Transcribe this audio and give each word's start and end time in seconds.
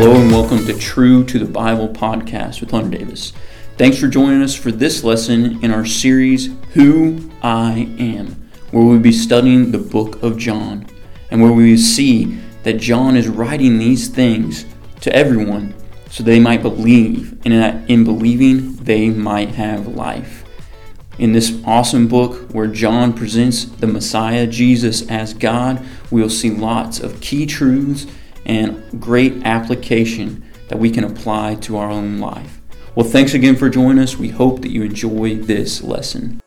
Hello 0.00 0.14
and 0.14 0.30
welcome 0.30 0.64
to 0.64 0.78
True 0.78 1.24
to 1.24 1.40
the 1.40 1.44
Bible 1.44 1.88
podcast 1.88 2.60
with 2.60 2.70
Hunter 2.70 2.96
Davis. 2.96 3.32
Thanks 3.78 3.98
for 3.98 4.06
joining 4.06 4.42
us 4.42 4.54
for 4.54 4.70
this 4.70 5.02
lesson 5.02 5.58
in 5.64 5.72
our 5.72 5.84
series, 5.84 6.50
Who 6.74 7.28
I 7.42 7.92
Am, 7.98 8.48
where 8.70 8.84
we'll 8.84 9.00
be 9.00 9.10
studying 9.10 9.72
the 9.72 9.78
book 9.78 10.22
of 10.22 10.38
John 10.38 10.86
and 11.32 11.42
where 11.42 11.50
we 11.50 11.76
see 11.76 12.38
that 12.62 12.74
John 12.74 13.16
is 13.16 13.26
writing 13.26 13.76
these 13.76 14.06
things 14.06 14.66
to 15.00 15.12
everyone 15.12 15.74
so 16.10 16.22
they 16.22 16.38
might 16.38 16.62
believe, 16.62 17.32
and 17.44 17.54
that 17.54 17.90
in 17.90 18.04
believing, 18.04 18.76
they 18.76 19.10
might 19.10 19.48
have 19.56 19.88
life. 19.88 20.44
In 21.18 21.32
this 21.32 21.60
awesome 21.64 22.06
book 22.06 22.52
where 22.52 22.68
John 22.68 23.12
presents 23.12 23.64
the 23.64 23.88
Messiah, 23.88 24.46
Jesus, 24.46 25.10
as 25.10 25.34
God, 25.34 25.84
we'll 26.12 26.30
see 26.30 26.50
lots 26.50 27.00
of 27.00 27.20
key 27.20 27.46
truths 27.46 28.06
and 28.48 29.00
great 29.00 29.44
application 29.44 30.44
that 30.68 30.78
we 30.78 30.90
can 30.90 31.04
apply 31.04 31.54
to 31.56 31.76
our 31.76 31.90
own 31.90 32.18
life. 32.18 32.60
Well, 32.94 33.06
thanks 33.06 33.34
again 33.34 33.54
for 33.54 33.68
joining 33.68 34.02
us. 34.02 34.16
We 34.16 34.30
hope 34.30 34.62
that 34.62 34.70
you 34.70 34.82
enjoy 34.82 35.36
this 35.36 35.82
lesson. 35.82 36.40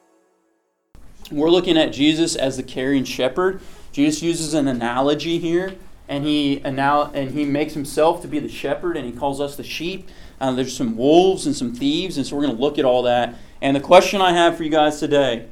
We're 1.32 1.50
looking 1.50 1.78
at 1.78 1.94
Jesus 1.94 2.36
as 2.36 2.58
the 2.58 2.64
caring 2.64 3.06
shepherd. 3.06 3.62
Jesus 3.94 4.22
uses 4.22 4.54
an 4.54 4.68
analogy 4.68 5.38
here, 5.38 5.76
and 6.10 6.26
he 6.26 6.62
and 6.66 7.32
he 7.32 7.46
makes 7.46 7.74
himself 7.74 8.22
to 8.24 8.28
be 8.28 8.40
the 8.40 8.50
shepherd, 8.50 8.98
and 8.98 9.06
he 9.06 9.14
calls 9.14 9.40
us 9.40 9.56
the 9.56 9.64
sheep. 9.64 10.10
Uh, 10.42 10.52
there's 10.52 10.76
some 10.76 10.98
wolves 10.98 11.46
and 11.46 11.56
some 11.56 11.74
thieves, 11.74 12.18
and 12.18 12.26
so 12.26 12.36
we're 12.36 12.44
going 12.44 12.56
to 12.56 12.62
look 12.62 12.78
at 12.78 12.84
all 12.84 13.04
that. 13.04 13.36
And 13.62 13.76
the 13.76 13.82
question 13.82 14.22
I 14.22 14.34
have 14.34 14.58
for 14.58 14.64
you 14.64 14.70
guys 14.70 15.00
today: 15.00 15.46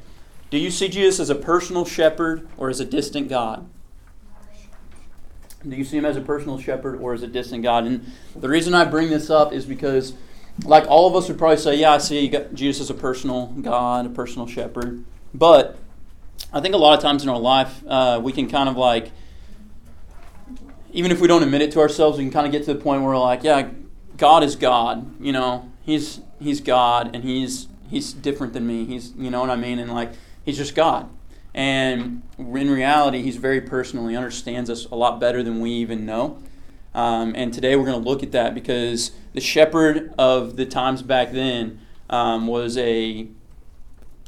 Do 0.50 0.58
you 0.58 0.70
see 0.70 0.88
Jesus 0.88 1.20
as 1.20 1.30
a 1.30 1.34
personal 1.34 1.86
shepherd 1.86 2.46
or 2.58 2.68
as 2.68 2.80
a 2.80 2.84
distant 2.84 3.28
God? 3.28 3.66
Do 5.68 5.76
you 5.76 5.84
see 5.84 5.98
him 5.98 6.06
as 6.06 6.16
a 6.16 6.22
personal 6.22 6.58
shepherd 6.58 7.00
or 7.00 7.12
as 7.12 7.22
a 7.22 7.26
distant 7.26 7.62
God? 7.62 7.84
And 7.84 8.10
the 8.34 8.48
reason 8.48 8.74
I 8.74 8.84
bring 8.84 9.10
this 9.10 9.28
up 9.28 9.52
is 9.52 9.66
because, 9.66 10.14
like 10.64 10.86
all 10.88 11.06
of 11.06 11.14
us 11.14 11.28
would 11.28 11.36
probably 11.36 11.58
say, 11.58 11.76
yeah, 11.76 11.92
I 11.92 11.98
see 11.98 12.34
Jesus 12.54 12.82
as 12.82 12.90
a 12.90 12.94
personal 12.94 13.46
God, 13.46 14.06
a 14.06 14.08
personal 14.08 14.46
shepherd. 14.46 15.04
But 15.34 15.76
I 16.52 16.60
think 16.60 16.74
a 16.74 16.78
lot 16.78 16.96
of 16.96 17.02
times 17.02 17.22
in 17.22 17.28
our 17.28 17.38
life, 17.38 17.82
uh, 17.86 18.20
we 18.22 18.32
can 18.32 18.48
kind 18.48 18.68
of 18.68 18.76
like, 18.76 19.12
even 20.92 21.12
if 21.12 21.20
we 21.20 21.28
don't 21.28 21.42
admit 21.42 21.60
it 21.60 21.72
to 21.72 21.80
ourselves, 21.80 22.16
we 22.16 22.24
can 22.24 22.32
kind 22.32 22.46
of 22.46 22.52
get 22.52 22.64
to 22.64 22.74
the 22.74 22.80
point 22.80 23.02
where 23.02 23.10
we're 23.10 23.18
like, 23.18 23.44
yeah, 23.44 23.68
God 24.16 24.42
is 24.42 24.56
God. 24.56 25.20
You 25.20 25.32
know, 25.32 25.70
he's 25.82 26.20
he's 26.40 26.60
God, 26.60 27.14
and 27.14 27.22
he's 27.22 27.68
he's 27.88 28.12
different 28.12 28.54
than 28.54 28.66
me. 28.66 28.86
He's 28.86 29.12
you 29.16 29.30
know 29.30 29.40
what 29.40 29.50
I 29.50 29.56
mean, 29.56 29.78
and 29.78 29.92
like 29.92 30.12
he's 30.44 30.56
just 30.56 30.74
God. 30.74 31.08
And 31.54 32.22
in 32.38 32.70
reality, 32.70 33.22
he's 33.22 33.36
very 33.36 33.60
personal. 33.60 34.06
He 34.06 34.16
understands 34.16 34.70
us 34.70 34.86
a 34.86 34.94
lot 34.94 35.20
better 35.20 35.42
than 35.42 35.60
we 35.60 35.70
even 35.70 36.06
know. 36.06 36.42
Um, 36.94 37.34
and 37.36 37.52
today 37.52 37.76
we're 37.76 37.86
going 37.86 38.02
to 38.02 38.08
look 38.08 38.22
at 38.22 38.32
that 38.32 38.54
because 38.54 39.12
the 39.32 39.40
shepherd 39.40 40.12
of 40.18 40.56
the 40.56 40.66
times 40.66 41.02
back 41.02 41.32
then 41.32 41.80
um, 42.08 42.46
was 42.46 42.76
a 42.76 43.28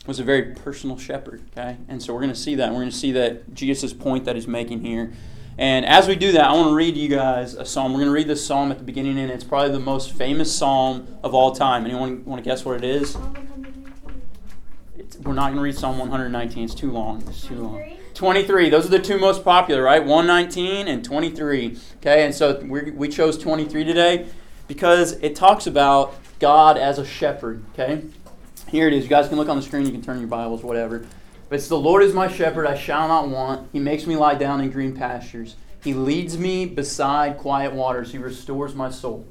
was 0.06 0.18
a 0.18 0.24
very 0.24 0.54
personal 0.54 0.98
shepherd. 0.98 1.42
Okay, 1.50 1.76
and 1.88 2.02
so 2.02 2.12
we're 2.12 2.20
going 2.20 2.32
to 2.32 2.38
see 2.38 2.56
that. 2.56 2.70
We're 2.70 2.80
going 2.80 2.90
to 2.90 2.96
see 2.96 3.12
that 3.12 3.54
Jesus' 3.54 3.92
point 3.92 4.24
that 4.24 4.34
he's 4.34 4.48
making 4.48 4.80
here. 4.80 5.12
And 5.58 5.84
as 5.84 6.08
we 6.08 6.16
do 6.16 6.32
that, 6.32 6.44
I 6.44 6.52
want 6.54 6.70
to 6.70 6.74
read 6.74 6.96
you 6.96 7.08
guys 7.08 7.54
a 7.54 7.64
psalm. 7.64 7.92
We're 7.92 7.98
going 7.98 8.08
to 8.08 8.14
read 8.14 8.26
this 8.26 8.44
psalm 8.44 8.72
at 8.72 8.78
the 8.78 8.84
beginning, 8.84 9.18
and 9.18 9.30
it's 9.30 9.44
probably 9.44 9.70
the 9.70 9.80
most 9.80 10.12
famous 10.12 10.52
psalm 10.52 11.06
of 11.22 11.34
all 11.34 11.52
time. 11.52 11.84
Anyone 11.84 12.24
want 12.24 12.42
to 12.42 12.48
guess 12.48 12.64
what 12.64 12.76
it 12.76 12.84
is? 12.84 13.16
We're 15.24 15.34
not 15.34 15.46
going 15.46 15.56
to 15.56 15.62
read 15.62 15.76
Psalm 15.76 15.98
119. 15.98 16.64
It's 16.64 16.74
too 16.74 16.90
long. 16.90 17.22
It's 17.28 17.46
too 17.46 17.56
long. 17.56 17.96
23. 18.14 18.70
Those 18.70 18.86
are 18.86 18.90
the 18.90 18.98
two 18.98 19.18
most 19.18 19.44
popular, 19.44 19.82
right? 19.82 20.04
119 20.04 20.88
and 20.88 21.04
23. 21.04 21.78
Okay, 21.96 22.24
and 22.24 22.34
so 22.34 22.60
we 22.60 22.90
we 22.90 23.08
chose 23.08 23.38
23 23.38 23.84
today 23.84 24.26
because 24.68 25.12
it 25.12 25.34
talks 25.34 25.66
about 25.66 26.14
God 26.38 26.76
as 26.76 26.98
a 26.98 27.04
shepherd. 27.04 27.64
Okay, 27.72 28.02
here 28.68 28.86
it 28.86 28.92
is. 28.92 29.04
You 29.04 29.10
guys 29.10 29.28
can 29.28 29.36
look 29.36 29.48
on 29.48 29.56
the 29.56 29.62
screen. 29.62 29.86
You 29.86 29.92
can 29.92 30.02
turn 30.02 30.18
your 30.18 30.28
Bibles, 30.28 30.62
whatever. 30.62 31.06
But 31.48 31.56
it's 31.56 31.68
the 31.68 31.78
Lord 31.78 32.02
is 32.02 32.12
my 32.14 32.28
shepherd; 32.28 32.66
I 32.66 32.76
shall 32.76 33.08
not 33.08 33.28
want. 33.28 33.68
He 33.72 33.78
makes 33.78 34.06
me 34.06 34.16
lie 34.16 34.34
down 34.34 34.60
in 34.60 34.70
green 34.70 34.94
pastures. 34.94 35.56
He 35.82 35.94
leads 35.94 36.38
me 36.38 36.66
beside 36.66 37.38
quiet 37.38 37.72
waters. 37.72 38.12
He 38.12 38.18
restores 38.18 38.74
my 38.74 38.90
soul. 38.90 39.26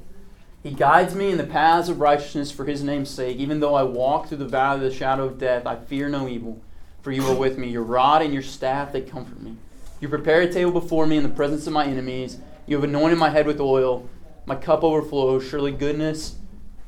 He 0.62 0.70
guides 0.70 1.14
me 1.14 1.30
in 1.30 1.38
the 1.38 1.44
paths 1.44 1.88
of 1.88 2.00
righteousness 2.00 2.52
for 2.52 2.64
his 2.64 2.84
name's 2.84 3.10
sake. 3.10 3.38
Even 3.38 3.60
though 3.60 3.74
I 3.74 3.82
walk 3.82 4.28
through 4.28 4.38
the 4.38 4.46
valley 4.46 4.76
of 4.76 4.92
the 4.92 4.96
shadow 4.96 5.24
of 5.24 5.38
death, 5.38 5.66
I 5.66 5.76
fear 5.76 6.08
no 6.08 6.28
evil, 6.28 6.62
for 7.02 7.10
you 7.10 7.26
are 7.26 7.34
with 7.34 7.58
me. 7.58 7.68
Your 7.68 7.82
rod 7.82 8.22
and 8.22 8.32
your 8.32 8.42
staff, 8.42 8.92
they 8.92 9.00
comfort 9.00 9.40
me. 9.42 9.56
You 10.00 10.08
prepare 10.08 10.42
a 10.42 10.52
table 10.52 10.72
before 10.72 11.06
me 11.06 11.16
in 11.16 11.24
the 11.24 11.28
presence 11.28 11.66
of 11.66 11.72
my 11.72 11.86
enemies. 11.86 12.38
You 12.66 12.76
have 12.76 12.84
anointed 12.84 13.18
my 13.18 13.30
head 13.30 13.46
with 13.46 13.60
oil. 13.60 14.08
My 14.46 14.54
cup 14.54 14.84
overflows. 14.84 15.48
Surely 15.48 15.72
goodness 15.72 16.36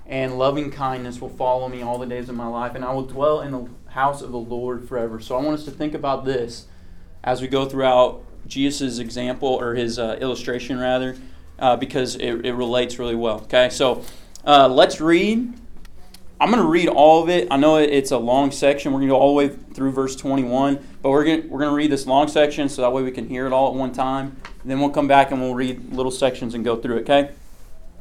and 0.06 0.38
loving 0.38 0.70
kindness 0.70 1.20
will 1.20 1.28
follow 1.28 1.68
me 1.68 1.82
all 1.82 1.98
the 1.98 2.06
days 2.06 2.28
of 2.28 2.36
my 2.36 2.46
life, 2.46 2.74
and 2.74 2.84
I 2.84 2.92
will 2.92 3.06
dwell 3.06 3.41
in 3.41 3.52
the 3.52 3.68
house 3.91 4.22
of 4.22 4.30
the 4.32 4.38
Lord 4.38 4.88
forever. 4.88 5.18
So 5.18 5.36
I 5.36 5.42
want 5.42 5.58
us 5.58 5.64
to 5.64 5.70
think 5.70 5.94
about 5.94 6.24
this 6.24 6.66
as 7.22 7.41
we 7.41 7.48
go 7.48 7.64
throughout 7.64 8.22
Jesus' 8.46 8.98
example, 8.98 9.48
or 9.48 9.74
his 9.74 9.98
uh, 9.98 10.18
illustration, 10.20 10.78
rather 10.78 11.16
uh, 11.59 11.76
because 11.76 12.16
it, 12.16 12.47
it 12.47 12.53
relates 12.54 12.98
really 12.98 13.15
well. 13.15 13.41
Okay, 13.42 13.69
so 13.70 14.04
uh, 14.47 14.69
let's 14.69 15.00
read. 15.00 15.54
I'm 16.41 16.50
going 16.50 16.62
to 16.62 16.69
read 16.69 16.88
all 16.88 17.22
of 17.22 17.28
it. 17.28 17.48
I 17.50 17.56
know 17.56 17.76
it's 17.76 18.10
a 18.10 18.19
long 18.19 18.50
section. 18.50 18.92
We're 18.92 18.98
going 18.98 19.09
to 19.09 19.15
go 19.15 19.19
all 19.19 19.28
the 19.28 19.34
way 19.34 19.48
through 19.48 19.92
verse 19.92 20.16
21, 20.16 20.84
but 21.00 21.10
we're 21.10 21.25
going 21.25 21.48
we're 21.48 21.60
going 21.60 21.70
to 21.70 21.76
read 21.76 21.91
this 21.91 22.06
long 22.06 22.28
section 22.28 22.69
so 22.69 22.82
that 22.82 22.92
way 22.92 23.03
we 23.03 23.12
can 23.12 23.28
hear 23.28 23.47
it 23.47 23.53
all 23.53 23.69
at 23.69 23.75
one 23.75 23.92
time. 23.92 24.37
And 24.62 24.70
then 24.70 24.81
we'll 24.81 24.91
come 24.91 25.09
back 25.09 25.31
and 25.31 25.41
we'll 25.41 25.54
read 25.54 25.92
little 25.92 26.10
sections 26.10 26.54
and 26.54 26.65
go 26.65 26.76
through 26.76 26.98
it. 26.98 27.00
Okay. 27.03 27.31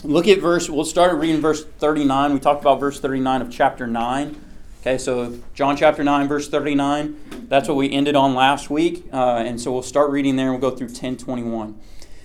Look 0.03 0.27
at 0.27 0.39
verse. 0.39 0.69
We'll 0.69 0.83
start 0.83 1.17
reading 1.17 1.39
verse 1.39 1.63
39. 1.63 2.33
We 2.33 2.39
talked 2.39 2.61
about 2.61 2.79
verse 2.79 2.99
39 2.99 3.41
of 3.41 3.51
chapter 3.51 3.87
9. 3.87 4.35
Okay, 4.81 4.97
so 4.97 5.39
John 5.53 5.77
chapter 5.77 6.03
9, 6.03 6.27
verse 6.27 6.49
39. 6.49 7.47
That's 7.47 7.69
what 7.69 7.77
we 7.77 7.89
ended 7.89 8.17
on 8.17 8.35
last 8.35 8.69
week. 8.69 9.05
Uh, 9.13 9.37
and 9.37 9.61
so 9.61 9.71
we'll 9.71 9.81
start 9.81 10.11
reading 10.11 10.35
there 10.35 10.51
and 10.51 10.59
we'll 10.59 10.71
go 10.71 10.75
through 10.75 10.87
1021. 10.87 11.79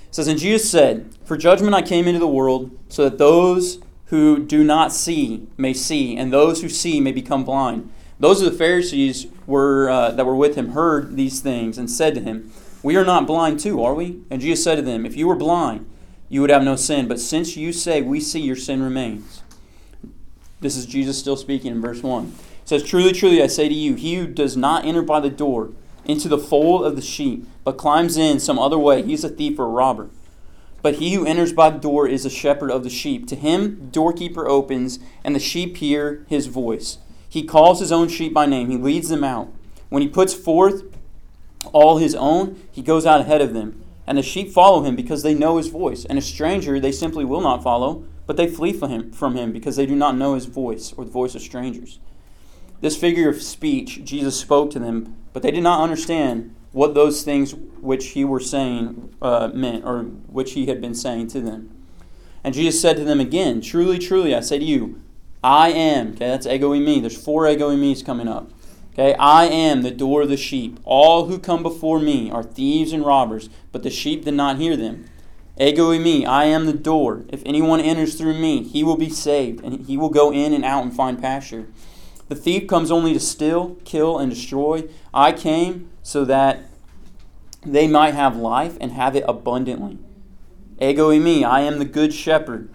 It 0.08 0.14
says, 0.14 0.28
And 0.28 0.38
Jesus 0.38 0.70
said, 0.70 1.14
For 1.24 1.36
judgment 1.36 1.74
I 1.74 1.82
came 1.82 2.08
into 2.08 2.20
the 2.20 2.26
world, 2.26 2.76
so 2.88 3.04
that 3.08 3.18
those 3.18 3.78
who 4.06 4.44
do 4.44 4.64
not 4.64 4.92
see 4.92 5.46
may 5.56 5.74
see, 5.74 6.16
and 6.16 6.32
those 6.32 6.62
who 6.62 6.68
see 6.68 7.00
may 7.00 7.12
become 7.12 7.44
blind. 7.44 7.92
Those 8.18 8.40
of 8.40 8.50
the 8.50 8.58
Pharisees 8.58 9.26
were, 9.46 9.90
uh, 9.90 10.10
that 10.12 10.26
were 10.26 10.34
with 10.34 10.56
him 10.56 10.70
heard 10.70 11.16
these 11.16 11.40
things 11.40 11.78
and 11.78 11.90
said 11.90 12.14
to 12.14 12.20
him, 12.20 12.50
We 12.82 12.96
are 12.96 13.04
not 13.04 13.26
blind 13.26 13.60
too, 13.60 13.82
are 13.82 13.94
we? 13.94 14.20
And 14.30 14.40
Jesus 14.40 14.64
said 14.64 14.76
to 14.76 14.82
them, 14.82 15.04
If 15.04 15.16
you 15.16 15.28
were 15.28 15.36
blind, 15.36 15.88
you 16.30 16.40
would 16.40 16.50
have 16.50 16.64
no 16.64 16.74
sin. 16.74 17.06
But 17.06 17.20
since 17.20 17.56
you 17.56 17.72
say, 17.72 18.00
We 18.00 18.18
see, 18.18 18.40
your 18.40 18.56
sin 18.56 18.82
remains. 18.82 19.42
This 20.60 20.76
is 20.76 20.86
Jesus 20.86 21.18
still 21.18 21.36
speaking 21.36 21.70
in 21.70 21.80
verse 21.80 22.02
1. 22.02 22.26
It 22.62 22.68
says, 22.68 22.82
Truly, 22.82 23.12
truly, 23.12 23.42
I 23.42 23.46
say 23.46 23.68
to 23.68 23.74
you, 23.74 23.94
he 23.94 24.16
who 24.16 24.26
does 24.26 24.56
not 24.56 24.84
enter 24.84 25.02
by 25.02 25.20
the 25.20 25.30
door 25.30 25.72
into 26.08 26.28
the 26.28 26.38
fold 26.38 26.84
of 26.84 26.96
the 26.96 27.02
sheep, 27.02 27.46
but 27.62 27.76
climbs 27.76 28.16
in 28.16 28.40
some 28.40 28.58
other 28.58 28.78
way, 28.78 29.02
he 29.02 29.12
is 29.12 29.22
a 29.22 29.28
thief 29.28 29.58
or 29.58 29.66
a 29.66 29.68
robber. 29.68 30.08
But 30.80 30.96
he 30.96 31.14
who 31.14 31.26
enters 31.26 31.52
by 31.52 31.70
the 31.70 31.78
door 31.78 32.08
is 32.08 32.24
a 32.24 32.30
shepherd 32.30 32.70
of 32.70 32.82
the 32.82 32.90
sheep. 32.90 33.26
To 33.28 33.36
him 33.36 33.76
the 33.76 33.86
doorkeeper 33.86 34.48
opens, 34.48 34.98
and 35.22 35.34
the 35.34 35.40
sheep 35.40 35.76
hear 35.76 36.24
his 36.28 36.46
voice. 36.46 36.98
He 37.28 37.44
calls 37.44 37.80
his 37.80 37.92
own 37.92 38.08
sheep 38.08 38.32
by 38.32 38.46
name, 38.46 38.70
he 38.70 38.78
leads 38.78 39.10
them 39.10 39.22
out. 39.22 39.52
When 39.90 40.02
he 40.02 40.08
puts 40.08 40.34
forth 40.34 40.84
all 41.72 41.98
his 41.98 42.14
own, 42.14 42.60
he 42.70 42.82
goes 42.82 43.06
out 43.06 43.20
ahead 43.20 43.40
of 43.42 43.52
them. 43.52 43.84
And 44.06 44.16
the 44.16 44.22
sheep 44.22 44.50
follow 44.50 44.82
him 44.82 44.96
because 44.96 45.22
they 45.22 45.34
know 45.34 45.58
his 45.58 45.68
voice. 45.68 46.06
And 46.06 46.18
a 46.18 46.22
stranger 46.22 46.80
they 46.80 46.92
simply 46.92 47.26
will 47.26 47.42
not 47.42 47.62
follow, 47.62 48.06
but 48.26 48.38
they 48.38 48.46
flee 48.46 48.72
from 48.72 48.90
him, 48.90 49.12
from 49.12 49.36
him 49.36 49.52
because 49.52 49.76
they 49.76 49.84
do 49.84 49.94
not 49.94 50.16
know 50.16 50.34
his 50.34 50.46
voice 50.46 50.94
or 50.94 51.04
the 51.04 51.10
voice 51.10 51.34
of 51.34 51.42
strangers. 51.42 51.98
This 52.80 52.96
figure 52.96 53.28
of 53.28 53.42
speech 53.42 54.04
Jesus 54.04 54.40
spoke 54.40 54.70
to 54.70 54.78
them, 54.78 55.16
but 55.32 55.42
they 55.42 55.50
did 55.50 55.62
not 55.62 55.80
understand 55.80 56.54
what 56.72 56.94
those 56.94 57.22
things 57.22 57.54
which 57.80 58.08
he 58.08 58.24
were 58.24 58.40
saying 58.40 59.14
uh, 59.22 59.50
meant, 59.54 59.84
or 59.84 60.02
which 60.02 60.52
he 60.52 60.66
had 60.66 60.80
been 60.80 60.94
saying 60.94 61.28
to 61.28 61.40
them. 61.40 61.70
And 62.44 62.54
Jesus 62.54 62.80
said 62.80 62.96
to 62.96 63.04
them 63.04 63.20
again, 63.20 63.60
Truly, 63.60 63.98
truly, 63.98 64.34
I 64.34 64.40
say 64.40 64.58
to 64.58 64.64
you, 64.64 65.00
I 65.42 65.70
am. 65.70 66.08
Okay, 66.10 66.26
that's 66.26 66.46
ego 66.46 66.72
eimi. 66.72 67.00
There's 67.00 67.16
four 67.16 67.48
ego 67.48 67.70
eimi's 67.70 68.02
coming 68.02 68.28
up. 68.28 68.50
Okay, 68.92 69.14
I 69.14 69.44
am 69.44 69.82
the 69.82 69.90
door 69.90 70.22
of 70.22 70.28
the 70.28 70.36
sheep. 70.36 70.80
All 70.84 71.26
who 71.26 71.38
come 71.38 71.62
before 71.62 72.00
me 72.00 72.30
are 72.30 72.42
thieves 72.42 72.92
and 72.92 73.06
robbers, 73.06 73.48
but 73.70 73.82
the 73.82 73.90
sheep 73.90 74.24
did 74.24 74.34
not 74.34 74.58
hear 74.58 74.76
them. 74.76 75.04
Ego 75.60 75.92
eimi, 75.92 76.26
I 76.26 76.44
am 76.44 76.66
the 76.66 76.72
door. 76.72 77.24
If 77.28 77.42
anyone 77.46 77.80
enters 77.80 78.16
through 78.16 78.38
me, 78.38 78.62
he 78.64 78.82
will 78.82 78.96
be 78.96 79.10
saved, 79.10 79.64
and 79.64 79.86
he 79.86 79.96
will 79.96 80.08
go 80.08 80.32
in 80.32 80.52
and 80.52 80.64
out 80.64 80.82
and 80.82 80.94
find 80.94 81.20
pasture. 81.20 81.66
The 82.28 82.34
thief 82.34 82.66
comes 82.66 82.90
only 82.90 83.12
to 83.14 83.20
steal, 83.20 83.76
kill, 83.84 84.18
and 84.18 84.30
destroy. 84.30 84.84
I 85.12 85.32
came 85.32 85.90
so 86.02 86.24
that 86.26 86.60
they 87.64 87.88
might 87.88 88.14
have 88.14 88.36
life 88.36 88.76
and 88.80 88.92
have 88.92 89.16
it 89.16 89.24
abundantly. 89.26 89.98
Ego 90.80 91.10
eimi, 91.10 91.42
I 91.42 91.62
am 91.62 91.78
the 91.78 91.84
good 91.84 92.12
shepherd. 92.12 92.72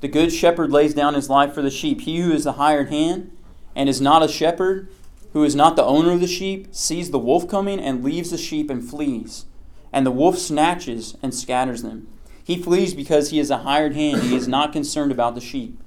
The 0.00 0.08
good 0.08 0.32
shepherd 0.32 0.70
lays 0.70 0.94
down 0.94 1.14
his 1.14 1.28
life 1.28 1.52
for 1.52 1.62
the 1.62 1.70
sheep. 1.70 2.02
He 2.02 2.20
who 2.20 2.32
is 2.32 2.44
the 2.44 2.52
hired 2.52 2.88
hand 2.88 3.36
and 3.76 3.88
is 3.88 4.00
not 4.00 4.22
a 4.22 4.28
shepherd, 4.28 4.88
who 5.32 5.44
is 5.44 5.54
not 5.54 5.76
the 5.76 5.84
owner 5.84 6.12
of 6.12 6.20
the 6.20 6.26
sheep, 6.26 6.68
sees 6.72 7.10
the 7.10 7.18
wolf 7.18 7.48
coming 7.48 7.80
and 7.80 8.04
leaves 8.04 8.30
the 8.30 8.38
sheep 8.38 8.70
and 8.70 8.88
flees. 8.88 9.46
And 9.92 10.06
the 10.06 10.10
wolf 10.10 10.38
snatches 10.38 11.16
and 11.22 11.34
scatters 11.34 11.82
them. 11.82 12.08
He 12.42 12.56
flees 12.56 12.94
because 12.94 13.30
he 13.30 13.38
is 13.38 13.50
a 13.50 13.58
hired 13.58 13.94
hand. 13.94 14.22
He 14.22 14.34
is 14.34 14.48
not 14.48 14.72
concerned 14.72 15.12
about 15.12 15.34
the 15.34 15.40
sheep. 15.40 15.78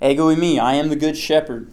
Ego 0.00 0.34
eimi, 0.34 0.58
I 0.58 0.74
am 0.74 0.88
the 0.88 0.96
good 0.96 1.16
shepherd, 1.16 1.70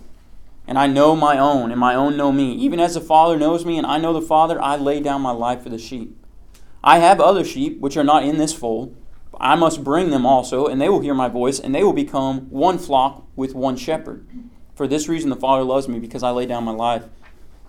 and 0.67 0.77
I 0.77 0.87
know 0.87 1.15
my 1.15 1.37
own, 1.37 1.71
and 1.71 1.79
my 1.79 1.95
own 1.95 2.17
know 2.17 2.31
me. 2.31 2.53
Even 2.53 2.79
as 2.79 2.93
the 2.93 3.01
Father 3.01 3.37
knows 3.37 3.65
me, 3.65 3.77
and 3.77 3.85
I 3.85 3.97
know 3.97 4.13
the 4.13 4.21
Father, 4.21 4.61
I 4.61 4.75
lay 4.75 4.99
down 4.99 5.21
my 5.21 5.31
life 5.31 5.61
for 5.61 5.69
the 5.69 5.77
sheep. 5.77 6.17
I 6.83 6.99
have 6.99 7.19
other 7.19 7.43
sheep 7.43 7.79
which 7.79 7.97
are 7.97 8.03
not 8.03 8.23
in 8.23 8.37
this 8.37 8.53
fold. 8.53 8.95
I 9.39 9.55
must 9.55 9.83
bring 9.83 10.11
them 10.11 10.25
also, 10.25 10.67
and 10.67 10.79
they 10.79 10.89
will 10.89 11.01
hear 11.01 11.13
my 11.13 11.27
voice, 11.27 11.59
and 11.59 11.73
they 11.73 11.83
will 11.83 11.93
become 11.93 12.49
one 12.49 12.77
flock 12.77 13.27
with 13.35 13.53
one 13.53 13.75
shepherd. 13.75 14.25
For 14.75 14.87
this 14.87 15.07
reason 15.07 15.29
the 15.29 15.35
Father 15.35 15.63
loves 15.63 15.87
me, 15.87 15.99
because 15.99 16.23
I 16.23 16.31
lay 16.31 16.45
down 16.45 16.63
my 16.63 16.71
life 16.71 17.05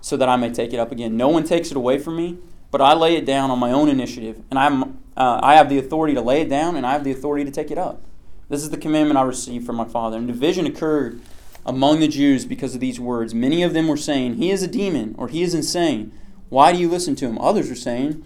so 0.01 0.15
that 0.17 0.29
I 0.29 0.35
may 0.35 0.51
take 0.51 0.73
it 0.73 0.79
up 0.79 0.91
again. 0.91 1.17
No 1.17 1.27
one 1.27 1.43
takes 1.43 1.71
it 1.71 1.77
away 1.77 1.99
from 1.99 2.15
me, 2.15 2.37
but 2.71 2.81
I 2.81 2.93
lay 2.93 3.15
it 3.15 3.25
down 3.25 3.49
on 3.51 3.59
my 3.59 3.71
own 3.71 3.89
initiative, 3.89 4.41
and 4.49 4.59
I'm, 4.59 4.99
uh, 5.15 5.39
I 5.41 5.55
have 5.55 5.69
the 5.69 5.79
authority 5.79 6.13
to 6.13 6.21
lay 6.21 6.41
it 6.41 6.49
down, 6.49 6.75
and 6.75 6.85
I 6.85 6.93
have 6.93 7.03
the 7.03 7.11
authority 7.11 7.43
to 7.45 7.51
take 7.51 7.71
it 7.71 7.77
up. 7.77 8.01
This 8.49 8.63
is 8.63 8.69
the 8.69 8.77
commandment 8.77 9.17
I 9.17 9.23
received 9.23 9.65
from 9.65 9.75
my 9.75 9.85
Father. 9.85 10.17
And 10.17 10.27
division 10.27 10.65
occurred 10.65 11.21
among 11.67 11.99
the 11.99 12.07
Jews 12.07 12.45
because 12.45 12.73
of 12.73 12.81
these 12.81 12.99
words. 12.99 13.35
Many 13.35 13.61
of 13.61 13.73
them 13.73 13.87
were 13.87 13.97
saying, 13.97 14.35
He 14.35 14.49
is 14.49 14.63
a 14.63 14.67
demon, 14.67 15.13
or 15.17 15.27
He 15.27 15.43
is 15.43 15.53
insane. 15.53 16.11
Why 16.49 16.71
do 16.71 16.79
you 16.79 16.89
listen 16.89 17.15
to 17.17 17.27
him? 17.27 17.37
Others 17.39 17.69
were 17.69 17.75
saying, 17.75 18.23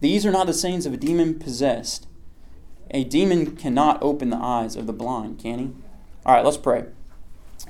These 0.00 0.24
are 0.24 0.30
not 0.30 0.46
the 0.46 0.52
sayings 0.52 0.86
of 0.86 0.94
a 0.94 0.96
demon 0.96 1.38
possessed. 1.38 2.06
A 2.90 3.02
demon 3.02 3.56
cannot 3.56 4.00
open 4.00 4.30
the 4.30 4.36
eyes 4.36 4.76
of 4.76 4.86
the 4.86 4.92
blind, 4.92 5.40
can 5.40 5.58
he? 5.58 5.70
All 6.24 6.34
right, 6.34 6.44
let's 6.44 6.56
pray. 6.56 6.84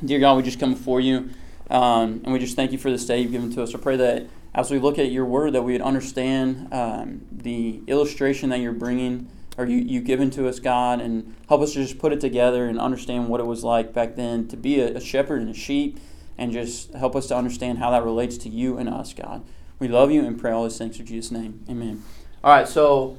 Dear 0.04 0.20
God, 0.20 0.36
we 0.36 0.42
just 0.42 0.60
come 0.60 0.74
before 0.74 1.00
you, 1.00 1.30
um, 1.70 2.20
and 2.24 2.32
we 2.32 2.38
just 2.38 2.56
thank 2.56 2.72
you 2.72 2.78
for 2.78 2.90
this 2.90 3.06
day 3.06 3.20
you've 3.20 3.32
given 3.32 3.50
to 3.54 3.62
us. 3.62 3.74
I 3.74 3.78
pray 3.78 3.96
that 3.96 4.26
as 4.54 4.70
we 4.70 4.78
look 4.78 4.98
at 4.98 5.10
your 5.10 5.24
word, 5.24 5.54
that 5.54 5.62
we 5.62 5.72
would 5.72 5.80
understand 5.80 6.68
um, 6.72 7.26
the 7.32 7.80
illustration 7.86 8.50
that 8.50 8.60
you're 8.60 8.72
bringing 8.72 9.28
or 9.56 9.66
you, 9.66 9.78
you've 9.78 10.04
given 10.04 10.30
to 10.30 10.48
us, 10.48 10.58
God, 10.58 11.00
and 11.00 11.34
help 11.48 11.60
us 11.60 11.72
to 11.74 11.82
just 11.82 11.98
put 11.98 12.12
it 12.12 12.20
together 12.20 12.66
and 12.66 12.78
understand 12.78 13.28
what 13.28 13.40
it 13.40 13.46
was 13.46 13.64
like 13.64 13.92
back 13.92 14.16
then 14.16 14.48
to 14.48 14.56
be 14.56 14.80
a, 14.80 14.96
a 14.96 15.00
shepherd 15.00 15.40
and 15.40 15.50
a 15.50 15.54
sheep, 15.54 15.98
and 16.36 16.52
just 16.52 16.92
help 16.94 17.14
us 17.14 17.28
to 17.28 17.36
understand 17.36 17.78
how 17.78 17.90
that 17.90 18.02
relates 18.02 18.36
to 18.38 18.48
you 18.48 18.76
and 18.76 18.88
us, 18.88 19.12
God. 19.12 19.44
We 19.78 19.88
love 19.88 20.10
you 20.10 20.24
and 20.24 20.38
pray 20.38 20.52
all 20.52 20.64
these 20.64 20.78
things 20.78 20.98
in 20.98 21.06
Jesus' 21.06 21.30
name. 21.30 21.64
Amen. 21.68 22.02
All 22.42 22.52
right, 22.52 22.68
so 22.68 23.16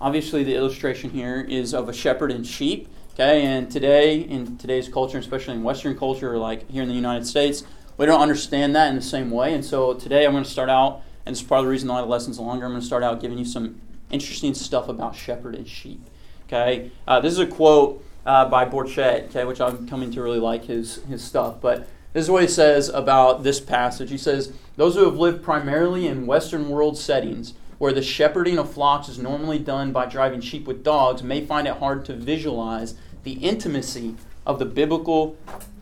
obviously 0.00 0.44
the 0.44 0.54
illustration 0.54 1.10
here 1.10 1.40
is 1.40 1.74
of 1.74 1.88
a 1.88 1.92
shepherd 1.92 2.30
and 2.30 2.46
sheep. 2.46 2.88
Okay, 3.14 3.42
and 3.42 3.70
today 3.70 4.20
in 4.20 4.56
today's 4.56 4.88
culture, 4.88 5.18
especially 5.18 5.54
in 5.54 5.62
Western 5.62 5.98
culture, 5.98 6.38
like 6.38 6.70
here 6.70 6.82
in 6.82 6.88
the 6.88 6.94
United 6.94 7.26
States, 7.26 7.62
we 7.98 8.06
don't 8.06 8.22
understand 8.22 8.74
that 8.74 8.88
in 8.88 8.96
the 8.96 9.02
same 9.02 9.30
way. 9.30 9.52
And 9.52 9.62
so 9.62 9.92
today 9.92 10.24
I'm 10.24 10.32
going 10.32 10.44
to 10.44 10.50
start 10.50 10.70
out, 10.70 11.02
and 11.26 11.34
is 11.34 11.42
part 11.42 11.58
of 11.58 11.66
the 11.66 11.70
reason 11.70 11.88
why 11.88 12.00
the 12.00 12.06
lesson's 12.06 12.38
longer. 12.38 12.64
I'm 12.64 12.72
going 12.72 12.80
to 12.80 12.86
start 12.86 13.02
out 13.02 13.20
giving 13.20 13.36
you 13.36 13.44
some 13.44 13.80
interesting 14.12 14.54
stuff 14.54 14.88
about 14.88 15.16
shepherd 15.16 15.54
and 15.54 15.66
sheep. 15.66 16.00
Okay, 16.46 16.90
uh, 17.08 17.18
this 17.20 17.32
is 17.32 17.38
a 17.38 17.46
quote 17.46 18.04
uh, 18.26 18.48
by 18.48 18.64
Borchert, 18.64 19.24
okay, 19.30 19.44
which 19.44 19.60
I'm 19.60 19.88
coming 19.88 20.10
to 20.12 20.22
really 20.22 20.38
like 20.38 20.64
his 20.66 20.96
his 21.04 21.24
stuff. 21.24 21.60
But 21.60 21.88
this 22.12 22.24
is 22.24 22.30
what 22.30 22.42
he 22.42 22.48
says 22.48 22.88
about 22.88 23.42
this 23.42 23.58
passage. 23.58 24.10
He 24.10 24.18
says, 24.18 24.52
"Those 24.76 24.94
who 24.94 25.04
have 25.04 25.16
lived 25.16 25.42
primarily 25.42 26.06
in 26.06 26.26
Western 26.26 26.68
world 26.68 26.96
settings." 26.98 27.54
Where 27.78 27.92
the 27.92 28.02
shepherding 28.02 28.58
of 28.58 28.72
flocks 28.72 29.08
is 29.08 29.18
normally 29.18 29.58
done 29.58 29.90
by 29.90 30.06
driving 30.06 30.40
sheep 30.40 30.68
with 30.68 30.84
dogs, 30.84 31.24
may 31.24 31.44
find 31.44 31.66
it 31.66 31.78
hard 31.78 32.04
to 32.04 32.12
visualize 32.12 32.94
the 33.24 33.32
intimacy 33.32 34.14
of 34.46 34.60
the 34.60 34.64
biblical 34.64 35.36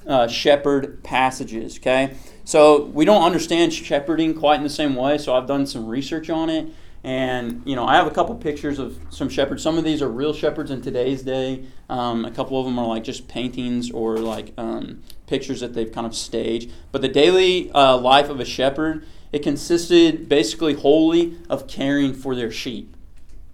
uh, 0.06 0.26
shepherd 0.26 1.02
passages. 1.02 1.76
Okay, 1.76 2.16
so 2.44 2.84
we 2.86 3.04
don't 3.04 3.22
understand 3.22 3.74
shepherding 3.74 4.32
quite 4.32 4.56
in 4.56 4.62
the 4.62 4.70
same 4.70 4.94
way. 4.94 5.18
So 5.18 5.34
I've 5.34 5.46
done 5.46 5.66
some 5.66 5.86
research 5.86 6.30
on 6.30 6.48
it, 6.48 6.68
and 7.02 7.62
you 7.64 7.76
know, 7.76 7.86
I 7.86 7.96
have 7.96 8.06
a 8.06 8.10
couple 8.10 8.34
pictures 8.34 8.78
of 8.78 8.98
some 9.08 9.28
shepherds. 9.28 9.62
Some 9.62 9.78
of 9.78 9.84
these 9.84 10.02
are 10.02 10.08
real 10.08 10.34
shepherds 10.34 10.70
in 10.70 10.82
today's 10.82 11.22
day. 11.22 11.64
Um, 11.88 12.24
a 12.24 12.30
couple 12.30 12.58
of 12.58 12.66
them 12.66 12.78
are 12.78 12.86
like 12.86 13.04
just 13.04 13.26
paintings 13.26 13.90
or 13.90 14.18
like 14.18 14.52
um, 14.58 15.02
pictures 15.26 15.60
that 15.60 15.72
they've 15.72 15.90
kind 15.90 16.06
of 16.06 16.14
staged. 16.14 16.70
But 16.92 17.00
the 17.00 17.08
daily 17.08 17.70
uh, 17.72 17.96
life 17.96 18.28
of 18.28 18.38
a 18.38 18.44
shepherd, 18.44 19.06
it 19.32 19.42
consisted 19.42 20.28
basically 20.28 20.74
wholly 20.74 21.38
of 21.48 21.66
caring 21.66 22.12
for 22.12 22.34
their 22.34 22.50
sheep. 22.50 22.94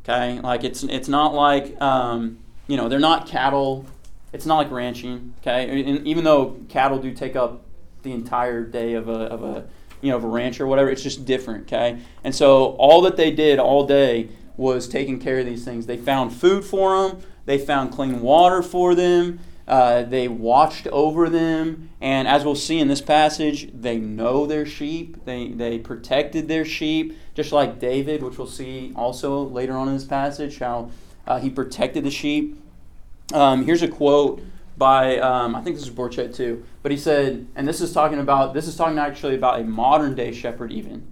Okay, 0.02 0.40
like 0.40 0.64
it's 0.64 0.82
it's 0.84 1.08
not 1.08 1.34
like 1.34 1.80
um, 1.80 2.38
you 2.66 2.76
know 2.76 2.88
they're 2.88 2.98
not 2.98 3.28
cattle. 3.28 3.86
It's 4.32 4.46
not 4.46 4.56
like 4.56 4.70
ranching. 4.72 5.34
Okay, 5.40 5.82
and 5.82 6.06
even 6.06 6.24
though 6.24 6.56
cattle 6.68 6.98
do 6.98 7.12
take 7.12 7.36
up 7.36 7.62
the 8.02 8.12
entire 8.12 8.64
day 8.64 8.94
of 8.94 9.08
a 9.08 9.12
of 9.12 9.44
a 9.44 9.66
you 10.06 10.12
know, 10.12 10.18
of 10.18 10.24
a 10.24 10.28
ranch 10.28 10.60
or 10.60 10.66
whatever. 10.66 10.90
It's 10.90 11.02
just 11.02 11.24
different, 11.24 11.64
okay? 11.64 11.98
And 12.24 12.34
so 12.34 12.76
all 12.78 13.02
that 13.02 13.16
they 13.16 13.30
did 13.30 13.58
all 13.58 13.86
day 13.86 14.28
was 14.56 14.88
taking 14.88 15.18
care 15.18 15.38
of 15.40 15.46
these 15.46 15.64
things. 15.64 15.86
They 15.86 15.96
found 15.96 16.32
food 16.32 16.64
for 16.64 17.08
them, 17.08 17.20
they 17.44 17.58
found 17.58 17.92
clean 17.92 18.20
water 18.20 18.62
for 18.62 18.94
them, 18.94 19.40
uh, 19.68 20.02
they 20.04 20.28
watched 20.28 20.86
over 20.88 21.28
them, 21.28 21.90
and 22.00 22.28
as 22.28 22.44
we'll 22.44 22.54
see 22.54 22.78
in 22.78 22.86
this 22.86 23.00
passage, 23.00 23.68
they 23.74 23.98
know 23.98 24.46
their 24.46 24.64
sheep. 24.64 25.24
They, 25.24 25.48
they 25.48 25.78
protected 25.78 26.46
their 26.46 26.64
sheep, 26.64 27.16
just 27.34 27.50
like 27.50 27.80
David, 27.80 28.22
which 28.22 28.38
we'll 28.38 28.46
see 28.46 28.92
also 28.94 29.42
later 29.42 29.76
on 29.76 29.88
in 29.88 29.94
this 29.94 30.04
passage, 30.04 30.58
how 30.58 30.90
uh, 31.26 31.40
he 31.40 31.50
protected 31.50 32.04
the 32.04 32.12
sheep. 32.12 32.62
Um, 33.34 33.64
here's 33.64 33.82
a 33.82 33.88
quote 33.88 34.40
by 34.78 35.18
um, 35.18 35.54
I 35.54 35.62
think 35.62 35.76
this 35.76 35.86
is 35.86 35.92
Borchert 35.92 36.34
too, 36.34 36.64
but 36.82 36.92
he 36.92 36.98
said, 36.98 37.46
and 37.54 37.66
this 37.66 37.80
is 37.80 37.92
talking 37.92 38.18
about 38.18 38.54
this 38.54 38.66
is 38.66 38.76
talking 38.76 38.98
actually 38.98 39.34
about 39.34 39.60
a 39.60 39.64
modern 39.64 40.14
day 40.14 40.32
shepherd 40.32 40.72
even, 40.72 41.10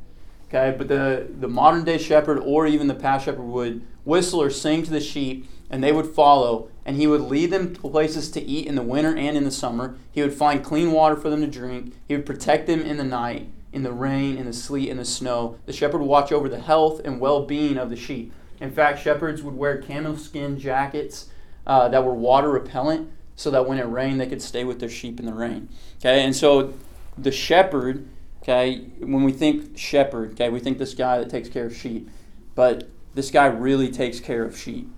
okay. 0.48 0.74
But 0.76 0.88
the 0.88 1.28
the 1.38 1.48
modern 1.48 1.84
day 1.84 1.98
shepherd 1.98 2.38
or 2.38 2.66
even 2.66 2.88
the 2.88 2.94
past 2.94 3.24
shepherd 3.24 3.44
would 3.44 3.82
whistle 4.04 4.42
or 4.42 4.50
sing 4.50 4.82
to 4.82 4.90
the 4.90 5.00
sheep, 5.00 5.48
and 5.70 5.82
they 5.82 5.92
would 5.92 6.06
follow, 6.06 6.68
and 6.84 6.96
he 6.96 7.06
would 7.06 7.22
lead 7.22 7.50
them 7.50 7.74
to 7.74 7.80
places 7.80 8.30
to 8.32 8.42
eat 8.42 8.66
in 8.66 8.74
the 8.74 8.82
winter 8.82 9.16
and 9.16 9.36
in 9.36 9.44
the 9.44 9.50
summer. 9.50 9.96
He 10.12 10.20
would 10.20 10.34
find 10.34 10.62
clean 10.62 10.92
water 10.92 11.16
for 11.16 11.30
them 11.30 11.40
to 11.40 11.46
drink. 11.46 11.94
He 12.06 12.14
would 12.14 12.26
protect 12.26 12.66
them 12.66 12.82
in 12.82 12.98
the 12.98 13.04
night, 13.04 13.48
in 13.72 13.82
the 13.82 13.92
rain, 13.92 14.36
in 14.36 14.44
the 14.44 14.52
sleet, 14.52 14.90
in 14.90 14.98
the 14.98 15.04
snow. 15.06 15.58
The 15.64 15.72
shepherd 15.72 15.98
would 15.98 16.08
watch 16.08 16.32
over 16.32 16.50
the 16.50 16.60
health 16.60 17.00
and 17.04 17.18
well 17.18 17.46
being 17.46 17.78
of 17.78 17.88
the 17.88 17.96
sheep. 17.96 18.32
In 18.60 18.70
fact, 18.70 19.02
shepherds 19.02 19.42
would 19.42 19.54
wear 19.54 19.78
camel 19.80 20.16
skin 20.16 20.58
jackets 20.58 21.28
uh, 21.66 21.88
that 21.88 22.04
were 22.04 22.14
water 22.14 22.50
repellent 22.50 23.10
so 23.36 23.50
that 23.50 23.66
when 23.66 23.78
it 23.78 23.84
rained, 23.84 24.20
they 24.20 24.26
could 24.26 24.42
stay 24.42 24.64
with 24.64 24.80
their 24.80 24.88
sheep 24.88 25.18
in 25.18 25.26
the 25.26 25.34
rain. 25.34 25.68
Okay, 25.98 26.24
and 26.24 26.34
so 26.34 26.74
the 27.18 27.32
shepherd, 27.32 28.06
okay, 28.42 28.86
when 28.98 29.24
we 29.24 29.32
think 29.32 29.76
shepherd, 29.76 30.32
okay, 30.32 30.48
we 30.48 30.60
think 30.60 30.78
this 30.78 30.94
guy 30.94 31.18
that 31.18 31.30
takes 31.30 31.48
care 31.48 31.66
of 31.66 31.76
sheep, 31.76 32.08
but 32.54 32.88
this 33.14 33.30
guy 33.30 33.46
really 33.46 33.90
takes 33.90 34.20
care 34.20 34.44
of 34.44 34.56
sheep. 34.56 34.88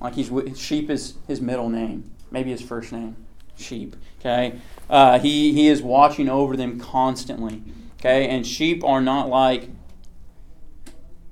Like 0.00 0.14
he's 0.14 0.30
sheep 0.58 0.90
is 0.90 1.14
his 1.26 1.40
middle 1.40 1.68
name, 1.68 2.10
maybe 2.30 2.50
his 2.50 2.62
first 2.62 2.92
name, 2.92 3.16
sheep. 3.56 3.96
Okay, 4.20 4.60
uh, 4.88 5.18
he 5.18 5.52
he 5.52 5.68
is 5.68 5.82
watching 5.82 6.28
over 6.28 6.56
them 6.56 6.78
constantly. 6.78 7.62
Okay, 7.98 8.28
and 8.28 8.46
sheep 8.46 8.84
are 8.84 9.00
not 9.00 9.28
like 9.28 9.70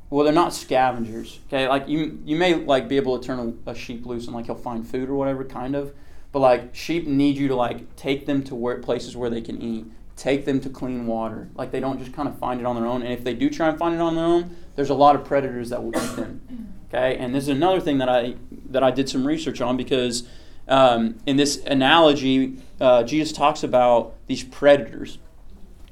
well, 0.09 0.25
they're 0.25 0.33
not 0.33 0.55
scavengers. 0.55 1.41
Okay, 1.49 1.69
like 1.69 1.89
you 1.89 2.21
you 2.25 2.37
may 2.37 2.55
like 2.55 2.89
be 2.89 2.97
able 2.97 3.19
to 3.19 3.27
turn 3.27 3.61
a, 3.67 3.71
a 3.71 3.75
sheep 3.75 4.07
loose 4.07 4.27
and 4.27 4.35
like 4.35 4.47
he'll 4.47 4.55
find 4.55 4.89
food 4.89 5.09
or 5.09 5.15
whatever, 5.15 5.45
kind 5.45 5.75
of. 5.75 5.93
But 6.37 6.43
like 6.43 6.75
sheep 6.75 7.07
need 7.07 7.39
you 7.39 7.49
to 7.49 7.57
like 7.57 7.97
take 7.97 8.27
them 8.27 8.45
to 8.45 8.55
where 8.55 8.77
places 8.77 9.17
where 9.17 9.31
they 9.31 9.41
can 9.41 9.59
eat, 9.59 9.87
take 10.17 10.45
them 10.45 10.61
to 10.61 10.69
clean 10.69 11.07
water. 11.07 11.49
Like 11.55 11.71
they 11.71 11.81
don't 11.81 11.99
just 11.99 12.13
kind 12.13 12.29
of 12.29 12.39
find 12.39 12.61
it 12.61 12.67
on 12.67 12.77
their 12.77 12.85
own. 12.85 13.01
And 13.01 13.11
if 13.11 13.25
they 13.25 13.33
do 13.33 13.49
try 13.49 13.71
and 13.71 13.79
find 13.79 13.95
it 13.95 14.03
on 14.03 14.17
their 14.17 14.27
own, 14.27 14.55
there's 14.75 14.91
a 14.91 14.95
lot 14.95 15.17
of 15.17 15.25
predators 15.25 15.71
that 15.71 15.83
will 15.83 15.97
eat 15.97 16.17
them. 16.17 16.73
Okay, 16.89 17.17
and 17.17 17.35
this 17.35 17.45
is 17.45 17.49
another 17.49 17.81
thing 17.81 17.97
that 17.99 18.11
I 18.11 18.35
that 18.69 18.83
I 18.83 18.91
did 18.91 19.09
some 19.09 19.27
research 19.27 19.63
on 19.63 19.79
because 19.79 20.29
um, 20.69 21.17
in 21.25 21.39
this 21.39 21.57
analogy, 21.65 22.59
uh, 22.83 23.03
Jesus 23.03 23.33
talks 23.33 23.63
about 23.63 24.15
these 24.27 24.45
predators, 24.45 25.17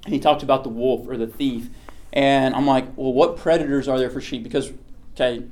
and 0.05 0.13
he 0.13 0.21
talked 0.21 0.43
about 0.43 0.63
the 0.63 0.69
wolf 0.69 1.09
or 1.09 1.17
the 1.17 1.27
thief. 1.27 1.71
And 2.13 2.55
I'm 2.55 2.67
like, 2.67 2.85
well, 2.97 3.15
what 3.15 3.39
predators 3.39 3.89
are 3.89 3.99
there 3.99 4.11
for 4.11 4.21
sheep? 4.21 4.43
Because 4.43 4.73
okay, 5.15 5.45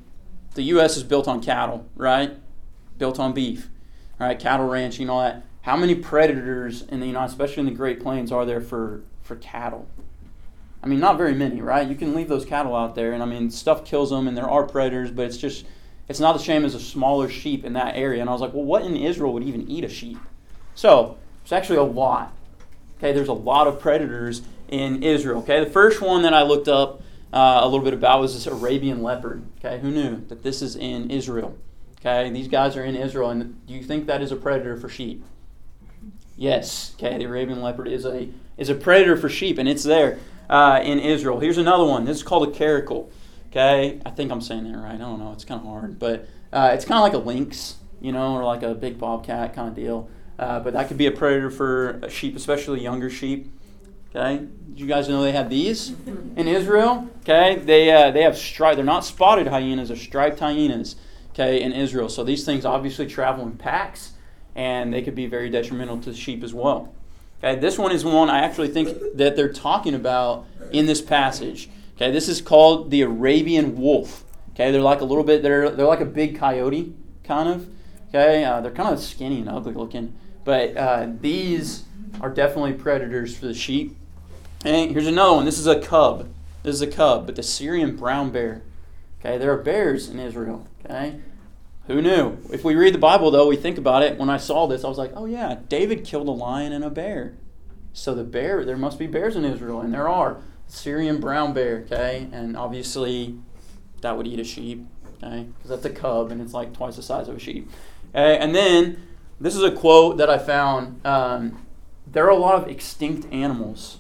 the 0.53 0.65
U.S. 0.65 0.99
is 0.99 1.03
built 1.03 1.27
on 1.27 1.43
cattle, 1.43 1.89
right? 1.97 2.37
Built 2.99 3.19
on 3.19 3.33
beef 3.33 3.71
right? 4.23 4.39
Cattle 4.39 4.69
ranching, 4.69 5.11
all 5.11 5.21
that. 5.21 5.45
How 5.63 5.77
many 5.77 5.95
predators 5.95 6.83
in 6.83 7.01
the 7.01 7.07
United, 7.07 7.31
especially 7.31 7.61
in 7.61 7.67
the 7.67 7.73
Great 7.73 8.01
Plains, 8.01 8.33
are 8.33 8.45
there 8.45 8.61
for 8.61 9.03
for 9.23 9.37
cattle? 9.37 9.87
I 10.83 10.89
mean, 10.89 10.99
not 10.99 11.17
very 11.17 11.35
many, 11.35 11.61
right? 11.61 11.87
You 11.87 11.95
can 11.95 12.15
leave 12.15 12.29
those 12.29 12.45
cattle 12.45 12.75
out 12.75 12.97
there, 12.97 13.13
and 13.13 13.23
I 13.23 13.27
mean, 13.27 13.51
stuff 13.51 13.85
kills 13.85 14.11
them, 14.11 14.27
and 14.27 14.37
there 14.37 14.49
are 14.51 14.65
predators, 14.65 15.13
but 15.13 15.27
it's 15.27 15.37
just 15.37 15.65
it's 16.09 16.21
not 16.21 16.33
the 16.33 16.43
same 16.43 16.65
as 16.65 16.75
a 16.75 16.81
smaller 16.81 17.29
sheep 17.29 17.65
in 17.65 17.75
that 17.75 17.97
area. 17.97 18.21
And 18.21 18.29
I 18.29 18.33
was 18.33 18.41
like, 18.41 18.53
well, 18.53 18.65
what 18.65 18.83
in 18.83 18.97
Israel 18.97 19.33
would 19.35 19.45
even 19.45 19.71
eat 19.71 19.85
a 19.85 19.89
sheep? 19.89 20.19
So 20.75 21.17
it's 21.43 21.53
actually 21.53 21.79
a 21.79 21.85
lot. 21.85 22.37
Okay, 22.99 23.13
there's 23.13 23.29
a 23.29 23.33
lot 23.33 23.67
of 23.67 23.81
predators 23.81 24.43
in 24.69 25.03
Israel. 25.03 25.41
Okay, 25.41 25.63
the 25.63 25.71
first 25.71 26.01
one 26.01 26.23
that 26.23 26.35
I 26.35 26.43
looked 26.43 26.69
up 26.69 27.03
uh, 27.33 27.61
a 27.63 27.69
little 27.69 27.85
bit 27.85 27.95
about 27.95 28.21
was 28.21 28.35
this 28.35 28.47
Arabian 28.47 29.03
leopard. 29.03 29.43
Okay, 29.59 29.79
who 29.81 29.91
knew 29.91 30.25
that 30.29 30.43
this 30.43 30.63
is 30.63 30.77
in 30.77 31.11
Israel? 31.11 31.57
Okay, 32.05 32.31
these 32.31 32.49
guys 32.49 32.77
are 32.77 32.85
in 32.85 32.97
Israel, 32.97 33.31
and 33.31 33.65
do 33.65 33.75
you 33.75 33.83
think 33.83 34.07
that 34.07 34.21
is 34.21 34.33
a 34.33 34.37
predator 34.37 34.77
for 34.77 34.89
sheep? 34.89 35.25
Yes. 36.37 36.97
Okay, 36.97 37.17
the 37.17 37.25
Arabian 37.27 37.63
leopard 37.63 37.87
is 37.87 38.05
a 38.05 38.29
is 38.59 38.69
a 38.69 38.75
predator 38.75 39.17
for 39.17 39.29
sheep, 39.29 39.57
and 39.57 39.69
it's 39.69 39.85
there 39.85 40.19
uh, 40.51 40.81
in 40.83 40.99
Israel. 40.99 41.39
Here's 41.39 41.59
another 41.59 41.85
one. 41.85 42.05
This 42.05 42.17
is 42.17 42.23
called 42.25 42.49
a 42.49 42.51
caracal. 42.51 43.13
Okay, 43.51 44.01
I 44.05 44.11
think 44.11 44.33
I'm 44.33 44.41
saying 44.41 44.65
that 44.65 44.77
right. 44.77 44.95
I 44.95 44.99
don't 44.99 45.21
know. 45.21 45.33
It's 45.33 45.45
kind 45.45 45.61
of 45.61 45.67
hard, 45.67 45.99
but 46.01 46.27
Uh, 46.53 46.71
it's 46.75 46.85
kind 46.85 46.99
of 46.99 47.03
like 47.03 47.15
a 47.15 47.25
lynx, 47.27 47.77
you 48.01 48.13
know, 48.13 48.35
or 48.35 48.45
like 48.45 48.63
a 48.63 48.75
big 48.75 48.99
bobcat 48.99 49.55
kind 49.55 49.69
of 49.69 49.75
deal. 49.75 50.09
Uh, 50.39 50.61
but 50.61 50.75
that 50.75 50.89
could 50.89 50.99
be 50.99 51.07
a 51.07 51.11
predator 51.11 51.51
for 51.51 52.01
sheep, 52.11 52.37
especially 52.37 52.83
younger 52.83 53.09
sheep. 53.09 53.51
Okay, 54.15 54.45
did 54.69 54.81
you 54.81 54.87
guys 54.87 55.09
know 55.09 55.23
they 55.23 55.33
have 55.33 55.49
these 55.49 55.95
in 56.37 56.47
Israel? 56.47 57.09
Okay, 57.21 57.57
they 57.57 57.91
uh, 57.91 58.11
they 58.11 58.23
have 58.23 58.37
striped. 58.37 58.77
They're 58.77 58.85
not 58.85 59.05
spotted 59.05 59.47
hyenas; 59.47 59.89
they're 59.89 59.97
striped 59.97 60.41
hyenas. 60.41 60.97
Okay, 61.33 61.63
in 61.63 61.73
Israel. 61.73 62.09
So 62.09 62.25
these 62.25 62.45
things 62.45 62.65
obviously 62.65 63.07
travel 63.07 63.45
in 63.47 63.57
packs, 63.57 64.13
and 64.55 64.93
they 64.93 65.03
could 65.03 65.15
be 65.15 65.27
very 65.27 65.49
detrimental 65.49 65.99
to 66.01 66.15
sheep 66.15 66.43
as 66.45 66.53
well. 66.53 66.93
Okay, 67.43 67.59
this 67.59 67.79
one 67.79 67.91
is 67.91 68.05
one 68.05 68.31
I 68.31 68.41
actually 68.41 68.69
think 68.69 69.17
that 69.17 69.35
they're 69.35 69.53
talking 69.53 69.95
about 69.95 70.47
in 70.71 70.87
this 70.87 71.01
passage. 71.01 71.69
Okay, 71.97 72.11
this 72.11 72.29
is 72.29 72.41
called 72.41 72.91
the 72.91 73.03
Arabian 73.03 73.77
wolf. 73.77 74.25
Okay, 74.51 74.71
they're 74.71 74.83
like 74.83 75.01
a 75.01 75.05
little 75.05 75.25
bit. 75.25 75.43
They're 75.43 75.71
they're 75.71 75.87
like 75.87 76.01
a 76.01 76.07
big 76.07 76.39
coyote, 76.39 76.95
kind 77.25 77.49
of. 77.49 77.69
Okay, 78.11 78.45
uh, 78.45 78.61
they're 78.61 78.71
kind 78.71 78.93
of 78.93 79.01
skinny 79.01 79.41
and 79.41 79.49
ugly 79.49 79.73
looking, 79.73 80.15
but 80.45 80.77
uh, 80.77 81.09
these 81.21 81.85
are 82.21 82.29
definitely 82.29 82.75
predators 82.75 83.37
for 83.37 83.47
the 83.47 83.55
sheep. 83.55 83.97
And 84.65 84.91
here's 84.93 85.07
another 85.07 85.37
one. 85.37 85.47
This 85.47 85.59
is 85.59 85.67
a 85.67 85.81
cub. 85.81 86.29
This 86.63 86.75
is 86.75 86.83
a 86.83 86.87
cub, 86.87 87.27
but 87.27 87.37
the 87.37 87.43
Syrian 87.43 87.97
brown 87.97 88.31
bear. 88.31 88.63
Okay, 89.19 89.39
there 89.39 89.53
are 89.53 89.59
bears 89.59 90.09
in 90.09 90.21
Israel. 90.21 90.69
Okay, 90.85 91.21
who 91.87 92.03
knew? 92.03 92.39
If 92.53 92.65
we 92.65 92.75
read 92.75 92.95
the 92.95 92.99
Bible, 92.99 93.31
though, 93.31 93.49
we 93.49 93.57
think 93.57 93.79
about 93.79 94.03
it. 94.03 94.19
When 94.19 94.31
I 94.31 94.37
saw 94.37 94.67
this, 94.67 94.85
I 94.85 94.89
was 94.89 94.99
like, 94.99 95.13
oh 95.15 95.27
yeah, 95.27 95.59
David 95.69 96.05
killed 96.05 96.29
a 96.29 96.33
lion 96.33 96.73
and 96.73 96.85
a 96.85 96.91
bear. 96.91 97.35
So 97.93 98.15
the 98.15 98.25
bear, 98.25 98.65
there 98.65 98.77
must 98.77 98.99
be 98.99 99.07
bears 99.07 99.37
in 99.37 99.45
Israel, 99.45 99.81
and 99.81 99.93
there 99.93 100.09
are. 100.09 100.43
Syrian 100.67 101.21
brown 101.21 101.53
bear, 101.53 101.85
okay, 101.87 102.29
and 102.33 102.57
obviously 102.57 103.39
that 104.01 104.17
would 104.17 104.27
eat 104.27 104.41
a 104.41 104.45
sheep, 104.45 104.87
okay, 105.23 105.47
because 105.57 105.69
that's 105.69 105.85
a 105.85 105.91
cub 105.91 106.31
and 106.31 106.41
it's 106.41 106.55
like 106.55 106.73
twice 106.73 106.97
the 106.97 107.03
size 107.03 107.29
of 107.29 107.37
a 107.37 107.39
sheep. 107.39 107.71
Okay? 108.11 108.39
And 108.39 108.55
then 108.55 109.03
this 109.39 109.55
is 109.55 109.63
a 109.63 109.71
quote 109.71 110.17
that 110.17 110.31
I 110.31 110.39
found. 110.39 111.05
Um, 111.05 111.67
there 112.07 112.25
are 112.25 112.31
a 112.31 112.37
lot 112.37 112.55
of 112.55 112.69
extinct 112.69 113.31
animals 113.33 113.99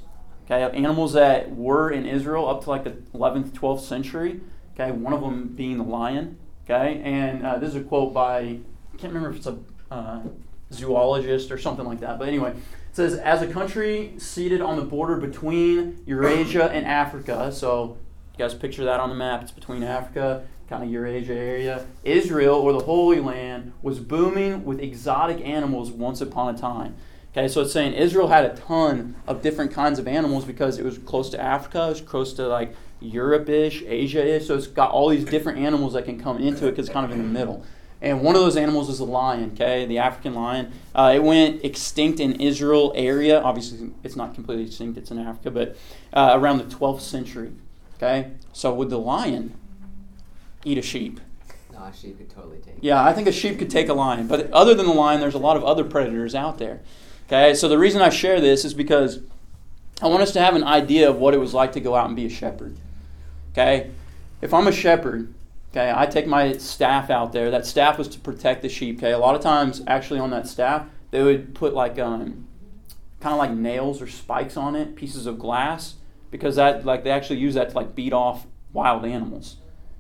Okay, 0.52 0.62
animals 0.76 1.12
that 1.12 1.54
were 1.54 1.90
in 1.90 2.04
Israel 2.04 2.48
up 2.48 2.64
to 2.64 2.70
like 2.70 2.84
the 2.84 2.90
11th, 3.16 3.50
12th 3.50 3.80
century. 3.80 4.40
Okay, 4.74 4.90
one 4.90 5.12
of 5.12 5.20
them 5.20 5.48
being 5.48 5.78
the 5.78 5.84
lion. 5.84 6.38
Okay, 6.64 7.00
and 7.04 7.44
uh, 7.44 7.58
this 7.58 7.70
is 7.70 7.76
a 7.76 7.80
quote 7.80 8.14
by 8.14 8.38
I 8.38 8.96
can't 8.98 9.12
remember 9.12 9.30
if 9.30 9.36
it's 9.36 9.46
a 9.46 9.58
uh, 9.90 10.20
zoologist 10.72 11.50
or 11.50 11.58
something 11.58 11.84
like 11.84 12.00
that. 12.00 12.18
But 12.18 12.28
anyway, 12.28 12.50
it 12.50 12.96
says 12.96 13.14
as 13.14 13.42
a 13.42 13.46
country 13.46 14.14
seated 14.18 14.60
on 14.60 14.76
the 14.76 14.84
border 14.84 15.16
between 15.16 16.02
Eurasia 16.06 16.70
and 16.70 16.86
Africa. 16.86 17.52
So 17.52 17.96
you 18.32 18.38
guys 18.38 18.54
picture 18.54 18.84
that 18.84 19.00
on 19.00 19.08
the 19.08 19.14
map. 19.14 19.42
It's 19.42 19.50
between 19.50 19.82
Africa, 19.82 20.44
kind 20.68 20.82
of 20.82 20.90
Eurasia 20.90 21.34
area. 21.34 21.86
Israel 22.04 22.54
or 22.54 22.72
the 22.72 22.84
Holy 22.84 23.20
Land 23.20 23.72
was 23.82 23.98
booming 23.98 24.64
with 24.64 24.80
exotic 24.80 25.44
animals 25.44 25.90
once 25.90 26.20
upon 26.20 26.54
a 26.54 26.58
time. 26.58 26.94
Okay, 27.32 27.48
so 27.48 27.62
it's 27.62 27.72
saying 27.72 27.94
Israel 27.94 28.28
had 28.28 28.44
a 28.44 28.54
ton 28.54 29.16
of 29.26 29.40
different 29.40 29.72
kinds 29.72 29.98
of 29.98 30.06
animals 30.06 30.44
because 30.44 30.78
it 30.78 30.84
was 30.84 30.98
close 30.98 31.30
to 31.30 31.40
Africa, 31.40 31.86
it 31.86 31.88
was 31.88 32.00
close 32.02 32.34
to 32.34 32.46
like 32.46 32.74
Europe-ish, 33.02 33.82
Asia-ish. 33.86 34.46
So 34.46 34.56
it's 34.56 34.66
got 34.66 34.90
all 34.90 35.08
these 35.08 35.24
different 35.24 35.58
animals 35.58 35.92
that 35.94 36.04
can 36.04 36.20
come 36.20 36.38
into 36.38 36.66
it 36.66 36.70
because 36.70 36.86
it's 36.86 36.92
kind 36.92 37.04
of 37.04 37.12
in 37.12 37.18
the 37.18 37.28
middle. 37.28 37.64
And 38.02 38.22
one 38.22 38.34
of 38.34 38.42
those 38.42 38.56
animals 38.56 38.88
is 38.88 38.98
the 38.98 39.06
lion, 39.06 39.52
okay, 39.54 39.86
the 39.86 39.98
African 39.98 40.34
lion. 40.34 40.72
Uh, 40.92 41.12
it 41.14 41.22
went 41.22 41.64
extinct 41.64 42.18
in 42.18 42.40
Israel 42.40 42.92
area. 42.96 43.40
Obviously, 43.40 43.92
it's 44.02 44.16
not 44.16 44.34
completely 44.34 44.64
extinct; 44.64 44.98
it's 44.98 45.12
in 45.12 45.20
Africa, 45.20 45.52
but 45.52 45.76
uh, 46.12 46.32
around 46.34 46.58
the 46.58 46.64
12th 46.64 47.00
century. 47.00 47.52
Okay, 47.96 48.32
so 48.52 48.74
would 48.74 48.90
the 48.90 48.98
lion 48.98 49.54
eat 50.64 50.78
a 50.78 50.82
sheep? 50.82 51.20
No, 51.72 51.84
a 51.84 51.92
sheep 51.94 52.18
could 52.18 52.28
totally 52.28 52.58
take. 52.58 52.74
Yeah, 52.80 53.04
I 53.04 53.12
think 53.12 53.28
a 53.28 53.32
sheep 53.32 53.60
could 53.60 53.70
take 53.70 53.88
a 53.88 53.94
lion, 53.94 54.26
but 54.26 54.50
other 54.50 54.74
than 54.74 54.86
the 54.86 54.92
lion, 54.92 55.20
there's 55.20 55.34
a 55.34 55.38
lot 55.38 55.56
of 55.56 55.62
other 55.62 55.84
predators 55.84 56.34
out 56.34 56.58
there. 56.58 56.80
Okay, 57.28 57.54
so 57.54 57.68
the 57.68 57.78
reason 57.78 58.02
I 58.02 58.08
share 58.08 58.40
this 58.40 58.64
is 58.64 58.74
because 58.74 59.20
I 60.02 60.08
want 60.08 60.22
us 60.22 60.32
to 60.32 60.40
have 60.40 60.56
an 60.56 60.64
idea 60.64 61.08
of 61.08 61.18
what 61.18 61.34
it 61.34 61.38
was 61.38 61.54
like 61.54 61.70
to 61.72 61.80
go 61.80 61.94
out 61.94 62.08
and 62.08 62.16
be 62.16 62.26
a 62.26 62.30
shepherd. 62.30 62.76
Okay, 63.52 63.90
if 64.40 64.52
I'm 64.54 64.66
a 64.66 64.72
shepherd, 64.72 65.32
okay, 65.70 65.92
I 65.94 66.06
take 66.06 66.26
my 66.26 66.54
staff 66.54 67.10
out 67.10 67.32
there. 67.32 67.50
That 67.50 67.66
staff 67.66 67.98
was 67.98 68.08
to 68.08 68.18
protect 68.18 68.62
the 68.62 68.68
sheep. 68.68 68.98
Okay, 68.98 69.12
a 69.12 69.18
lot 69.18 69.34
of 69.34 69.42
times, 69.42 69.82
actually, 69.86 70.20
on 70.20 70.30
that 70.30 70.46
staff, 70.46 70.86
they 71.10 71.22
would 71.22 71.54
put 71.54 71.74
like 71.74 71.98
um, 71.98 72.48
kind 73.20 73.32
of 73.32 73.38
like 73.38 73.52
nails 73.52 74.00
or 74.00 74.08
spikes 74.08 74.56
on 74.56 74.74
it, 74.74 74.96
pieces 74.96 75.26
of 75.26 75.38
glass, 75.38 75.94
because 76.30 76.56
that 76.56 76.84
like 76.84 77.04
they 77.04 77.10
actually 77.10 77.38
use 77.38 77.54
that 77.54 77.70
to 77.70 77.76
like 77.76 77.94
beat 77.94 78.12
off 78.12 78.46
wild 78.72 79.04
animals. 79.04 79.56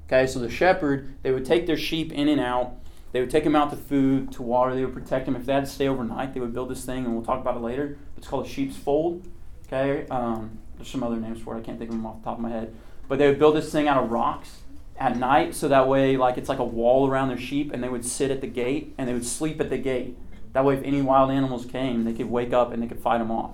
Okay, 0.06 0.26
so 0.26 0.38
the 0.38 0.50
shepherd, 0.50 1.14
they 1.22 1.30
would 1.30 1.44
take 1.44 1.66
their 1.66 1.76
sheep 1.76 2.12
in 2.12 2.28
and 2.28 2.40
out 2.40 2.76
they 3.12 3.20
would 3.20 3.30
take 3.30 3.44
them 3.44 3.54
out 3.54 3.70
to 3.70 3.76
food, 3.76 4.32
to 4.32 4.42
water. 4.42 4.74
They 4.74 4.84
would 4.84 4.94
protect 4.94 5.26
them. 5.26 5.36
If 5.36 5.44
they 5.44 5.52
had 5.52 5.66
to 5.66 5.70
stay 5.70 5.86
overnight, 5.86 6.32
they 6.32 6.40
would 6.40 6.54
build 6.54 6.70
this 6.70 6.84
thing, 6.84 7.04
and 7.04 7.14
we'll 7.14 7.24
talk 7.24 7.40
about 7.40 7.56
it 7.56 7.62
later. 7.62 7.98
It's 8.16 8.26
called 8.26 8.46
a 8.46 8.48
sheep's 8.48 8.76
fold. 8.76 9.26
Okay, 9.66 10.06
um, 10.08 10.58
there's 10.76 10.88
some 10.88 11.02
other 11.02 11.16
names 11.16 11.40
for 11.40 11.54
it. 11.54 11.60
I 11.60 11.62
can't 11.62 11.78
think 11.78 11.90
of 11.90 11.96
them 11.96 12.06
off 12.06 12.20
the 12.20 12.24
top 12.24 12.38
of 12.38 12.42
my 12.42 12.50
head. 12.50 12.74
But 13.12 13.18
they 13.18 13.26
would 13.26 13.38
build 13.38 13.56
this 13.56 13.70
thing 13.70 13.88
out 13.88 14.02
of 14.02 14.10
rocks 14.10 14.60
at 14.96 15.18
night, 15.18 15.54
so 15.54 15.68
that 15.68 15.86
way, 15.86 16.16
like 16.16 16.38
it's 16.38 16.48
like 16.48 16.60
a 16.60 16.64
wall 16.64 17.06
around 17.06 17.28
their 17.28 17.36
sheep, 17.36 17.70
and 17.70 17.84
they 17.84 17.88
would 17.90 18.06
sit 18.06 18.30
at 18.30 18.40
the 18.40 18.46
gate 18.46 18.94
and 18.96 19.06
they 19.06 19.12
would 19.12 19.26
sleep 19.26 19.60
at 19.60 19.68
the 19.68 19.76
gate. 19.76 20.16
That 20.54 20.64
way, 20.64 20.76
if 20.76 20.82
any 20.82 21.02
wild 21.02 21.30
animals 21.30 21.66
came, 21.66 22.04
they 22.04 22.14
could 22.14 22.30
wake 22.30 22.54
up 22.54 22.72
and 22.72 22.82
they 22.82 22.86
could 22.86 23.00
fight 23.00 23.18
them 23.18 23.30
off. 23.30 23.50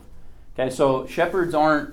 Okay, 0.55 0.71
so 0.71 1.09
shepherds 1.09 1.55
aren't 1.55 1.93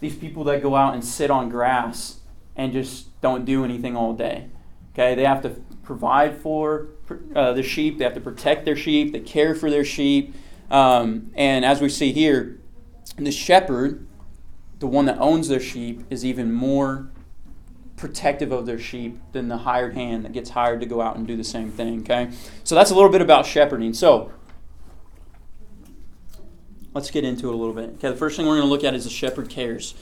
these 0.00 0.16
people 0.16 0.42
that 0.42 0.60
go 0.60 0.74
out 0.74 0.94
and 0.94 1.04
sit 1.04 1.30
on 1.30 1.48
grass 1.48 2.18
and 2.56 2.72
just 2.72 3.20
don't 3.20 3.44
do 3.44 3.64
anything 3.64 3.96
all 3.96 4.12
day. 4.12 4.48
Okay, 4.92 5.14
they 5.14 5.24
have 5.24 5.42
to 5.42 5.50
provide 5.84 6.36
for 6.36 6.88
uh, 7.36 7.52
the 7.52 7.62
sheep, 7.62 7.98
they 7.98 8.02
have 8.02 8.14
to 8.14 8.20
protect 8.20 8.64
their 8.64 8.74
sheep, 8.74 9.12
they 9.12 9.20
care 9.20 9.54
for 9.54 9.70
their 9.70 9.84
sheep. 9.84 10.34
Um, 10.68 11.30
and 11.36 11.64
as 11.64 11.80
we 11.80 11.90
see 11.90 12.10
here, 12.10 12.58
the 13.16 13.30
shepherd, 13.30 14.04
the 14.78 14.86
one 14.86 15.06
that 15.06 15.18
owns 15.18 15.48
their 15.48 15.60
sheep, 15.60 16.04
is 16.10 16.24
even 16.24 16.52
more 16.52 17.08
protective 17.96 18.52
of 18.52 18.66
their 18.66 18.78
sheep 18.78 19.18
than 19.32 19.48
the 19.48 19.58
hired 19.58 19.94
hand 19.94 20.24
that 20.24 20.32
gets 20.32 20.50
hired 20.50 20.80
to 20.80 20.86
go 20.86 21.00
out 21.00 21.16
and 21.16 21.26
do 21.26 21.36
the 21.36 21.44
same 21.44 21.70
thing. 21.70 22.00
Okay? 22.00 22.30
So 22.64 22.74
that's 22.74 22.90
a 22.90 22.94
little 22.94 23.10
bit 23.10 23.22
about 23.22 23.46
shepherding. 23.46 23.94
So 23.94 24.32
let's 26.92 27.10
get 27.10 27.24
into 27.24 27.48
it 27.48 27.54
a 27.54 27.56
little 27.56 27.74
bit. 27.74 27.90
Okay, 27.94 28.08
the 28.08 28.16
first 28.16 28.36
thing 28.36 28.46
we're 28.46 28.56
going 28.56 28.66
to 28.66 28.70
look 28.70 28.84
at 28.84 28.94
is 28.94 29.04
the 29.04 29.10
shepherd 29.10 29.48
cares. 29.48 29.94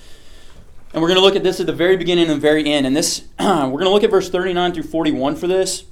And 0.93 1.01
we're 1.01 1.09
going 1.09 1.19
to 1.19 1.25
look 1.25 1.37
at 1.37 1.43
this 1.43 1.59
at 1.59 1.67
the 1.67 1.73
very 1.73 1.97
beginning 1.97 2.29
and 2.29 2.41
very 2.41 2.67
end. 2.67 2.87
And 2.87 2.95
this, 2.95 3.25
we're 3.41 3.71
going 3.71 3.85
to 3.85 3.91
look 3.91 4.05
at 4.05 4.11
verse 4.11 4.29
39 4.29 4.75
through 4.75 4.83
41 4.85 5.37
for 5.37 5.47
this. 5.47 5.85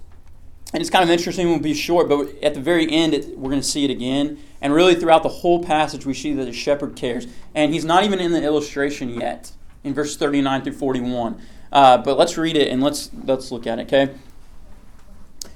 And 0.72 0.80
it's 0.80 0.90
kind 0.90 1.02
of 1.02 1.10
interesting, 1.10 1.48
We'll 1.48 1.58
be 1.58 1.74
short, 1.74 2.08
but 2.08 2.28
at 2.42 2.54
the 2.54 2.60
very 2.60 2.90
end, 2.90 3.12
it, 3.12 3.36
we're 3.36 3.50
going 3.50 3.62
to 3.62 3.66
see 3.66 3.84
it 3.84 3.90
again. 3.90 4.38
And 4.60 4.72
really, 4.72 4.94
throughout 4.94 5.22
the 5.22 5.28
whole 5.28 5.64
passage, 5.64 6.06
we 6.06 6.14
see 6.14 6.32
that 6.34 6.44
the 6.44 6.52
shepherd 6.52 6.94
cares. 6.94 7.26
And 7.54 7.72
he's 7.72 7.84
not 7.84 8.04
even 8.04 8.20
in 8.20 8.32
the 8.32 8.42
illustration 8.42 9.20
yet 9.20 9.52
in 9.82 9.94
verse 9.94 10.16
39 10.16 10.62
through 10.62 10.74
41. 10.74 11.40
Uh, 11.72 11.98
but 11.98 12.18
let's 12.18 12.36
read 12.36 12.56
it 12.56 12.68
and 12.68 12.82
let's, 12.82 13.10
let's 13.24 13.50
look 13.50 13.66
at 13.66 13.78
it, 13.78 13.82
okay? 13.92 14.14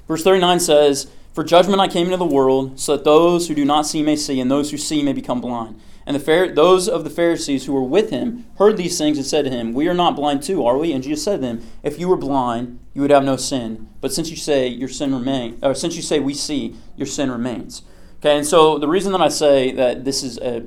Verse 0.07 0.23
39 0.23 0.59
says, 0.59 1.07
For 1.33 1.43
judgment 1.43 1.79
I 1.79 1.87
came 1.87 2.07
into 2.07 2.17
the 2.17 2.25
world, 2.25 2.79
so 2.79 2.95
that 2.95 3.05
those 3.05 3.47
who 3.47 3.55
do 3.55 3.65
not 3.65 3.85
see 3.85 4.03
may 4.03 4.15
see, 4.15 4.39
and 4.39 4.49
those 4.49 4.71
who 4.71 4.77
see 4.77 5.03
may 5.03 5.13
become 5.13 5.41
blind. 5.41 5.79
And 6.05 6.15
the 6.15 6.51
those 6.53 6.87
of 6.87 7.03
the 7.03 7.09
Pharisees 7.09 7.65
who 7.65 7.73
were 7.73 7.83
with 7.83 8.11
him 8.11 8.45
heard 8.57 8.77
these 8.77 8.97
things 8.97 9.17
and 9.17 9.25
said 9.25 9.45
to 9.45 9.51
him, 9.51 9.73
We 9.73 9.87
are 9.87 9.93
not 9.93 10.15
blind 10.15 10.43
too, 10.43 10.63
are 10.63 10.77
we? 10.77 10.93
And 10.93 11.03
Jesus 11.03 11.23
said 11.23 11.37
to 11.37 11.41
them, 11.41 11.65
If 11.81 11.99
you 11.99 12.07
were 12.07 12.17
blind, 12.17 12.79
you 12.93 13.01
would 13.01 13.11
have 13.11 13.23
no 13.23 13.37
sin. 13.37 13.89
But 14.01 14.13
since 14.13 14.29
you 14.29 14.35
say 14.35 14.67
your 14.67 14.89
sin 14.89 15.13
remain, 15.13 15.57
or 15.63 15.73
since 15.73 15.95
you 15.95 16.03
say 16.03 16.19
we 16.19 16.35
see, 16.35 16.75
your 16.95 17.07
sin 17.07 17.31
remains. 17.31 17.81
Okay, 18.19 18.37
and 18.37 18.45
so 18.45 18.77
the 18.77 18.87
reason 18.87 19.11
that 19.13 19.21
I 19.21 19.29
say 19.29 19.71
that 19.71 20.05
this 20.05 20.21
is 20.21 20.37
a 20.39 20.65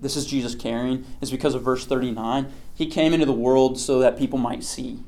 this 0.00 0.16
is 0.16 0.24
Jesus 0.24 0.54
caring 0.54 1.04
is 1.20 1.30
because 1.30 1.54
of 1.54 1.62
verse 1.62 1.84
39. 1.84 2.50
He 2.74 2.86
came 2.86 3.12
into 3.12 3.26
the 3.26 3.34
world 3.34 3.78
so 3.78 3.98
that 3.98 4.18
people 4.18 4.38
might 4.38 4.64
see. 4.64 5.00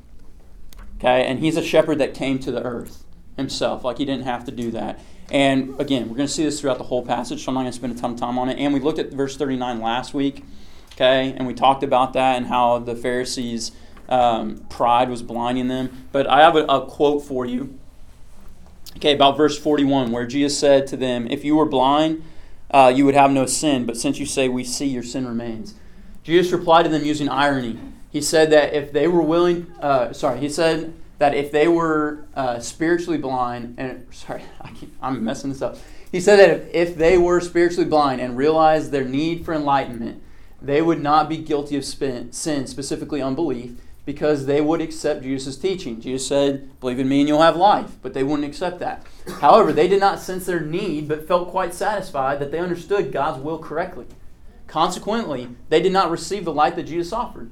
Okay, 0.97 1.25
and 1.25 1.39
he's 1.39 1.57
a 1.57 1.63
shepherd 1.63 1.97
that 1.97 2.13
came 2.13 2.37
to 2.39 2.51
the 2.51 2.63
earth 2.63 3.03
himself. 3.35 3.83
Like 3.83 3.97
he 3.97 4.05
didn't 4.05 4.25
have 4.25 4.45
to 4.45 4.51
do 4.51 4.69
that. 4.71 4.99
And 5.33 5.79
again, 5.81 6.09
we're 6.09 6.15
going 6.15 6.27
to 6.27 6.33
see 6.33 6.43
this 6.43 6.61
throughout 6.61 6.77
the 6.77 6.83
whole 6.83 7.03
passage, 7.03 7.43
so 7.43 7.49
I'm 7.49 7.55
not 7.55 7.61
going 7.61 7.71
to 7.71 7.75
spend 7.75 7.97
a 7.97 7.99
ton 7.99 8.11
of 8.11 8.19
time 8.19 8.37
on 8.37 8.49
it. 8.49 8.59
And 8.59 8.71
we 8.71 8.79
looked 8.79 8.99
at 8.99 9.11
verse 9.11 9.35
39 9.35 9.81
last 9.81 10.13
week, 10.13 10.45
okay, 10.93 11.33
and 11.35 11.47
we 11.47 11.55
talked 11.55 11.81
about 11.81 12.13
that 12.13 12.37
and 12.37 12.45
how 12.45 12.77
the 12.77 12.95
Pharisees' 12.95 13.71
um, 14.07 14.59
pride 14.69 15.09
was 15.09 15.23
blinding 15.23 15.69
them. 15.69 16.07
But 16.11 16.27
I 16.27 16.41
have 16.41 16.55
a, 16.55 16.65
a 16.65 16.85
quote 16.85 17.23
for 17.23 17.47
you, 17.47 17.79
okay, 18.97 19.15
about 19.15 19.35
verse 19.35 19.57
41, 19.57 20.11
where 20.11 20.27
Jesus 20.27 20.57
said 20.57 20.85
to 20.87 20.97
them, 20.97 21.27
If 21.27 21.43
you 21.43 21.55
were 21.55 21.65
blind, 21.65 22.23
uh, 22.69 22.93
you 22.95 23.03
would 23.03 23.15
have 23.15 23.31
no 23.31 23.47
sin, 23.47 23.87
but 23.87 23.97
since 23.97 24.19
you 24.19 24.27
say 24.27 24.47
we 24.47 24.63
see, 24.63 24.85
your 24.85 25.03
sin 25.03 25.27
remains. 25.27 25.73
Jesus 26.21 26.51
replied 26.51 26.83
to 26.83 26.89
them 26.89 27.03
using 27.03 27.27
irony. 27.27 27.79
He 28.11 28.21
said 28.21 28.51
that 28.51 28.75
if 28.75 28.93
they 28.93 29.07
were 29.07 29.23
willing, 29.23 29.71
uh, 29.81 30.13
sorry, 30.13 30.39
he 30.39 30.47
said 30.47 30.93
that 31.23 31.33
if 31.33 31.53
they 31.53 31.69
were 31.69 32.25
uh, 32.35 32.59
spiritually 32.59 33.17
blind, 33.17 33.75
and 33.77 34.05
sorry, 34.11 34.43
I 35.01 35.07
am 35.07 35.23
messing 35.23 35.51
this 35.51 35.61
up. 35.61 35.77
He 36.11 36.19
said 36.19 36.35
that 36.37 36.49
if, 36.49 36.89
if 36.89 36.97
they 36.97 37.17
were 37.17 37.39
spiritually 37.39 37.89
blind 37.89 38.19
and 38.19 38.35
realized 38.35 38.91
their 38.91 39.05
need 39.05 39.45
for 39.45 39.53
enlightenment, 39.53 40.21
they 40.61 40.81
would 40.81 41.01
not 41.01 41.29
be 41.29 41.37
guilty 41.37 41.77
of 41.77 41.85
sin, 41.85 42.33
specifically 42.33 43.21
unbelief, 43.21 43.71
because 44.05 44.47
they 44.47 44.59
would 44.59 44.81
accept 44.81 45.23
Jesus' 45.23 45.55
teaching. 45.55 46.01
Jesus 46.01 46.27
said, 46.27 46.77
Believe 46.81 46.99
in 46.99 47.07
me 47.07 47.21
and 47.21 47.29
you'll 47.29 47.41
have 47.41 47.55
life, 47.55 47.91
but 48.01 48.13
they 48.13 48.23
wouldn't 48.23 48.47
accept 48.47 48.79
that. 48.79 49.05
However, 49.39 49.71
they 49.71 49.87
did 49.87 50.01
not 50.01 50.19
sense 50.19 50.45
their 50.45 50.59
need, 50.59 51.07
but 51.07 51.25
felt 51.25 51.51
quite 51.51 51.73
satisfied 51.73 52.39
that 52.39 52.51
they 52.51 52.59
understood 52.59 53.13
God's 53.13 53.41
will 53.41 53.59
correctly. 53.59 54.07
Consequently, 54.67 55.47
they 55.69 55.81
did 55.81 55.93
not 55.93 56.11
receive 56.11 56.43
the 56.43 56.53
light 56.53 56.75
that 56.75 56.83
Jesus 56.83 57.13
offered. 57.13 57.49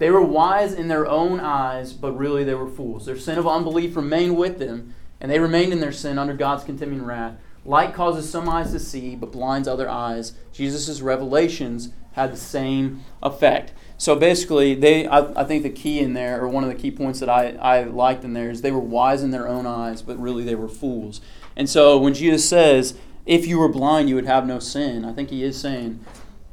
They 0.00 0.10
were 0.10 0.22
wise 0.22 0.72
in 0.72 0.88
their 0.88 1.06
own 1.06 1.40
eyes, 1.40 1.92
but 1.92 2.16
really 2.16 2.42
they 2.42 2.54
were 2.54 2.70
fools. 2.70 3.04
Their 3.04 3.18
sin 3.18 3.36
of 3.36 3.46
unbelief 3.46 3.94
remained 3.94 4.38
with 4.38 4.58
them, 4.58 4.94
and 5.20 5.30
they 5.30 5.38
remained 5.38 5.74
in 5.74 5.80
their 5.80 5.92
sin 5.92 6.18
under 6.18 6.32
God's 6.32 6.64
continuing 6.64 7.04
wrath. 7.04 7.34
Light 7.66 7.92
causes 7.92 8.28
some 8.28 8.48
eyes 8.48 8.72
to 8.72 8.80
see, 8.80 9.14
but 9.14 9.30
blinds 9.30 9.68
other 9.68 9.90
eyes. 9.90 10.32
Jesus' 10.54 11.02
revelations 11.02 11.90
had 12.12 12.32
the 12.32 12.38
same 12.38 13.04
effect. 13.22 13.74
So 13.98 14.16
basically, 14.16 14.74
they 14.74 15.06
I, 15.06 15.38
I, 15.38 15.44
think 15.44 15.64
the 15.64 15.68
key 15.68 16.00
in 16.00 16.14
there, 16.14 16.40
or 16.40 16.48
one 16.48 16.64
of 16.64 16.70
the 16.70 16.80
key 16.80 16.90
points 16.90 17.20
that 17.20 17.28
I, 17.28 17.50
I 17.60 17.82
liked 17.82 18.24
in 18.24 18.32
there, 18.32 18.48
is 18.48 18.62
they 18.62 18.72
were 18.72 18.80
wise 18.80 19.22
in 19.22 19.32
their 19.32 19.46
own 19.46 19.66
eyes, 19.66 20.00
but 20.00 20.18
really 20.18 20.44
they 20.44 20.54
were 20.54 20.66
fools. 20.66 21.20
And 21.54 21.68
so 21.68 21.98
when 21.98 22.14
Jesus 22.14 22.48
says, 22.48 22.94
if 23.26 23.46
you 23.46 23.58
were 23.58 23.68
blind, 23.68 24.08
you 24.08 24.14
would 24.14 24.24
have 24.24 24.46
no 24.46 24.60
sin, 24.60 25.04
I 25.04 25.12
think 25.12 25.28
he 25.28 25.44
is 25.44 25.60
saying 25.60 26.02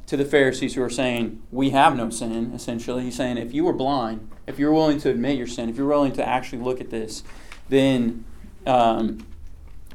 to 0.08 0.18
the 0.18 0.26
Pharisees 0.26 0.76
who 0.76 0.82
are 0.82 0.90
saying, 0.90 1.42
we 1.52 1.70
have 1.72 1.96
no 1.96 2.10
sin, 2.10 2.52
essentially, 2.54 3.04
he's 3.04 3.16
saying, 3.16 3.38
if 3.38 3.54
you 3.54 3.64
were 3.64 3.74
blind, 3.74 4.30
if 4.48 4.58
you're 4.58 4.74
willing 4.74 5.00
to 5.00 5.10
admit 5.10 5.38
your 5.38 5.48
sin, 5.48 5.70
if 5.70 5.78
you're 5.78 5.88
willing 5.88 6.14
to 6.14 6.28
actually 6.28 6.60
look 6.60 6.82
at 6.82 6.90
this, 6.90 7.24
then, 7.70 8.26
um, 8.66 9.26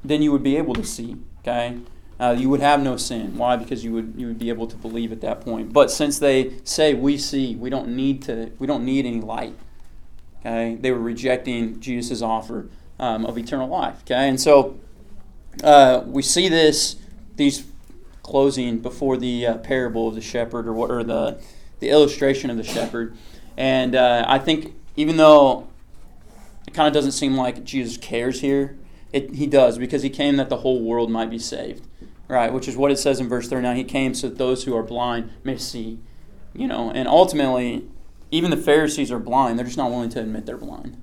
then 0.04 0.22
you 0.22 0.30
would 0.30 0.42
be 0.42 0.56
able 0.56 0.74
to 0.74 0.84
see, 0.84 1.16
okay? 1.40 1.78
uh, 2.22 2.30
you 2.30 2.48
would 2.48 2.60
have 2.60 2.80
no 2.80 2.96
sin. 2.96 3.36
Why? 3.36 3.56
Because 3.56 3.84
you 3.84 3.92
would 3.94 4.14
you 4.16 4.28
would 4.28 4.38
be 4.38 4.48
able 4.48 4.68
to 4.68 4.76
believe 4.76 5.10
at 5.10 5.20
that 5.22 5.40
point. 5.40 5.72
But 5.72 5.90
since 5.90 6.20
they 6.20 6.52
say 6.62 6.94
we 6.94 7.18
see, 7.18 7.56
we 7.56 7.68
don't 7.68 7.88
need 7.88 8.22
to 8.22 8.52
we 8.60 8.66
don't 8.68 8.84
need 8.84 9.06
any 9.06 9.20
light. 9.20 9.56
Okay, 10.40 10.76
they 10.76 10.92
were 10.92 11.00
rejecting 11.00 11.80
Jesus' 11.80 12.22
offer 12.22 12.68
um, 13.00 13.26
of 13.26 13.36
eternal 13.38 13.68
life. 13.68 14.02
Okay, 14.02 14.28
and 14.28 14.40
so 14.40 14.78
uh, 15.64 16.04
we 16.06 16.22
see 16.22 16.48
this 16.48 16.94
these 17.34 17.66
closing 18.22 18.78
before 18.78 19.16
the 19.16 19.46
uh, 19.46 19.58
parable 19.58 20.08
of 20.08 20.14
the 20.14 20.20
shepherd 20.20 20.66
or 20.66 20.72
what 20.72 20.90
or 20.90 21.04
the 21.04 21.40
the 21.80 21.90
illustration 21.90 22.48
of 22.48 22.56
the 22.56 22.62
shepherd, 22.62 23.16
and 23.56 23.94
uh, 23.96 24.24
I 24.28 24.38
think 24.38 24.74
even 24.96 25.16
though 25.16 25.68
it 26.66 26.74
kind 26.74 26.86
of 26.86 26.94
doesn't 26.94 27.12
seem 27.12 27.36
like 27.36 27.64
Jesus 27.64 27.96
cares 27.96 28.40
here. 28.40 28.78
It, 29.12 29.34
he 29.34 29.46
does 29.46 29.76
because 29.76 30.02
he 30.02 30.08
came 30.08 30.36
that 30.36 30.48
the 30.48 30.56
whole 30.58 30.80
world 30.80 31.10
might 31.10 31.28
be 31.28 31.38
saved 31.38 31.86
right? 32.32 32.52
Which 32.52 32.66
is 32.66 32.76
what 32.76 32.90
it 32.90 32.98
says 32.98 33.20
in 33.20 33.28
verse 33.28 33.48
39. 33.48 33.76
He 33.76 33.84
came 33.84 34.14
so 34.14 34.28
that 34.28 34.38
those 34.38 34.64
who 34.64 34.74
are 34.74 34.82
blind 34.82 35.30
may 35.44 35.58
see, 35.58 35.98
you 36.54 36.66
know. 36.66 36.90
And 36.90 37.06
ultimately, 37.06 37.86
even 38.30 38.50
the 38.50 38.56
Pharisees 38.56 39.12
are 39.12 39.18
blind. 39.18 39.58
They're 39.58 39.66
just 39.66 39.76
not 39.76 39.90
willing 39.90 40.08
to 40.10 40.20
admit 40.20 40.46
they're 40.46 40.56
blind, 40.56 41.00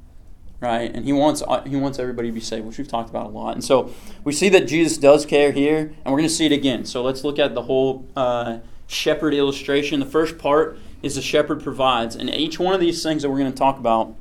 right? 0.61 0.93
And 0.93 1.05
he 1.05 1.13
wants 1.13 1.41
he 1.65 1.75
wants 1.75 1.99
everybody 1.99 2.29
to 2.29 2.33
be 2.33 2.41
saved, 2.41 2.65
which 2.65 2.77
we've 2.77 2.87
talked 2.87 3.09
about 3.09 3.27
a 3.27 3.29
lot. 3.29 3.53
And 3.53 3.63
so 3.63 3.93
we 4.23 4.33
see 4.33 4.49
that 4.49 4.67
Jesus 4.67 4.97
does 4.97 5.25
care 5.25 5.51
here, 5.51 5.79
and 5.79 6.05
we're 6.05 6.19
going 6.19 6.23
to 6.23 6.29
see 6.29 6.45
it 6.45 6.51
again. 6.51 6.85
So 6.85 7.01
let's 7.01 7.23
look 7.23 7.39
at 7.39 7.53
the 7.55 7.63
whole 7.63 8.07
uh, 8.15 8.59
shepherd 8.87 9.33
illustration. 9.33 9.99
The 9.99 10.05
first 10.05 10.37
part 10.37 10.77
is 11.01 11.15
the 11.15 11.21
shepherd 11.21 11.63
provides, 11.63 12.15
and 12.15 12.29
each 12.29 12.59
one 12.59 12.73
of 12.73 12.79
these 12.79 13.01
things 13.01 13.21
that 13.21 13.29
we're 13.29 13.39
going 13.39 13.51
to 13.51 13.57
talk 13.57 13.77
about 13.77 14.15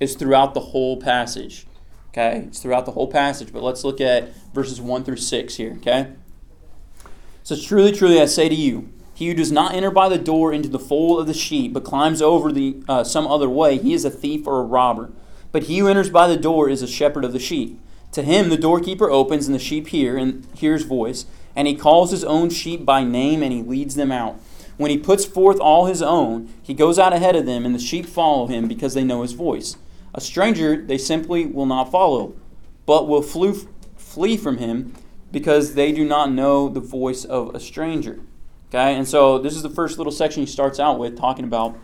is 0.00 0.14
throughout 0.14 0.54
the 0.54 0.60
whole 0.60 1.00
passage. 1.00 1.66
Okay, 2.10 2.44
it's 2.46 2.60
throughout 2.60 2.86
the 2.86 2.92
whole 2.92 3.10
passage, 3.10 3.52
but 3.52 3.62
let's 3.62 3.84
look 3.84 4.00
at 4.00 4.34
verses 4.54 4.80
1 4.80 5.04
through 5.04 5.16
6 5.16 5.54
here, 5.56 5.74
okay? 5.78 6.12
so 7.42 7.54
Truly, 7.54 7.92
truly, 7.92 8.20
I 8.20 8.24
say 8.24 8.48
to 8.48 8.54
you, 8.54 8.88
he 9.14 9.28
who 9.28 9.34
does 9.34 9.52
not 9.52 9.74
enter 9.74 9.90
by 9.90 10.08
the 10.08 10.18
door 10.18 10.52
into 10.52 10.68
the 10.68 10.78
fold 10.78 11.20
of 11.20 11.26
the 11.26 11.34
sheep, 11.34 11.72
but 11.72 11.84
climbs 11.84 12.22
over 12.22 12.50
the 12.50 12.82
uh, 12.88 13.04
some 13.04 13.26
other 13.26 13.48
way, 13.48 13.78
he 13.78 13.92
is 13.92 14.04
a 14.04 14.10
thief 14.10 14.46
or 14.46 14.60
a 14.60 14.64
robber. 14.64 15.10
But 15.52 15.64
he 15.64 15.78
who 15.78 15.88
enters 15.88 16.10
by 16.10 16.28
the 16.28 16.36
door 16.36 16.68
is 16.68 16.82
a 16.82 16.86
shepherd 16.86 17.24
of 17.24 17.32
the 17.32 17.38
sheep. 17.38 17.80
To 18.12 18.22
him 18.22 18.48
the 18.48 18.56
doorkeeper 18.56 19.10
opens, 19.10 19.46
and 19.46 19.54
the 19.54 19.58
sheep 19.58 19.88
hear 19.88 20.16
and 20.16 20.46
hear 20.54 20.72
his 20.72 20.84
voice, 20.84 21.26
and 21.54 21.66
he 21.66 21.74
calls 21.74 22.10
his 22.10 22.24
own 22.24 22.50
sheep 22.50 22.84
by 22.84 23.04
name, 23.04 23.42
and 23.42 23.52
he 23.52 23.62
leads 23.62 23.94
them 23.94 24.12
out. 24.12 24.40
When 24.76 24.90
he 24.90 24.98
puts 24.98 25.24
forth 25.24 25.58
all 25.58 25.86
his 25.86 26.02
own, 26.02 26.52
he 26.62 26.72
goes 26.72 26.98
out 26.98 27.12
ahead 27.12 27.34
of 27.34 27.46
them, 27.46 27.66
and 27.66 27.74
the 27.74 27.80
sheep 27.80 28.06
follow 28.06 28.46
him 28.46 28.68
because 28.68 28.94
they 28.94 29.04
know 29.04 29.22
his 29.22 29.32
voice. 29.32 29.76
A 30.14 30.20
stranger 30.20 30.80
they 30.80 30.98
simply 30.98 31.46
will 31.46 31.66
not 31.66 31.90
follow, 31.90 32.34
but 32.86 33.08
will 33.08 33.22
flee 33.22 34.36
from 34.36 34.58
him 34.58 34.94
because 35.30 35.74
they 35.74 35.92
do 35.92 36.04
not 36.04 36.32
know 36.32 36.68
the 36.68 36.80
voice 36.80 37.24
of 37.24 37.54
a 37.54 37.60
stranger. 37.60 38.20
Okay, 38.68 38.94
and 38.94 39.06
so 39.06 39.38
this 39.38 39.56
is 39.56 39.62
the 39.62 39.70
first 39.70 39.98
little 39.98 40.12
section 40.12 40.42
he 40.42 40.46
starts 40.46 40.78
out 40.78 40.98
with 40.98 41.18
talking 41.18 41.44
about 41.44 41.76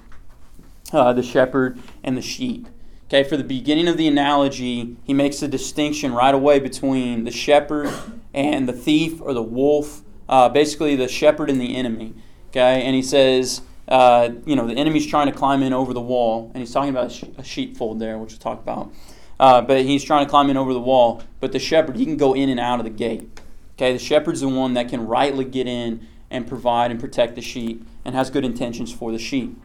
uh, 0.92 1.12
the 1.12 1.22
shepherd 1.22 1.78
and 2.02 2.16
the 2.16 2.22
sheep. 2.22 2.68
Okay, 3.06 3.22
for 3.22 3.36
the 3.36 3.44
beginning 3.44 3.86
of 3.86 3.98
the 3.98 4.08
analogy, 4.08 4.96
he 5.04 5.12
makes 5.12 5.42
a 5.42 5.48
distinction 5.48 6.14
right 6.14 6.34
away 6.34 6.58
between 6.58 7.24
the 7.24 7.30
shepherd 7.30 7.92
and 8.32 8.66
the 8.66 8.72
thief 8.72 9.20
or 9.20 9.34
the 9.34 9.42
wolf, 9.42 10.02
uh, 10.28 10.48
basically 10.48 10.96
the 10.96 11.06
shepherd 11.06 11.50
and 11.50 11.60
the 11.60 11.76
enemy. 11.76 12.14
Okay, 12.48 12.82
and 12.82 12.94
he 12.94 13.02
says, 13.02 13.60
uh, 13.88 14.30
you 14.46 14.56
know, 14.56 14.66
the 14.66 14.74
enemy's 14.74 15.06
trying 15.06 15.26
to 15.26 15.36
climb 15.36 15.62
in 15.62 15.72
over 15.72 15.92
the 15.92 16.00
wall, 16.00 16.50
and 16.54 16.62
he's 16.62 16.72
talking 16.72 16.90
about 16.90 17.22
a 17.36 17.44
sheepfold 17.44 17.98
there, 17.98 18.16
which 18.16 18.30
we'll 18.30 18.38
talk 18.38 18.60
about. 18.60 18.92
Uh, 19.38 19.60
but 19.60 19.82
he's 19.82 20.02
trying 20.02 20.24
to 20.24 20.30
climb 20.30 20.48
in 20.48 20.56
over 20.56 20.72
the 20.72 20.80
wall. 20.80 21.22
But 21.40 21.52
the 21.52 21.58
shepherd, 21.58 21.96
he 21.96 22.06
can 22.06 22.16
go 22.16 22.32
in 22.34 22.48
and 22.48 22.58
out 22.58 22.78
of 22.78 22.84
the 22.84 22.90
gate. 22.90 23.28
Okay, 23.76 23.92
the 23.92 23.98
shepherd's 23.98 24.40
the 24.40 24.48
one 24.48 24.74
that 24.74 24.88
can 24.88 25.06
rightly 25.06 25.44
get 25.44 25.66
in 25.66 26.06
and 26.30 26.46
provide 26.46 26.90
and 26.90 26.98
protect 26.98 27.34
the 27.34 27.42
sheep 27.42 27.86
and 28.04 28.14
has 28.14 28.30
good 28.30 28.44
intentions 28.44 28.92
for 28.92 29.12
the 29.12 29.18
sheep. 29.18 29.60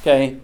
Okay, 0.00 0.38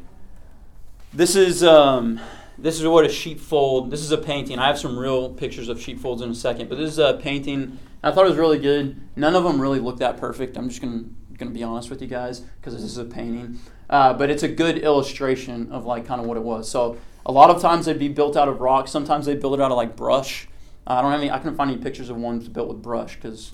this 1.12 1.35
is 1.35 1.62
um, 1.62 2.20
this 2.59 2.79
is 2.79 2.87
what 2.87 3.05
a 3.05 3.09
sheepfold. 3.09 3.90
This 3.90 4.01
is 4.01 4.12
a 4.12 4.18
painting. 4.18 4.59
I 4.59 4.66
have 4.66 4.79
some 4.79 4.99
real 4.99 5.31
pictures 5.31 5.68
of 5.68 5.81
sheepfolds 5.81 6.23
in 6.23 6.31
a 6.31 6.35
second, 6.35 6.68
but 6.68 6.79
this 6.79 6.90
is 6.90 6.99
a 6.99 7.14
painting. 7.14 7.79
I 8.03 8.12
thought 8.12 8.27
it 8.27 8.31
was 8.31 8.38
really 8.38 8.59
good. 8.59 9.01
None 9.16 9.35
of 9.35 9.44
them 9.44 9.61
really 9.61 9.81
look 9.81 9.99
that 9.99 10.16
perfect. 10.16 10.57
I'm 10.57 10.68
just 10.68 10.81
gonna 10.81 11.05
gonna 11.37 11.51
be 11.51 11.62
honest 11.62 11.90
with 11.90 12.01
you 12.01 12.09
guys 12.09 12.40
because 12.40 12.75
this 12.75 12.85
is 12.85 12.99
a 12.99 13.05
painting, 13.05 13.59
uh, 13.88 14.12
but 14.14 14.31
it's 14.31 14.42
a 14.42 14.49
good 14.49 14.79
illustration 14.79 15.70
of 15.73 15.85
like 15.85 16.07
kind 16.07 16.20
of 16.20 16.27
what 16.27 16.37
it 16.37 16.42
was. 16.42 16.70
So 16.70 16.96
a 17.27 17.33
lot 17.33 17.51
of 17.51 17.61
times 17.61 17.87
they'd 17.87 17.99
be 17.99 18.09
built 18.09 18.37
out 18.37 18.49
of 18.49 18.61
rock. 18.61 18.88
Sometimes 18.88 19.27
they 19.27 19.35
build 19.35 19.55
it 19.55 19.61
out 19.61 19.70
of 19.70 19.77
like 19.77 19.96
brush. 19.96 20.49
Uh, 20.87 20.94
I 20.94 21.03
don't 21.03 21.11
have 21.11 21.20
any. 21.20 21.31
I 21.31 21.38
couldn't 21.38 21.57
find 21.57 21.70
any 21.70 21.81
pictures 21.83 22.09
of 22.09 22.16
ones 22.16 22.49
built 22.49 22.68
with 22.68 22.83
brush 22.83 23.16
because 23.16 23.53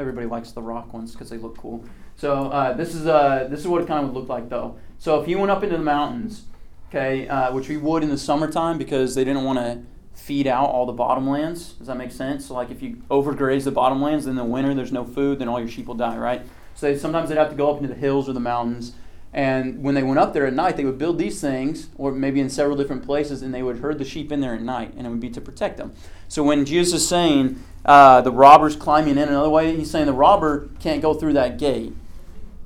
everybody 0.00 0.26
likes 0.26 0.52
the 0.52 0.62
rock 0.62 0.92
ones 0.94 1.12
because 1.12 1.28
they 1.28 1.38
look 1.38 1.58
cool. 1.58 1.84
So 2.16 2.46
uh, 2.46 2.72
this 2.72 2.94
is 2.94 3.06
uh, 3.06 3.46
this 3.50 3.60
is 3.60 3.68
what 3.68 3.82
it 3.82 3.88
kind 3.88 4.04
of 4.04 4.12
would 4.12 4.20
look 4.20 4.28
like 4.28 4.48
though. 4.48 4.78
So 4.98 5.20
if 5.20 5.28
you 5.28 5.38
went 5.38 5.50
up 5.50 5.62
into 5.62 5.76
the 5.76 5.82
mountains, 5.82 6.44
okay, 6.88 7.28
uh, 7.28 7.52
which 7.52 7.68
we 7.68 7.76
would 7.76 8.02
in 8.02 8.10
the 8.10 8.18
summertime 8.18 8.78
because 8.78 9.14
they 9.14 9.24
didn't 9.24 9.44
want 9.44 9.58
to 9.58 9.82
feed 10.14 10.46
out 10.46 10.70
all 10.70 10.86
the 10.86 10.92
bottomlands. 10.92 11.78
Does 11.78 11.86
that 11.86 11.96
make 11.96 12.12
sense? 12.12 12.46
So 12.46 12.54
like 12.54 12.70
if 12.70 12.82
you 12.82 13.02
overgraze 13.10 13.64
the 13.64 13.72
bottomlands, 13.72 14.22
then 14.22 14.30
in 14.30 14.36
the 14.36 14.44
winter 14.44 14.74
there's 14.74 14.92
no 14.92 15.04
food, 15.04 15.38
then 15.38 15.48
all 15.48 15.60
your 15.60 15.68
sheep 15.68 15.86
will 15.86 15.94
die, 15.94 16.16
right? 16.16 16.42
So 16.74 16.86
they, 16.86 16.98
sometimes 16.98 17.28
they'd 17.28 17.38
have 17.38 17.50
to 17.50 17.56
go 17.56 17.70
up 17.70 17.76
into 17.76 17.88
the 17.88 17.98
hills 17.98 18.28
or 18.28 18.32
the 18.32 18.40
mountains 18.40 18.92
and 19.32 19.82
when 19.82 19.94
they 19.94 20.02
went 20.02 20.18
up 20.18 20.32
there 20.32 20.46
at 20.46 20.54
night, 20.54 20.76
they 20.76 20.84
would 20.84 20.98
build 20.98 21.18
these 21.18 21.40
things, 21.40 21.90
or 21.96 22.12
maybe 22.12 22.40
in 22.40 22.48
several 22.48 22.76
different 22.76 23.04
places, 23.04 23.42
and 23.42 23.52
they 23.52 23.62
would 23.62 23.80
herd 23.80 23.98
the 23.98 24.04
sheep 24.04 24.32
in 24.32 24.40
there 24.40 24.54
at 24.54 24.62
night, 24.62 24.94
and 24.96 25.06
it 25.06 25.10
would 25.10 25.20
be 25.20 25.30
to 25.30 25.40
protect 25.40 25.76
them. 25.76 25.92
So 26.28 26.42
when 26.42 26.64
Jesus 26.64 27.02
is 27.02 27.08
saying 27.08 27.62
uh, 27.84 28.22
the 28.22 28.32
robber's 28.32 28.74
climbing 28.74 29.18
in 29.18 29.28
another 29.28 29.50
way, 29.50 29.76
he's 29.76 29.90
saying 29.90 30.06
the 30.06 30.14
robber 30.14 30.70
can't 30.80 31.02
go 31.02 31.12
through 31.12 31.34
that 31.34 31.58
gate. 31.58 31.92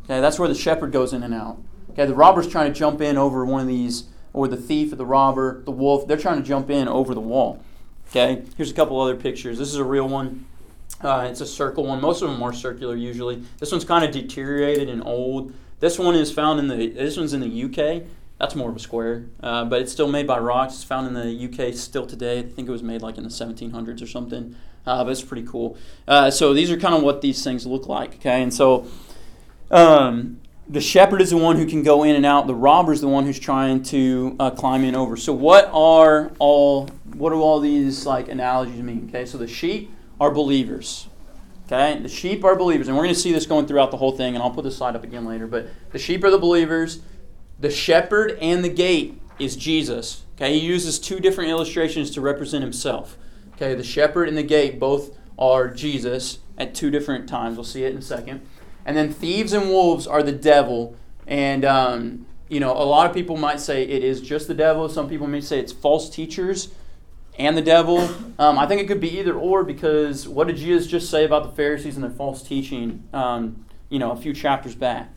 Okay, 0.05 0.21
that's 0.21 0.39
where 0.39 0.49
the 0.49 0.55
shepherd 0.55 0.93
goes 0.93 1.13
in 1.13 1.23
and 1.25 1.35
out. 1.35 1.59
Okay, 1.91 2.07
the 2.07 2.15
robber's 2.15 2.49
trying 2.49 2.73
to 2.73 2.79
jump 2.79 3.01
in 3.01 3.19
over 3.19 3.45
one 3.45 3.61
of 3.61 3.67
these, 3.67 4.05
or 4.33 4.49
the 4.49 4.57
thief 4.57 4.92
or 4.92 4.97
the 4.97 5.07
robber, 5.07 5.62
the 5.62 5.71
wolf, 5.71 6.07
they're 6.07 6.16
trying 6.16 6.40
to 6.40 6.47
jump 6.47 6.71
in 6.71 6.88
over 6.88 7.14
the 7.14 7.21
wall. 7.21 7.62
Okay, 8.09 8.42
here's 8.57 8.71
a 8.71 8.75
couple 8.75 9.01
other 9.01 9.16
pictures. 9.16 9.59
This 9.59 9.68
is 9.68 9.77
a 9.77 9.85
real 9.85 10.09
one. 10.09 10.47
Uh, 11.01 11.27
it's 11.31 11.40
a 11.40 11.47
circle 11.47 11.87
one. 11.87 12.01
Most 12.01 12.23
of 12.23 12.31
them 12.31 12.42
are 12.42 12.53
circular 12.53 12.95
usually. 12.95 13.42
This 13.59 13.73
one's 13.73 13.85
kind 13.85 14.05
of 14.05 14.11
deteriorated 14.11 14.88
and 14.88 15.03
old. 15.05 15.53
This 15.81 15.99
one 15.99 16.14
is 16.14 16.33
found 16.33 16.61
in 16.61 16.68
the. 16.68 16.88
This 16.90 17.16
one's 17.16 17.33
in 17.33 17.40
the 17.40 17.64
UK. 17.64 18.07
That's 18.38 18.55
more 18.55 18.71
of 18.71 18.77
a 18.77 18.81
square, 18.81 19.27
uh, 19.42 19.64
but 19.64 19.81
it's 19.81 19.92
still 19.92 20.09
made 20.09 20.27
by 20.27 20.38
rocks. 20.38 20.75
It's 20.75 20.85
found 20.85 21.07
in 21.07 21.14
the 21.14 21.68
UK 21.68 21.75
still 21.75 22.07
today. 22.07 22.40
I 22.40 22.42
think 22.42 22.68
it 22.68 22.73
was 22.73 22.83
made 22.83 23.01
like 23.01 23.16
in 23.16 23.25
the 23.25 23.31
1700s 23.31 24.03
or 24.03 24.07
something. 24.07 24.57
Uh, 24.85 25.05
but 25.05 25.11
it's 25.11 25.23
pretty 25.23 25.47
cool. 25.47 25.77
Uh, 26.09 26.31
so 26.31 26.53
these 26.53 26.71
are 26.71 26.77
kind 26.77 26.95
of 26.95 27.03
what 27.03 27.21
these 27.21 27.42
things 27.42 27.66
look 27.66 27.87
like. 27.87 28.16
Okay, 28.16 28.42
and 28.42 28.53
so 28.53 28.87
um, 29.71 30.40
the 30.68 30.81
shepherd 30.81 31.20
is 31.20 31.31
the 31.31 31.37
one 31.37 31.57
who 31.57 31.66
can 31.66 31.83
go 31.83 32.05
in 32.05 32.14
and 32.14 32.25
out. 32.25 32.46
The 32.46 32.55
robber 32.55 32.92
is 32.92 33.01
the 33.01 33.09
one 33.09 33.25
who's 33.25 33.38
trying 33.38 33.83
to 33.85 34.37
uh, 34.38 34.51
climb 34.51 34.85
in 34.85 34.94
over. 34.94 35.16
So 35.16 35.33
what 35.33 35.68
are 35.72 36.33
all 36.38 36.88
what 37.14 37.31
do 37.31 37.40
all 37.42 37.61
these 37.61 38.07
like 38.07 38.29
analogies 38.29 38.81
mean? 38.81 39.07
Okay, 39.09 39.27
so 39.27 39.38
the 39.38 39.48
sheep 39.48 39.92
are 40.20 40.31
believers. 40.31 41.09
Okay? 41.66 41.98
The 42.01 42.09
sheep 42.09 42.44
are 42.44 42.55
believers. 42.55 42.88
And 42.88 42.96
we're 42.96 43.05
going 43.05 43.14
to 43.14 43.20
see 43.20 43.33
this 43.33 43.46
going 43.46 43.66
throughout 43.66 43.90
the 43.90 43.96
whole 43.96 44.16
thing, 44.16 44.35
and 44.35 44.42
I'll 44.42 44.51
put 44.51 44.64
this 44.64 44.77
slide 44.77 44.94
up 44.94 45.05
again 45.05 45.25
later. 45.25 45.46
But 45.46 45.68
the 45.90 45.98
sheep 45.98 46.22
are 46.25 46.31
the 46.31 46.38
believers. 46.38 47.01
The 47.59 47.70
shepherd 47.70 48.38
and 48.40 48.64
the 48.64 48.68
gate 48.68 49.20
is 49.38 49.57
Jesus. 49.57 50.25
Okay? 50.37 50.59
He 50.59 50.66
uses 50.66 50.98
two 50.98 51.20
different 51.20 51.51
illustrations 51.51 52.11
to 52.12 52.20
represent 52.20 52.62
himself. 52.62 53.16
Okay? 53.55 53.75
The 53.75 53.85
shepherd 53.85 54.29
and 54.29 54.37
the 54.37 54.42
gate 54.42 54.79
both 54.79 55.16
are 55.38 55.68
Jesus 55.68 56.38
at 56.59 56.75
two 56.75 56.90
different 56.90 57.29
times. 57.29 57.57
We'll 57.57 57.64
see 57.64 57.85
it 57.85 57.92
in 57.92 57.98
a 57.98 58.03
second. 58.03 58.46
And 58.85 58.97
then 58.97 59.12
thieves 59.12 59.53
and 59.53 59.68
wolves 59.68 60.07
are 60.07 60.23
the 60.23 60.33
devil. 60.33 60.97
And 61.27 61.64
um, 61.64 62.27
you 62.49 62.61
know, 62.61 62.73
a 62.73 62.85
lot 62.85 63.09
of 63.09 63.14
people 63.14 63.37
might 63.37 63.61
say 63.61 63.83
it 63.83 64.05
is 64.05 64.21
just 64.21 64.49
the 64.49 64.55
devil. 64.55 64.88
Some 64.88 65.09
people 65.09 65.27
may 65.27 65.40
say 65.40 65.59
it's 65.59 65.73
false 65.73 66.11
teachers 66.11 66.68
and 67.38 67.57
the 67.57 67.62
devil. 67.62 67.99
Um, 68.38 68.59
I 68.59 68.66
think 68.66 68.81
it 68.81 68.88
could 68.88 69.01
be 69.01 69.18
either 69.18 69.35
or 69.35 69.64
because 69.64 70.29
what 70.29 70.49
did 70.49 70.57
Jesus 70.57 70.87
just 70.87 71.11
say 71.11 71.25
about 71.25 71.45
the 71.45 71.51
Pharisees 71.51 71.95
and 71.95 72.05
their 72.05 72.11
false 72.11 72.42
teaching? 72.42 73.05
Um, 73.12 73.64
you 73.88 73.99
know, 73.99 74.11
a 74.11 74.16
few 74.16 74.35
chapters 74.35 74.75
back. 74.75 75.11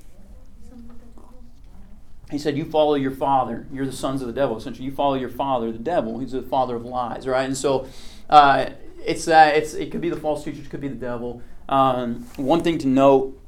He 2.32 2.40
said, 2.40 2.58
"You 2.58 2.66
follow 2.66 2.96
your 2.96 3.12
father. 3.12 3.68
You're 3.72 3.86
the 3.86 3.92
sons 3.92 4.22
of 4.22 4.28
the 4.28 4.34
devil. 4.34 4.58
Essentially, 4.58 4.86
you 4.86 4.92
follow 4.92 5.14
your 5.14 5.30
father, 5.30 5.72
the 5.72 5.78
devil. 5.78 6.20
He's 6.20 6.32
the 6.32 6.42
father 6.42 6.76
of 6.76 6.84
lies, 6.84 7.28
right?" 7.28 7.46
And 7.46 7.56
so, 7.56 7.88
uh, 8.30 8.70
it's 9.06 9.26
that. 9.26 9.56
It's 9.56 9.74
it 9.74 9.92
could 9.92 10.02
be 10.02 10.10
the 10.10 10.16
false 10.16 10.44
teachers, 10.44 10.66
it 10.66 10.70
could 10.70 10.82
be 10.82 10.88
the 10.88 10.96
devil. 10.96 11.42
Um, 11.70 12.26
one 12.38 12.62
thing 12.62 12.78
to 12.80 12.88
note, 12.88 13.40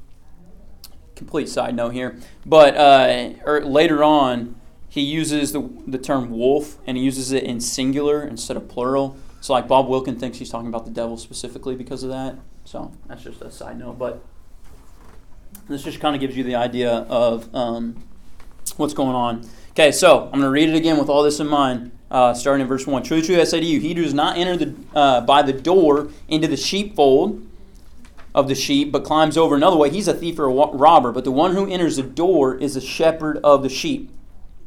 complete 1.18 1.48
side 1.48 1.74
note 1.74 1.90
here, 1.90 2.16
but 2.46 2.76
uh, 2.76 3.34
er, 3.46 3.64
later 3.64 4.02
on, 4.02 4.54
he 4.88 5.02
uses 5.02 5.52
the, 5.52 5.68
the 5.86 5.98
term 5.98 6.30
wolf 6.30 6.78
and 6.86 6.96
he 6.96 7.02
uses 7.02 7.32
it 7.32 7.42
in 7.42 7.60
singular 7.60 8.22
instead 8.22 8.56
of 8.56 8.68
plural. 8.68 9.16
So, 9.40 9.52
like 9.52 9.68
Bob 9.68 9.88
Wilkin 9.88 10.18
thinks 10.18 10.38
he's 10.38 10.48
talking 10.48 10.68
about 10.68 10.84
the 10.84 10.90
devil 10.90 11.16
specifically 11.16 11.76
because 11.76 12.02
of 12.02 12.10
that. 12.10 12.36
So, 12.64 12.92
that's 13.06 13.22
just 13.22 13.42
a 13.42 13.50
side 13.50 13.78
note. 13.78 13.98
But 13.98 14.24
this 15.68 15.82
just 15.82 16.00
kind 16.00 16.14
of 16.14 16.20
gives 16.20 16.36
you 16.36 16.44
the 16.44 16.54
idea 16.54 16.90
of 16.90 17.54
um, 17.54 18.02
what's 18.76 18.94
going 18.94 19.14
on. 19.14 19.48
Okay, 19.70 19.92
so 19.92 20.24
I'm 20.24 20.40
going 20.40 20.42
to 20.42 20.50
read 20.50 20.68
it 20.68 20.74
again 20.74 20.98
with 20.98 21.08
all 21.08 21.22
this 21.22 21.38
in 21.40 21.46
mind, 21.46 21.92
uh, 22.10 22.34
starting 22.34 22.62
in 22.62 22.68
verse 22.68 22.86
1. 22.86 23.02
Truly, 23.02 23.22
truly, 23.22 23.40
I 23.40 23.44
say 23.44 23.60
to 23.60 23.66
you, 23.66 23.78
he 23.80 23.94
does 23.94 24.14
not 24.14 24.36
enter 24.36 24.56
the, 24.56 24.74
uh, 24.94 25.20
by 25.20 25.42
the 25.42 25.52
door 25.52 26.10
into 26.26 26.48
the 26.48 26.56
sheepfold 26.56 27.47
of 28.38 28.46
the 28.46 28.54
sheep, 28.54 28.92
but 28.92 29.02
climbs 29.02 29.36
over 29.36 29.56
another 29.56 29.76
way, 29.76 29.90
he's 29.90 30.06
a 30.06 30.14
thief 30.14 30.38
or 30.38 30.44
a 30.44 30.76
robber. 30.76 31.10
But 31.10 31.24
the 31.24 31.32
one 31.32 31.54
who 31.54 31.68
enters 31.68 31.96
the 31.96 32.04
door 32.04 32.54
is 32.54 32.76
a 32.76 32.80
shepherd 32.80 33.38
of 33.42 33.64
the 33.64 33.68
sheep. 33.68 34.12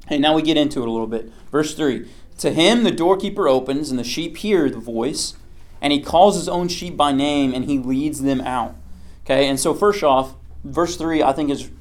Okay, 0.05 0.17
now 0.17 0.35
we 0.35 0.41
get 0.41 0.57
into 0.57 0.81
it 0.81 0.89
a 0.89 0.91
little 0.91 1.07
bit. 1.07 1.31
Verse 1.49 1.73
3 1.73 2.05
To 2.39 2.51
him 2.51 2.83
the 2.83 2.91
doorkeeper 2.91 3.47
opens, 3.47 3.89
and 3.89 3.97
the 3.97 4.03
sheep 4.03 4.35
hear 4.37 4.69
the 4.69 4.77
voice, 4.77 5.35
and 5.79 5.93
he 5.93 6.01
calls 6.01 6.35
his 6.35 6.49
own 6.49 6.67
sheep 6.67 6.97
by 6.97 7.13
name, 7.13 7.53
and 7.53 7.63
he 7.63 7.79
leads 7.79 8.23
them 8.23 8.41
out. 8.41 8.75
Okay, 9.23 9.47
and 9.47 9.57
so 9.57 9.73
first 9.73 10.03
off, 10.03 10.35
verse 10.65 10.97
3 10.97 11.23
I 11.23 11.31
think 11.31 11.49
is 11.49 11.71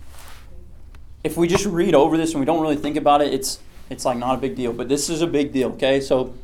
if 1.25 1.37
we 1.37 1.49
just 1.49 1.67
read 1.67 1.97
over 1.97 2.17
this 2.17 2.31
and 2.31 2.41
we 2.41 2.47
don't 2.47 2.63
really 2.63 2.77
think 2.77 2.97
about 2.97 3.21
it, 3.21 3.35
it's 3.35 3.59
it's 3.91 4.05
like 4.05 4.17
not 4.17 4.37
a 4.37 4.39
big 4.39 4.55
deal. 4.55 4.73
But 4.73 4.89
this 4.89 5.11
is 5.11 5.23
a 5.23 5.27
big 5.27 5.53
deal, 5.53 5.71
okay? 5.71 6.01
So 6.01 6.35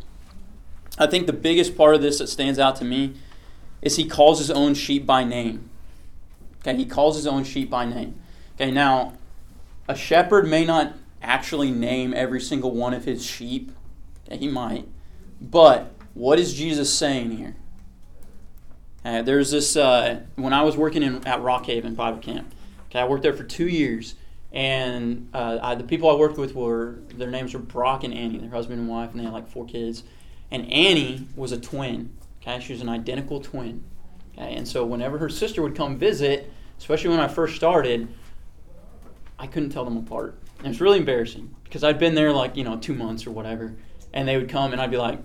I 0.98 1.06
think 1.06 1.28
the 1.28 1.32
biggest 1.32 1.76
part 1.76 1.94
of 1.94 2.02
this 2.02 2.18
that 2.18 2.26
stands 2.26 2.58
out 2.58 2.74
to 2.76 2.84
me 2.84 3.14
is 3.86 3.96
he 3.96 4.04
calls 4.04 4.38
his 4.38 4.50
own 4.50 4.74
sheep 4.74 5.06
by 5.06 5.22
name. 5.22 5.70
Okay, 6.60 6.76
he 6.76 6.84
calls 6.84 7.14
his 7.14 7.26
own 7.26 7.44
sheep 7.44 7.70
by 7.70 7.84
name. 7.84 8.18
Okay, 8.56 8.72
now 8.72 9.12
a 9.88 9.94
shepherd 9.94 10.48
may 10.48 10.64
not 10.64 10.94
actually 11.22 11.70
name 11.70 12.12
every 12.12 12.40
single 12.40 12.72
one 12.72 12.92
of 12.92 13.04
his 13.04 13.24
sheep. 13.24 13.70
Okay, 14.26 14.38
he 14.38 14.48
might. 14.48 14.88
But 15.40 15.94
what 16.14 16.38
is 16.40 16.52
Jesus 16.54 16.92
saying 16.92 17.36
here? 17.36 17.54
Uh, 19.04 19.22
there's 19.22 19.52
this, 19.52 19.76
uh, 19.76 20.22
when 20.34 20.52
I 20.52 20.62
was 20.62 20.76
working 20.76 21.04
in, 21.04 21.24
at 21.24 21.40
Rock 21.40 21.66
Haven 21.66 21.94
Bible 21.94 22.18
Camp, 22.18 22.52
okay, 22.90 22.98
I 22.98 23.06
worked 23.06 23.22
there 23.22 23.32
for 23.32 23.44
two 23.44 23.68
years. 23.68 24.16
And 24.52 25.28
uh, 25.32 25.58
I, 25.62 25.74
the 25.76 25.84
people 25.84 26.10
I 26.10 26.14
worked 26.14 26.38
with 26.38 26.54
were, 26.54 26.98
their 27.14 27.30
names 27.30 27.54
were 27.54 27.60
Brock 27.60 28.02
and 28.02 28.12
Annie, 28.12 28.38
their 28.38 28.50
husband 28.50 28.80
and 28.80 28.88
wife, 28.88 29.12
and 29.12 29.20
they 29.20 29.24
had 29.24 29.32
like 29.32 29.48
four 29.48 29.64
kids. 29.64 30.02
And 30.50 30.72
Annie 30.72 31.28
was 31.36 31.52
a 31.52 31.60
twin. 31.60 32.16
Okay, 32.46 32.60
she 32.60 32.72
was 32.72 32.82
an 32.82 32.88
identical 32.88 33.40
twin. 33.40 33.82
Okay, 34.36 34.54
and 34.54 34.68
so 34.68 34.84
whenever 34.84 35.18
her 35.18 35.28
sister 35.28 35.62
would 35.62 35.74
come 35.74 35.96
visit, 35.98 36.52
especially 36.78 37.10
when 37.10 37.20
I 37.20 37.28
first 37.28 37.56
started, 37.56 38.08
I 39.38 39.46
couldn't 39.46 39.70
tell 39.70 39.84
them 39.84 39.96
apart. 39.96 40.38
And 40.58 40.68
it's 40.68 40.80
really 40.80 40.98
embarrassing 40.98 41.54
because 41.64 41.82
I'd 41.82 41.98
been 41.98 42.14
there 42.14 42.32
like, 42.32 42.56
you 42.56 42.64
know, 42.64 42.76
two 42.76 42.94
months 42.94 43.26
or 43.26 43.30
whatever. 43.30 43.74
And 44.12 44.26
they 44.26 44.36
would 44.36 44.48
come 44.48 44.72
and 44.72 44.80
I'd 44.80 44.90
be 44.90 44.96
like, 44.96 45.18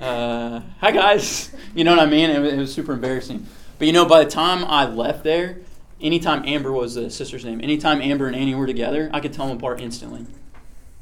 uh, 0.00 0.60
hi 0.80 0.90
guys. 0.90 1.54
You 1.74 1.84
know 1.84 1.94
what 1.94 2.00
I 2.00 2.10
mean? 2.10 2.30
It 2.30 2.40
was, 2.40 2.52
it 2.54 2.56
was 2.56 2.74
super 2.74 2.94
embarrassing. 2.94 3.46
But 3.78 3.86
you 3.86 3.92
know, 3.92 4.04
by 4.06 4.24
the 4.24 4.30
time 4.30 4.64
I 4.64 4.86
left 4.86 5.22
there, 5.22 5.58
anytime 6.00 6.44
Amber 6.44 6.72
was 6.72 6.94
the 6.94 7.10
sister's 7.10 7.44
name, 7.44 7.60
anytime 7.60 8.00
Amber 8.00 8.26
and 8.26 8.34
Annie 8.34 8.54
were 8.54 8.66
together, 8.66 9.10
I 9.12 9.20
could 9.20 9.32
tell 9.32 9.46
them 9.46 9.58
apart 9.58 9.80
instantly. 9.80 10.26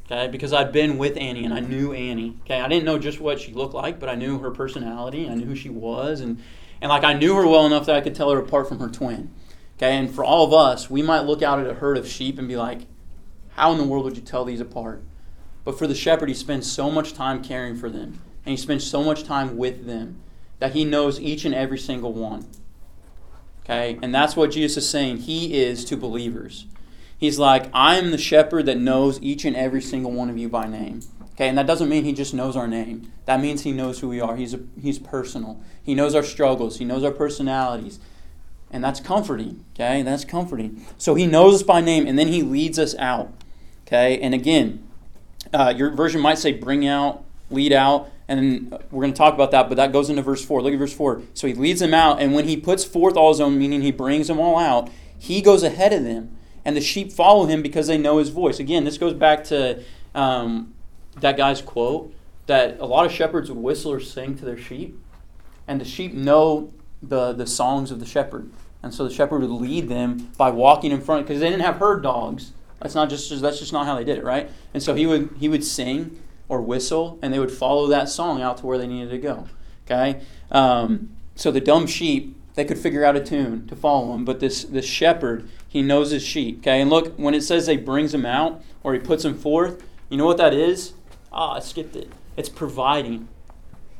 Okay, 0.07 0.29
because 0.29 0.53
I'd 0.53 0.71
been 0.71 0.99
with 0.99 1.17
Annie 1.17 1.45
and 1.45 1.53
I 1.53 1.59
knew 1.59 1.93
Annie. 1.93 2.37
Okay, 2.43 2.61
I 2.61 2.69
didn't 2.69 2.85
know 2.85 2.99
just 2.99 3.21
what 3.21 3.41
she 3.41 3.53
looked 3.53 3.75
like, 3.75 3.99
but 3.99 4.09
I 4.09 4.15
knew 4.15 4.39
her 4.39 4.53
personality. 4.53 5.29
I 5.29 5.35
knew 5.35 5.47
who 5.47 5.57
she 5.57 5.69
was, 5.69 6.21
and 6.21 6.41
and 6.81 6.91
like 6.91 7.03
I 7.03 7.13
knew 7.13 7.35
her 7.35 7.47
well 7.47 7.67
enough 7.67 7.87
that 7.87 7.97
I 7.97 8.01
could 8.01 8.15
tell 8.15 8.31
her 8.31 8.39
apart 8.39 8.69
from 8.69 8.79
her 8.79 8.89
twin. 8.89 9.31
Okay, 9.77 9.97
and 9.97 10.15
for 10.15 10.25
all 10.25 10.47
of 10.47 10.53
us, 10.53 10.89
we 10.89 11.03
might 11.03 11.25
look 11.25 11.43
out 11.43 11.59
at 11.59 11.67
a 11.67 11.75
herd 11.75 11.99
of 11.99 12.07
sheep 12.07 12.39
and 12.39 12.47
be 12.47 12.57
like, 12.57 12.83
how 13.51 13.73
in 13.73 13.79
the 13.79 13.85
world 13.85 14.05
would 14.05 14.17
you 14.17 14.23
tell 14.23 14.45
these 14.45 14.61
apart? 14.61 15.03
But 15.65 15.77
for 15.77 15.89
the 15.89 15.95
shepherd, 15.95 16.29
he 16.29 16.35
spends 16.35 16.71
so 16.71 16.91
much 16.91 17.13
time 17.13 17.43
caring 17.43 17.75
for 17.75 17.91
them, 17.91 18.21
and 18.45 18.51
he 18.53 18.57
spends 18.57 18.87
so 18.87 19.03
much 19.03 19.25
time 19.25 19.57
with 19.57 19.87
them 19.87 20.23
that 20.61 20.73
he 20.73 20.85
knows 20.85 21.21
each 21.21 21.45
and 21.45 21.55
every 21.55 21.79
single 21.79 22.13
one. 22.13 22.47
Okay, 23.65 23.99
and 24.01 24.15
that's 24.15 24.37
what 24.37 24.53
Jesus 24.53 24.85
is 24.85 24.89
saying. 24.89 25.19
He 25.19 25.61
is 25.61 25.85
to 25.87 25.97
believers. 25.97 26.67
He's 27.19 27.39
like, 27.39 27.71
I 27.73 27.97
am 27.97 28.11
the 28.11 28.19
shepherd 28.19 28.67
that 28.67 28.79
knows 28.79 29.21
each 29.23 29.45
and 29.45 29.57
every 29.57 29.81
single 29.81 30.13
one 30.13 30.29
of 30.29 30.37
you 30.37 30.49
by 30.49 30.67
name. 30.67 31.01
Okay, 31.33 31.49
and 31.49 31.59
that 31.59 31.67
doesn't 31.67 31.89
mean 31.89 32.05
he 32.05 32.13
just 32.13 32.33
knows 32.33 32.57
our 32.57 32.67
name. 32.67 33.13
That 33.27 33.41
means 33.41 33.63
he 33.63 33.73
knows 33.73 34.01
who 34.01 34.09
we 34.09 34.21
are. 34.21 34.37
He's, 34.37 34.55
a, 34.55 34.61
he's 34.81 34.99
personal. 34.99 35.61
He 35.83 35.95
knows 35.95 36.15
our 36.15 36.23
struggles. 36.23 36.79
He 36.79 36.85
knows 36.85 37.05
our 37.05 37.11
personalities. 37.11 38.01
And 38.71 38.83
that's 38.83 39.01
comforting, 39.01 39.65
okay? 39.75 40.03
That's 40.03 40.25
comforting. 40.25 40.87
So 40.97 41.15
he 41.15 41.27
knows 41.27 41.57
us 41.57 41.63
by 41.63 41.83
name, 41.83 42.07
and 42.07 42.19
then 42.19 42.29
he 42.29 42.43
leads 42.43 42.79
us 42.79 42.95
out, 42.97 43.33
okay? 43.87 44.19
And 44.21 44.35
again, 44.35 44.87
uh, 45.53 45.75
your 45.77 45.91
version 45.91 46.21
might 46.21 46.39
say 46.39 46.53
bring 46.53 46.87
out, 46.87 47.25
lead 47.51 47.73
out, 47.73 48.11
and 48.29 48.73
we're 48.91 49.03
going 49.03 49.13
to 49.13 49.19
talk 49.19 49.35
about 49.35 49.51
that, 49.53 49.69
but 49.69 49.77
that 49.77 49.93
goes 49.93 50.11
into 50.11 50.23
verse 50.23 50.45
4. 50.45 50.63
Look 50.63 50.73
at 50.73 50.79
verse 50.79 50.93
4. 50.93 51.23
So 51.35 51.47
he 51.47 51.55
leads 51.55 51.81
them 51.81 51.95
out, 51.95 52.21
and 52.21 52.35
when 52.35 52.49
he 52.49 52.57
puts 52.57 52.85
forth 52.85 53.17
all 53.17 53.29
his 53.29 53.41
own, 53.41 53.59
meaning 53.59 53.83
he 53.83 53.93
brings 53.93 54.27
them 54.27 54.41
all 54.41 54.59
out, 54.59 54.91
he 55.19 55.41
goes 55.41 55.63
ahead 55.63 55.93
of 55.93 56.03
them, 56.03 56.37
and 56.67 56.77
the 56.77 56.81
sheep 56.81 57.13
follow 57.13 57.47
him 57.47 57.63
because 57.63 57.87
they 57.87 57.97
know 57.97 58.19
his 58.19 58.29
voice. 58.29 58.59
Again, 58.59 58.83
this 58.83 58.99
goes 58.99 59.15
back 59.15 59.45
to 59.45 59.83
um, 60.17 60.75
that 61.21 61.37
guy's 61.37 61.63
quote 61.63 62.13
that 62.47 62.81
a 62.81 62.85
lot 62.85 63.07
of 63.07 63.13
shepherds 63.13 63.49
would 63.49 63.59
whistle 63.59 63.93
or 63.93 64.01
sing 64.01 64.37
to 64.37 64.45
their 64.45 64.59
sheep, 64.59 64.99
and 65.69 65.81
the 65.81 65.85
sheep 65.85 66.13
know 66.13 66.73
the, 67.01 67.33
the 67.33 67.47
songs 67.47 67.93
of 67.93 68.01
the 68.01 68.07
shepherd. 68.07 68.51
And 68.83 68.93
so 68.93 69.07
the 69.07 69.15
shepherd 69.15 69.43
would 69.43 69.51
lead 69.51 69.89
them 69.89 70.33
by 70.37 70.51
walking 70.51 70.91
in 70.91 71.01
front 71.01 71.27
because 71.27 71.41
they 71.41 71.49
didn't 71.49 71.65
have 71.65 71.77
herd 71.77 72.03
dogs. 72.03 72.53
That's 72.81 72.97
not 72.97 73.09
just 73.11 73.41
that's 73.41 73.61
just 73.61 73.73
not 73.73 73.87
how 73.87 73.97
they 73.97 74.05
did 74.05 74.19
it, 74.19 74.25
right? 74.25 74.51
And 74.75 74.83
so 74.83 74.95
he 74.95 75.07
would 75.07 75.37
he 75.39 75.49
would 75.49 75.65
sing 75.65 76.21
or 76.49 76.61
whistle, 76.61 77.19
and 77.23 77.33
they 77.33 77.39
would 77.39 77.51
follow 77.51 77.87
that 77.89 78.09
song 78.09 78.43
out 78.43 78.59
to 78.59 78.67
where 78.67 78.77
they 78.77 78.87
needed 78.89 79.11
to 79.11 79.19
go. 79.19 79.47
Okay, 79.87 80.21
um, 80.51 81.11
so 81.37 81.53
the 81.53 81.61
dumb 81.61 81.87
sheep 81.87 82.36
they 82.57 82.65
could 82.65 82.79
figure 82.79 83.05
out 83.05 83.15
a 83.15 83.21
tune 83.21 83.69
to 83.69 83.77
follow 83.77 84.13
him, 84.15 84.25
but 84.25 84.41
this 84.41 84.65
this 84.65 84.87
shepherd 84.87 85.49
he 85.69 85.83
knows 85.83 86.11
his 86.11 86.23
sheep. 86.23 86.59
Okay, 86.61 86.81
and 86.81 86.91
look 86.91 87.15
when 87.17 87.35
it 87.35 87.43
says 87.43 87.67
he 87.67 87.77
brings 87.77 88.13
them 88.13 88.27
out 88.27 88.63
or 88.83 88.95
he 88.95 88.99
puts 88.99 89.23
them 89.23 89.39
forth, 89.39 89.85
you 90.09 90.17
know 90.17 90.27
what 90.27 90.39
that 90.39 90.55
is? 90.55 90.95
Ah, 91.31 91.57
I 91.57 91.61
skipped 91.61 91.95
it. 91.95 92.11
It's 92.37 92.49
providing. 92.49 93.29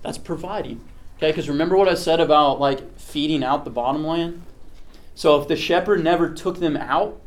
That's 0.03 0.19
providing. 0.19 0.81
Okay, 1.19 1.31
because 1.31 1.49
remember 1.49 1.77
what 1.77 1.89
I 1.89 1.95
said 1.95 2.19
about 2.19 2.59
like 2.59 2.99
feeding 2.99 3.45
out 3.45 3.65
the 3.65 3.71
bottom 3.71 4.05
land? 4.07 4.43
So 5.15 5.41
if 5.41 5.49
the 5.49 5.57
shepherd 5.57 6.03
never 6.03 6.33
took 6.33 6.59
them 6.59 6.77
out, 6.77 7.21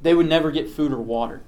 they 0.00 0.14
would 0.14 0.28
never 0.28 0.50
get 0.50 0.70
food 0.70 0.92
or 0.92 1.00
water. 1.00 1.42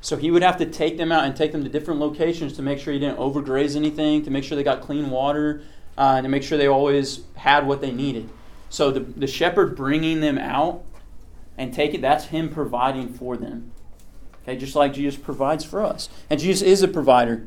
So 0.00 0.16
he 0.16 0.30
would 0.30 0.42
have 0.42 0.56
to 0.58 0.66
take 0.66 0.96
them 0.96 1.12
out 1.12 1.24
and 1.24 1.36
take 1.36 1.52
them 1.52 1.62
to 1.62 1.68
different 1.68 2.00
locations 2.00 2.54
to 2.54 2.62
make 2.62 2.78
sure 2.78 2.92
he 2.92 2.98
didn't 2.98 3.18
overgraze 3.18 3.76
anything, 3.76 4.24
to 4.24 4.30
make 4.30 4.44
sure 4.44 4.56
they 4.56 4.64
got 4.64 4.80
clean 4.80 5.10
water, 5.10 5.62
uh, 5.98 6.14
and 6.16 6.24
to 6.24 6.28
make 6.28 6.42
sure 6.42 6.56
they 6.56 6.68
always 6.68 7.20
had 7.34 7.66
what 7.66 7.80
they 7.80 7.90
needed. 7.90 8.28
So 8.70 8.90
the, 8.90 9.00
the 9.00 9.26
shepherd 9.26 9.76
bringing 9.76 10.20
them 10.20 10.38
out 10.38 10.84
and 11.58 11.74
take 11.74 11.92
it, 11.92 12.00
that's 12.00 12.26
him 12.26 12.48
providing 12.48 13.12
for 13.12 13.36
them. 13.36 13.72
Okay, 14.42 14.56
just 14.56 14.74
like 14.74 14.94
Jesus 14.94 15.20
provides 15.20 15.64
for 15.64 15.84
us. 15.84 16.08
And 16.30 16.40
Jesus 16.40 16.66
is 16.66 16.82
a 16.82 16.88
provider. 16.88 17.46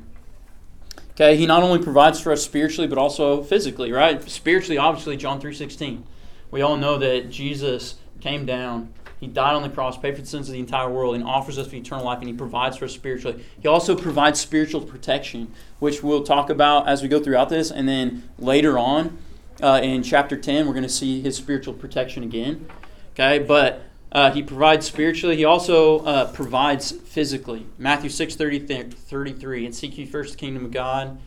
Okay, 1.12 1.36
he 1.36 1.46
not 1.46 1.64
only 1.64 1.80
provides 1.80 2.20
for 2.20 2.32
us 2.32 2.44
spiritually 2.44 2.88
but 2.88 2.98
also 2.98 3.42
physically, 3.42 3.92
right? 3.92 4.22
Spiritually, 4.30 4.78
obviously, 4.78 5.18
John 5.18 5.40
3:16. 5.40 6.04
We 6.52 6.62
all 6.62 6.78
know 6.78 6.98
that 7.00 7.32
Jesus 7.32 7.96
came 8.20 8.46
down, 8.46 8.94
he 9.20 9.28
died 9.28 9.56
on 9.56 9.64
the 9.64 9.70
cross, 9.70 9.98
paid 9.98 10.16
for 10.16 10.22
the 10.22 10.28
sins 10.28 10.50
of 10.50 10.54
the 10.54 10.60
entire 10.60 10.90
world, 10.90 11.16
and 11.16 11.24
offers 11.24 11.58
us 11.58 11.74
eternal 11.74 12.06
life, 12.06 12.20
and 12.20 12.28
he 12.28 12.34
provides 12.34 12.78
for 12.78 12.86
us 12.86 12.94
spiritually. 12.94 13.44
He 13.60 13.68
also 13.68 13.96
provides 13.96 14.40
spiritual 14.40 14.82
protection, 14.82 15.52
which 15.80 16.04
we'll 16.04 16.24
talk 16.24 16.50
about 16.50 16.88
as 16.88 17.02
we 17.02 17.08
go 17.08 17.20
throughout 17.20 17.50
this, 17.50 17.72
and 17.72 17.88
then 17.88 18.30
later 18.38 18.78
on 18.78 19.18
uh, 19.62 19.80
in 19.84 20.04
chapter 20.04 20.38
10, 20.38 20.66
we're 20.66 20.74
going 20.74 20.84
to 20.84 20.90
see 20.90 21.22
his 21.22 21.36
spiritual 21.36 21.74
protection 21.74 22.24
again. 22.24 22.68
Okay, 23.14 23.40
but 23.40 23.84
uh, 24.12 24.32
he 24.32 24.42
provides 24.42 24.86
spiritually. 24.86 25.36
He 25.36 25.46
also 25.46 26.00
uh, 26.00 26.32
provides 26.32 26.92
physically. 26.92 27.66
Matthew 27.78 28.10
6 28.10 28.36
30, 28.36 28.90
33. 28.90 29.66
And 29.66 29.76
seek 29.76 29.98
ye 29.98 30.06
first 30.06 30.34
the 30.34 30.40
kingdom 30.40 30.66
of 30.66 30.72
God 30.72 31.20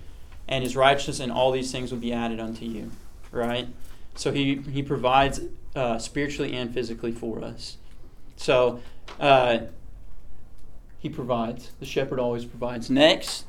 and 0.48 0.62
his 0.62 0.76
righteousness, 0.76 1.20
and 1.20 1.32
all 1.32 1.50
these 1.50 1.72
things 1.72 1.90
will 1.90 1.98
be 1.98 2.12
added 2.12 2.40
unto 2.40 2.64
you. 2.64 2.90
Right? 3.32 3.68
So 4.14 4.32
he, 4.32 4.56
he 4.56 4.82
provides 4.82 5.40
uh, 5.74 5.98
spiritually 5.98 6.54
and 6.54 6.72
physically 6.72 7.12
for 7.12 7.42
us. 7.42 7.76
So 8.36 8.80
uh, 9.20 9.58
he 10.98 11.08
provides. 11.08 11.72
The 11.80 11.86
shepherd 11.86 12.18
always 12.18 12.44
provides. 12.44 12.88
Next, 12.88 13.46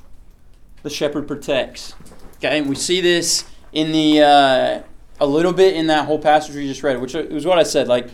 the 0.83 0.89
shepherd 0.89 1.27
protects. 1.27 1.93
Okay, 2.37 2.59
and 2.59 2.69
we 2.69 2.75
see 2.75 3.01
this 3.01 3.45
in 3.71 3.91
the 3.91 4.21
uh, 4.21 4.81
a 5.19 5.25
little 5.25 5.53
bit 5.53 5.75
in 5.75 5.87
that 5.87 6.05
whole 6.05 6.19
passage 6.19 6.55
we 6.55 6.67
just 6.67 6.83
read, 6.83 7.01
which 7.01 7.13
was 7.13 7.45
what 7.45 7.57
I 7.57 7.63
said. 7.63 7.87
Like 7.87 8.09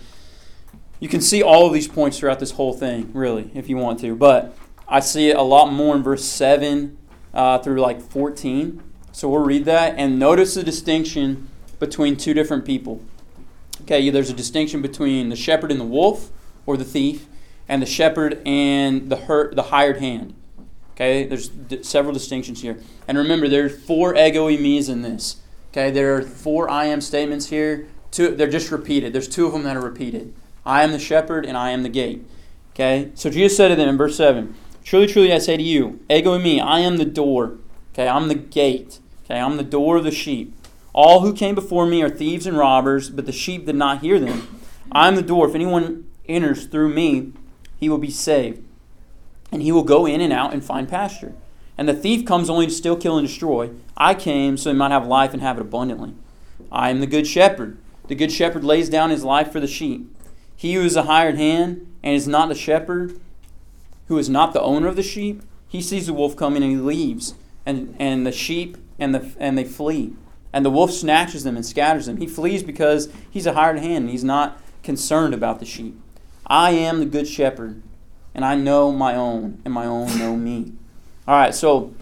you 0.99 1.09
can 1.09 1.21
see 1.21 1.43
all 1.43 1.67
of 1.67 1.73
these 1.73 1.87
points 1.87 2.19
throughout 2.19 2.39
this 2.39 2.51
whole 2.51 2.73
thing, 2.73 3.11
really, 3.13 3.51
if 3.53 3.69
you 3.69 3.77
want 3.77 3.99
to. 3.99 4.15
But 4.15 4.55
I 4.87 4.99
see 4.99 5.29
it 5.29 5.37
a 5.37 5.41
lot 5.41 5.71
more 5.71 5.95
in 5.95 6.03
verse 6.03 6.23
seven 6.23 6.97
uh, 7.33 7.59
through 7.59 7.81
like 7.81 8.01
fourteen. 8.01 8.81
So 9.11 9.29
we'll 9.29 9.45
read 9.45 9.65
that 9.65 9.95
and 9.97 10.17
notice 10.17 10.55
the 10.55 10.63
distinction 10.63 11.49
between 11.79 12.17
two 12.17 12.33
different 12.33 12.65
people. 12.65 13.01
Okay, 13.81 14.09
there's 14.09 14.29
a 14.29 14.33
distinction 14.33 14.81
between 14.81 15.29
the 15.29 15.35
shepherd 15.35 15.69
and 15.71 15.79
the 15.79 15.85
wolf, 15.85 16.31
or 16.65 16.77
the 16.77 16.85
thief, 16.85 17.27
and 17.67 17.81
the 17.81 17.85
shepherd 17.85 18.41
and 18.45 19.09
the 19.09 19.17
hurt, 19.17 19.55
the 19.55 19.63
hired 19.63 19.97
hand. 19.97 20.33
Okay, 20.91 21.25
there's 21.25 21.49
d- 21.49 21.83
several 21.83 22.13
distinctions 22.13 22.61
here. 22.61 22.77
And 23.07 23.17
remember, 23.17 23.47
there's 23.47 23.83
four 23.83 24.15
ego 24.15 24.47
in 24.47 25.01
this. 25.01 25.41
Okay, 25.73 25.89
there 25.89 26.15
are 26.15 26.21
four 26.21 26.69
I 26.69 26.85
am 26.85 27.01
statements 27.01 27.47
here. 27.47 27.87
Two, 28.11 28.35
they're 28.35 28.47
just 28.47 28.69
repeated. 28.69 29.11
There's 29.11 29.27
two 29.27 29.47
of 29.47 29.53
them 29.53 29.63
that 29.63 29.75
are 29.75 29.81
repeated. 29.81 30.31
I 30.63 30.83
am 30.83 30.91
the 30.91 30.99
shepherd 30.99 31.47
and 31.47 31.57
I 31.57 31.71
am 31.71 31.81
the 31.81 31.89
gate. 31.89 32.23
Okay, 32.73 33.09
so 33.15 33.31
Jesus 33.31 33.57
said 33.57 33.69
to 33.69 33.75
them 33.75 33.89
in 33.89 33.97
verse 33.97 34.15
7 34.15 34.53
Truly, 34.83 35.07
truly, 35.07 35.33
I 35.33 35.39
say 35.39 35.57
to 35.57 35.63
you, 35.63 35.99
ego 36.11 36.37
eimi, 36.37 36.61
I 36.61 36.81
am 36.81 36.97
the 36.97 37.05
door. 37.05 37.57
Okay, 37.91 38.07
I'm 38.07 38.27
the 38.27 38.35
gate. 38.35 38.99
Okay, 39.25 39.39
I'm 39.39 39.57
the 39.57 39.63
door 39.63 39.97
of 39.97 40.03
the 40.03 40.11
sheep. 40.11 40.53
All 40.93 41.21
who 41.21 41.33
came 41.33 41.55
before 41.55 41.87
me 41.87 42.03
are 42.03 42.09
thieves 42.09 42.45
and 42.45 42.55
robbers, 42.55 43.09
but 43.09 43.25
the 43.25 43.31
sheep 43.31 43.65
did 43.65 43.75
not 43.75 44.01
hear 44.01 44.19
them. 44.19 44.59
I 44.91 45.07
am 45.07 45.15
the 45.15 45.23
door. 45.23 45.49
If 45.49 45.55
anyone 45.55 46.05
enters 46.29 46.67
through 46.67 46.89
me, 46.89 47.33
he 47.77 47.89
will 47.89 47.97
be 47.97 48.11
saved. 48.11 48.63
And 49.51 49.63
he 49.63 49.71
will 49.71 49.83
go 49.83 50.05
in 50.05 50.21
and 50.21 50.31
out 50.31 50.53
and 50.53 50.63
find 50.63 50.87
pasture. 50.87 51.33
And 51.77 51.89
the 51.89 51.93
thief 51.93 52.25
comes 52.25 52.49
only 52.49 52.67
to 52.67 52.71
steal, 52.71 52.95
kill, 52.95 53.17
and 53.17 53.27
destroy. 53.27 53.71
I 53.97 54.13
came 54.13 54.57
so 54.57 54.71
he 54.71 54.77
might 54.77 54.91
have 54.91 55.07
life 55.07 55.33
and 55.33 55.41
have 55.41 55.57
it 55.57 55.61
abundantly. 55.61 56.13
I 56.71 56.89
am 56.89 56.99
the 56.99 57.07
good 57.07 57.27
shepherd. 57.27 57.77
The 58.07 58.15
good 58.15 58.31
shepherd 58.31 58.63
lays 58.63 58.89
down 58.89 59.09
his 59.09 59.23
life 59.23 59.51
for 59.51 59.59
the 59.59 59.67
sheep. 59.67 60.15
He 60.55 60.75
who 60.75 60.81
is 60.81 60.95
a 60.95 61.03
hired 61.03 61.35
hand 61.35 61.87
and 62.03 62.15
is 62.15 62.27
not 62.27 62.49
the 62.49 62.55
shepherd, 62.55 63.19
who 64.07 64.17
is 64.17 64.29
not 64.29 64.53
the 64.53 64.61
owner 64.61 64.87
of 64.87 64.95
the 64.95 65.03
sheep, 65.03 65.41
he 65.67 65.81
sees 65.81 66.05
the 66.05 66.13
wolf 66.13 66.35
coming 66.35 66.61
and 66.61 66.71
he 66.71 66.77
leaves, 66.77 67.33
and, 67.65 67.95
and 67.97 68.27
the 68.27 68.31
sheep 68.31 68.77
and, 68.99 69.15
the, 69.15 69.33
and 69.39 69.57
they 69.57 69.63
flee. 69.63 70.13
And 70.51 70.63
the 70.63 70.69
wolf 70.69 70.91
snatches 70.91 71.43
them 71.43 71.55
and 71.55 71.65
scatters 71.65 72.05
them. 72.05 72.17
He 72.17 72.27
flees 72.27 72.61
because 72.61 73.09
he's 73.31 73.47
a 73.47 73.53
hired 73.53 73.79
hand 73.79 74.03
and 74.03 74.09
he's 74.09 74.23
not 74.23 74.61
concerned 74.83 75.33
about 75.33 75.59
the 75.59 75.65
sheep. 75.65 75.99
I 76.45 76.71
am 76.71 76.99
the 76.99 77.07
good 77.07 77.27
shepherd, 77.27 77.81
and 78.35 78.45
I 78.45 78.53
know 78.53 78.91
my 78.91 79.15
own, 79.15 79.61
and 79.65 79.73
my 79.73 79.85
own 79.85 80.15
know 80.19 80.35
me. 80.35 80.73
All 81.27 81.35
right, 81.35 81.55
so 81.55 81.93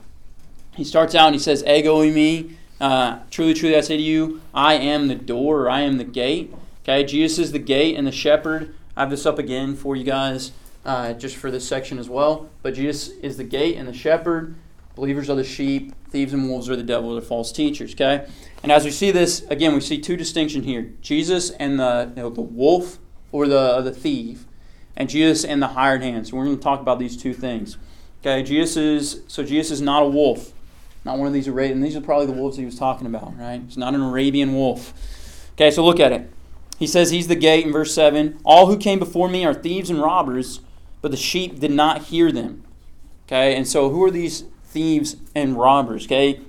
he 0.75 0.83
starts 0.83 1.13
out 1.13 1.27
and 1.27 1.35
he 1.35 1.39
says, 1.39 1.63
Ego 1.63 2.01
eimi, 2.03 2.55
Uh, 2.79 3.19
truly, 3.29 3.53
truly, 3.53 3.75
I 3.75 3.81
say 3.81 3.95
to 3.95 4.01
you, 4.01 4.41
I 4.55 4.73
am 4.73 5.07
the 5.07 5.15
door, 5.15 5.61
or 5.61 5.69
I 5.69 5.81
am 5.81 5.99
the 5.99 6.03
gate. 6.03 6.51
Okay, 6.83 7.03
Jesus 7.03 7.37
is 7.37 7.51
the 7.51 7.59
gate 7.59 7.95
and 7.95 8.07
the 8.07 8.11
shepherd. 8.11 8.73
I 8.97 9.01
have 9.01 9.11
this 9.11 9.27
up 9.27 9.37
again 9.37 9.75
for 9.75 9.95
you 9.95 10.03
guys, 10.03 10.51
uh, 10.83 11.13
just 11.13 11.35
for 11.35 11.51
this 11.51 11.67
section 11.67 11.99
as 11.99 12.09
well. 12.09 12.49
But 12.63 12.73
Jesus 12.73 13.09
is 13.21 13.37
the 13.37 13.43
gate 13.43 13.77
and 13.77 13.87
the 13.87 13.93
shepherd. 13.93 14.55
Believers 14.95 15.29
are 15.29 15.35
the 15.35 15.43
sheep. 15.43 15.93
Thieves 16.09 16.33
and 16.33 16.49
wolves 16.49 16.71
are 16.71 16.75
the 16.75 16.81
devil, 16.81 17.13
the 17.13 17.21
false 17.21 17.51
teachers. 17.51 17.93
Okay, 17.93 18.25
and 18.63 18.71
as 18.71 18.83
we 18.83 18.89
see 18.89 19.11
this 19.11 19.43
again, 19.49 19.75
we 19.75 19.81
see 19.81 19.99
two 19.99 20.17
distinctions 20.17 20.65
here: 20.65 20.91
Jesus 21.03 21.51
and 21.51 21.79
the 21.79 22.11
you 22.15 22.23
know, 22.23 22.29
the 22.31 22.41
wolf 22.41 22.97
or 23.31 23.47
the 23.47 23.79
the 23.81 23.91
thief, 23.91 24.45
and 24.97 25.07
Jesus 25.07 25.45
and 25.45 25.61
the 25.61 25.67
hired 25.67 26.01
hand. 26.01 26.27
So 26.27 26.35
we're 26.35 26.45
going 26.45 26.57
to 26.57 26.63
talk 26.63 26.81
about 26.81 26.97
these 26.97 27.15
two 27.15 27.35
things. 27.35 27.77
Okay, 28.21 28.43
Jesus 28.43 28.77
is 28.77 29.21
so 29.27 29.43
Jesus 29.43 29.71
is 29.71 29.81
not 29.81 30.03
a 30.03 30.07
wolf, 30.07 30.53
not 31.03 31.17
one 31.17 31.27
of 31.27 31.33
these 31.33 31.47
Arabian. 31.47 31.81
These 31.81 31.95
are 31.95 32.01
probably 32.01 32.27
the 32.27 32.33
wolves 32.33 32.55
he 32.55 32.65
was 32.65 32.77
talking 32.77 33.07
about, 33.07 33.35
right? 33.37 33.61
It's 33.65 33.77
not 33.77 33.95
an 33.95 34.01
Arabian 34.01 34.53
wolf. 34.53 34.93
Okay, 35.53 35.71
so 35.71 35.83
look 35.83 35.99
at 35.99 36.11
it. 36.11 36.29
He 36.77 36.85
says 36.85 37.09
he's 37.09 37.27
the 37.27 37.35
gate 37.35 37.65
in 37.65 37.71
verse 37.71 37.93
seven. 37.93 38.39
All 38.43 38.67
who 38.67 38.77
came 38.77 38.99
before 38.99 39.27
me 39.27 39.43
are 39.43 39.55
thieves 39.55 39.89
and 39.89 39.99
robbers, 39.99 40.59
but 41.01 41.09
the 41.09 41.17
sheep 41.17 41.59
did 41.59 41.71
not 41.71 42.03
hear 42.03 42.31
them. 42.31 42.63
Okay, 43.27 43.55
and 43.55 43.67
so 43.67 43.89
who 43.89 44.03
are 44.03 44.11
these 44.11 44.43
thieves 44.65 45.15
and 45.33 45.57
robbers? 45.57 46.05
Okay, 46.05 46.41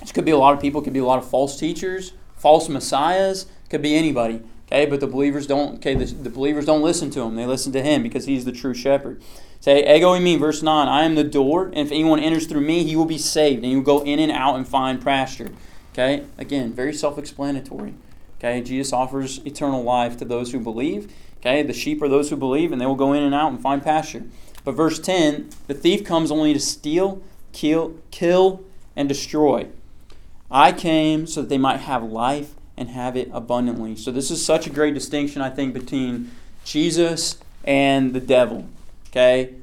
this 0.00 0.10
could 0.10 0.24
be 0.24 0.32
a 0.32 0.36
lot 0.36 0.54
of 0.54 0.60
people. 0.60 0.82
Could 0.82 0.92
be 0.92 0.98
a 0.98 1.04
lot 1.04 1.18
of 1.18 1.30
false 1.30 1.56
teachers, 1.56 2.14
false 2.34 2.68
messiahs. 2.68 3.46
Could 3.70 3.82
be 3.82 3.96
anybody. 3.96 4.42
Okay, 4.66 4.86
but 4.86 5.00
the 5.00 5.06
believers 5.06 5.46
don't. 5.46 5.76
Okay, 5.76 5.94
the, 5.94 6.06
the 6.06 6.30
believers 6.30 6.66
don't 6.66 6.82
listen 6.82 7.10
to 7.10 7.22
him. 7.22 7.36
They 7.36 7.46
listen 7.46 7.72
to 7.72 7.82
him 7.82 8.02
because 8.02 8.26
he's 8.26 8.44
the 8.44 8.52
true 8.52 8.74
shepherd. 8.74 9.22
Say, 9.60 9.80
ego 9.96 10.12
eimi, 10.12 10.38
verse 10.38 10.62
9, 10.62 10.86
I 10.86 11.04
am 11.04 11.14
the 11.14 11.24
door, 11.24 11.66
and 11.66 11.78
if 11.78 11.90
anyone 11.90 12.20
enters 12.20 12.46
through 12.46 12.60
me, 12.60 12.84
he 12.84 12.94
will 12.94 13.06
be 13.06 13.18
saved, 13.18 13.62
and 13.62 13.66
he 13.66 13.76
will 13.76 13.82
go 13.82 14.04
in 14.04 14.18
and 14.18 14.30
out 14.30 14.56
and 14.56 14.66
find 14.66 15.02
pasture. 15.02 15.50
Okay, 15.92 16.24
again, 16.36 16.72
very 16.72 16.92
self 16.92 17.16
explanatory. 17.16 17.94
Okay, 18.38 18.60
Jesus 18.60 18.92
offers 18.92 19.38
eternal 19.46 19.82
life 19.82 20.16
to 20.18 20.24
those 20.24 20.52
who 20.52 20.60
believe. 20.60 21.12
Okay, 21.38 21.62
the 21.62 21.72
sheep 21.72 22.02
are 22.02 22.08
those 22.08 22.30
who 22.30 22.36
believe, 22.36 22.72
and 22.72 22.80
they 22.80 22.86
will 22.86 22.96
go 22.96 23.12
in 23.12 23.22
and 23.22 23.34
out 23.34 23.52
and 23.52 23.60
find 23.60 23.82
pasture. 23.82 24.24
But 24.64 24.72
verse 24.72 24.98
10, 24.98 25.50
the 25.68 25.74
thief 25.74 26.04
comes 26.04 26.32
only 26.32 26.52
to 26.52 26.60
steal, 26.60 27.22
kill, 27.52 27.94
kill, 28.10 28.64
and 28.96 29.08
destroy. 29.08 29.68
I 30.50 30.72
came 30.72 31.26
so 31.26 31.42
that 31.42 31.48
they 31.48 31.58
might 31.58 31.80
have 31.80 32.02
life 32.02 32.55
and 32.76 32.90
have 32.90 33.16
it 33.16 33.30
abundantly. 33.32 33.96
So 33.96 34.10
this 34.10 34.30
is 34.30 34.44
such 34.44 34.66
a 34.66 34.70
great 34.70 34.94
distinction, 34.94 35.42
I 35.42 35.50
think, 35.50 35.74
between 35.74 36.30
Jesus 36.64 37.38
and 37.64 38.12
the 38.12 38.20
devil. 38.20 38.68
Okay? 39.08 39.54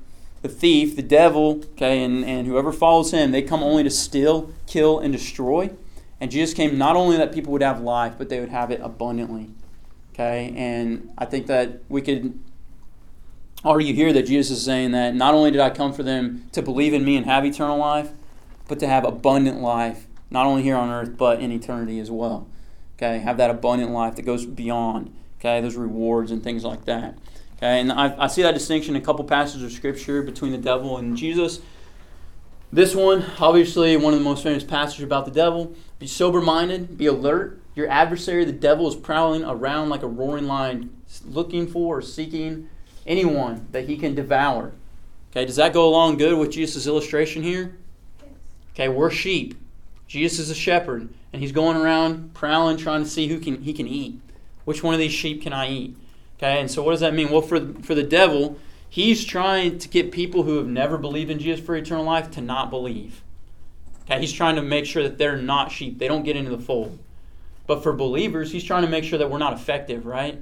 The 0.41 0.49
thief, 0.49 0.95
the 0.95 1.03
devil, 1.03 1.61
okay, 1.73 2.03
and, 2.03 2.25
and 2.25 2.47
whoever 2.47 2.73
follows 2.73 3.11
him, 3.11 3.31
they 3.31 3.41
come 3.41 3.63
only 3.63 3.83
to 3.83 3.89
steal, 3.89 4.51
kill, 4.67 4.99
and 4.99 5.13
destroy. 5.13 5.71
And 6.19 6.31
Jesus 6.31 6.53
came 6.53 6.77
not 6.77 6.95
only 6.95 7.15
that 7.17 7.33
people 7.33 7.53
would 7.53 7.61
have 7.61 7.81
life, 7.81 8.15
but 8.17 8.29
they 8.29 8.39
would 8.39 8.49
have 8.49 8.71
it 8.71 8.81
abundantly. 8.83 9.51
Okay? 10.13 10.53
And 10.55 11.11
I 11.17 11.25
think 11.25 11.47
that 11.47 11.79
we 11.87 12.01
could 12.01 12.37
argue 13.63 13.93
here 13.93 14.11
that 14.11 14.23
Jesus 14.23 14.57
is 14.57 14.65
saying 14.65 14.91
that 14.91 15.15
not 15.15 15.33
only 15.33 15.51
did 15.51 15.61
I 15.61 15.69
come 15.69 15.93
for 15.93 16.03
them 16.03 16.49
to 16.51 16.61
believe 16.61 16.93
in 16.93 17.05
me 17.05 17.15
and 17.15 17.25
have 17.25 17.45
eternal 17.45 17.77
life, 17.77 18.11
but 18.67 18.79
to 18.79 18.87
have 18.87 19.05
abundant 19.05 19.61
life, 19.61 20.07
not 20.29 20.45
only 20.45 20.63
here 20.63 20.75
on 20.75 20.89
earth, 20.89 21.17
but 21.17 21.39
in 21.39 21.51
eternity 21.51 21.99
as 21.99 22.11
well. 22.11 22.47
Okay? 23.03 23.19
Have 23.19 23.37
that 23.37 23.49
abundant 23.49 23.91
life 23.91 24.15
that 24.15 24.21
goes 24.21 24.45
beyond, 24.45 25.13
okay, 25.39 25.59
those 25.59 25.75
rewards 25.75 26.31
and 26.31 26.41
things 26.41 26.63
like 26.63 26.85
that. 26.85 27.17
Okay, 27.57 27.79
and 27.79 27.91
I, 27.91 28.23
I 28.23 28.27
see 28.27 28.41
that 28.41 28.53
distinction 28.53 28.95
in 28.95 29.01
a 29.01 29.05
couple 29.05 29.25
passages 29.25 29.63
of 29.63 29.71
Scripture 29.71 30.21
between 30.21 30.51
the 30.51 30.57
devil 30.57 30.97
and 30.97 31.15
Jesus. 31.15 31.59
This 32.71 32.95
one, 32.95 33.25
obviously, 33.39 33.95
one 33.97 34.13
of 34.13 34.19
the 34.19 34.23
most 34.23 34.41
famous 34.41 34.63
passages 34.63 35.03
about 35.03 35.25
the 35.25 35.31
devil. 35.31 35.75
Be 35.99 36.07
sober 36.07 36.41
minded, 36.41 36.97
be 36.97 37.05
alert. 37.05 37.59
Your 37.75 37.89
adversary, 37.89 38.45
the 38.45 38.51
devil, 38.51 38.87
is 38.87 38.95
prowling 38.95 39.43
around 39.43 39.89
like 39.89 40.03
a 40.03 40.07
roaring 40.07 40.47
lion, 40.47 40.95
looking 41.25 41.67
for 41.67 41.97
or 41.97 42.01
seeking 42.01 42.69
anyone 43.05 43.67
that 43.71 43.87
he 43.87 43.97
can 43.97 44.15
devour. 44.15 44.73
Okay, 45.31 45.45
does 45.45 45.57
that 45.57 45.73
go 45.73 45.87
along 45.87 46.17
good 46.17 46.37
with 46.37 46.51
Jesus' 46.51 46.87
illustration 46.87 47.43
here? 47.43 47.75
Okay, 48.73 48.89
we're 48.89 49.11
sheep. 49.11 49.55
Jesus 50.07 50.39
is 50.39 50.49
a 50.49 50.55
shepherd, 50.55 51.09
and 51.33 51.41
he's 51.41 51.51
going 51.51 51.75
around 51.75 52.33
prowling, 52.35 52.77
trying 52.77 53.03
to 53.03 53.09
see 53.09 53.27
who 53.27 53.39
can 53.39 53.63
he 53.63 53.73
can 53.73 53.87
eat. 53.87 54.21
Which 54.63 54.83
one 54.83 54.93
of 54.93 54.99
these 54.99 55.11
sheep 55.11 55.41
can 55.41 55.51
I 55.51 55.67
eat? 55.67 55.97
Okay, 56.37 56.59
and 56.59 56.69
so 56.69 56.83
what 56.83 56.91
does 56.91 56.99
that 57.01 57.13
mean? 57.13 57.31
Well, 57.31 57.41
for, 57.41 57.73
for 57.81 57.95
the 57.95 58.03
devil, 58.03 58.57
he's 58.89 59.25
trying 59.25 59.77
to 59.79 59.89
get 59.89 60.11
people 60.11 60.43
who 60.43 60.57
have 60.57 60.67
never 60.67 60.97
believed 60.97 61.31
in 61.31 61.39
Jesus 61.39 61.65
for 61.65 61.75
eternal 61.75 62.05
life 62.05 62.31
to 62.31 62.41
not 62.41 62.69
believe. 62.69 63.23
Okay, 64.03 64.19
he's 64.19 64.31
trying 64.31 64.55
to 64.55 64.61
make 64.61 64.85
sure 64.85 65.03
that 65.03 65.17
they're 65.17 65.37
not 65.37 65.71
sheep, 65.71 65.99
they 65.99 66.07
don't 66.07 66.23
get 66.23 66.35
into 66.35 66.51
the 66.51 66.61
fold. 66.61 66.99
But 67.65 67.81
for 67.81 67.93
believers, 67.93 68.51
he's 68.51 68.63
trying 68.63 68.83
to 68.83 68.89
make 68.89 69.05
sure 69.05 69.17
that 69.17 69.31
we're 69.31 69.37
not 69.37 69.53
effective, 69.53 70.05
right? 70.05 70.41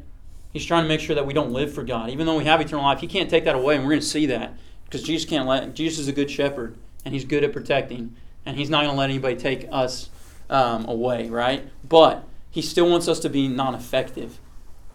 He's 0.51 0.65
trying 0.65 0.83
to 0.83 0.87
make 0.87 0.99
sure 0.99 1.15
that 1.15 1.25
we 1.25 1.33
don't 1.33 1.51
live 1.51 1.71
for 1.73 1.83
God. 1.83 2.09
Even 2.09 2.25
though 2.25 2.37
we 2.37 2.45
have 2.45 2.59
eternal 2.59 2.83
life, 2.83 2.99
he 2.99 3.07
can't 3.07 3.29
take 3.29 3.45
that 3.45 3.55
away, 3.55 3.75
and 3.75 3.83
we're 3.83 3.91
going 3.91 4.01
to 4.01 4.05
see 4.05 4.25
that. 4.25 4.53
Because 4.85 5.03
Jesus 5.03 5.29
can't 5.29 5.47
let 5.47 5.73
Jesus 5.73 5.99
is 5.99 6.07
a 6.07 6.13
good 6.13 6.29
shepherd, 6.29 6.75
and 7.05 7.13
he's 7.13 7.23
good 7.23 7.43
at 7.43 7.53
protecting, 7.53 8.15
and 8.45 8.57
he's 8.57 8.69
not 8.69 8.83
going 8.83 8.95
to 8.95 8.99
let 8.99 9.09
anybody 9.09 9.35
take 9.35 9.67
us 9.71 10.09
um, 10.51 10.85
away, 10.87 11.29
right? 11.29 11.67
But 11.87 12.27
he 12.51 12.61
still 12.61 12.87
wants 12.89 13.07
us 13.07 13.19
to 13.21 13.29
be 13.29 13.47
non-effective 13.47 14.39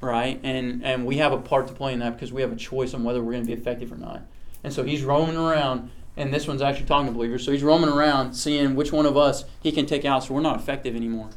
right? 0.00 0.40
And 0.42 0.84
and 0.84 1.06
we 1.06 1.16
have 1.18 1.32
a 1.32 1.38
part 1.38 1.66
to 1.68 1.74
play 1.74 1.92
in 1.92 2.00
that 2.00 2.14
because 2.14 2.32
we 2.32 2.42
have 2.42 2.52
a 2.52 2.56
choice 2.56 2.94
on 2.94 3.04
whether 3.04 3.22
we're 3.22 3.32
going 3.32 3.44
to 3.44 3.46
be 3.46 3.60
effective 3.60 3.92
or 3.92 3.96
not. 3.96 4.22
And 4.64 4.72
so 4.72 4.84
he's 4.84 5.02
roaming 5.02 5.36
around, 5.36 5.90
and 6.16 6.32
this 6.32 6.46
one's 6.46 6.62
actually 6.62 6.86
talking 6.86 7.06
to 7.06 7.12
believers. 7.12 7.44
So 7.44 7.52
he's 7.52 7.62
roaming 7.62 7.90
around, 7.90 8.34
seeing 8.34 8.74
which 8.74 8.92
one 8.92 9.06
of 9.06 9.16
us 9.16 9.44
he 9.60 9.72
can 9.72 9.86
take 9.86 10.04
out. 10.04 10.24
So 10.24 10.34
we're 10.34 10.40
not 10.40 10.58
effective 10.60 10.96
anymore, 10.96 11.30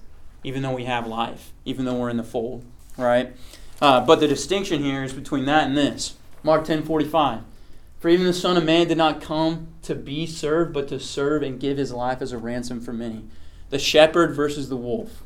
even 0.44 0.62
though 0.62 0.74
we 0.74 0.86
have 0.86 1.08
life, 1.08 1.52
even 1.66 1.86
though 1.86 1.96
we're 1.96 2.10
in 2.10 2.18
the 2.18 2.24
fold, 2.24 2.66
right? 2.98 3.36
Uh, 3.82 4.02
but 4.06 4.20
the 4.20 4.28
distinction 4.28 4.84
here 4.84 5.04
is 5.04 5.14
between 5.14 5.46
that 5.46 5.68
and 5.68 5.78
this. 5.78 6.16
Mark 6.44 6.66
ten 6.66 6.84
forty 6.84 7.06
five. 7.06 7.42
For 8.00 8.08
even 8.08 8.26
the 8.26 8.34
Son 8.34 8.56
of 8.56 8.64
Man 8.64 8.88
did 8.88 8.98
not 8.98 9.20
come 9.20 9.68
to 9.82 9.94
be 9.94 10.26
served, 10.26 10.74
but 10.74 10.88
to 10.88 11.02
serve 11.02 11.44
and 11.44 11.60
give 11.60 11.78
his 11.78 11.92
life 11.92 12.22
as 12.22 12.32
a 12.32 12.38
ransom 12.38 12.80
for 12.80 12.94
many. 12.94 13.26
The 13.70 13.80
shepherd 13.80 14.36
versus 14.36 14.70
the 14.70 14.78
wolf. 14.78 15.24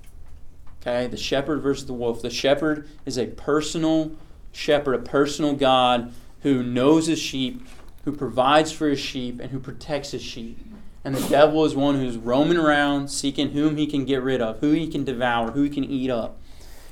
Okay, 0.82 1.08
the 1.08 1.18
shepherd 1.18 1.62
versus 1.62 1.86
the 1.86 1.94
wolf. 1.94 2.22
The 2.22 2.30
shepherd 2.30 2.88
is 3.06 3.18
a 3.18 3.28
personal 3.28 4.12
shepherd, 4.52 4.96
a 4.96 5.00
personal 5.00 5.54
God 5.54 6.14
who 6.42 6.62
knows 6.62 7.08
his 7.08 7.20
sheep, 7.20 7.66
who 8.04 8.12
provides 8.12 8.72
for 8.72 8.90
his 8.90 9.00
sheep 9.00 9.40
and 9.40 9.52
who 9.52 9.60
protects 9.60 10.12
his 10.12 10.22
sheep. 10.22 10.60
And 11.06 11.16
the 11.16 11.30
devil 11.30 11.66
is 11.66 11.76
one 11.76 11.96
who's 11.96 12.18
roaming 12.18 12.58
around 12.58 13.10
seeking 13.10 13.52
whom 13.52 13.78
he 13.78 13.88
can 13.88 14.06
get 14.06 14.22
rid 14.22 14.42
of, 14.42 14.60
who 14.60 14.72
he 14.72 14.88
can 14.88 15.04
devour, 15.04 15.52
who 15.52 15.64
he 15.64 15.70
can 15.70 15.84
eat 15.84 16.10
up. 16.10 16.38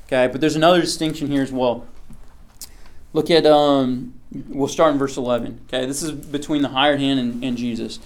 Okay, 0.07 0.27
but 0.27 0.41
there's 0.41 0.57
another 0.57 0.81
distinction 0.81 1.27
here 1.27 1.41
as 1.41 1.51
well. 1.51 1.87
Look 3.13 3.29
at, 3.29 3.45
um, 3.45 4.13
we'll 4.49 4.67
start 4.67 4.93
in 4.93 4.99
verse 4.99 5.17
11. 5.17 5.61
Okay, 5.67 5.85
this 5.85 6.03
is 6.03 6.11
between 6.11 6.61
the 6.61 6.69
hired 6.69 6.99
hand 6.99 7.19
and, 7.19 7.43
and 7.43 7.57
Jesus. 7.57 7.99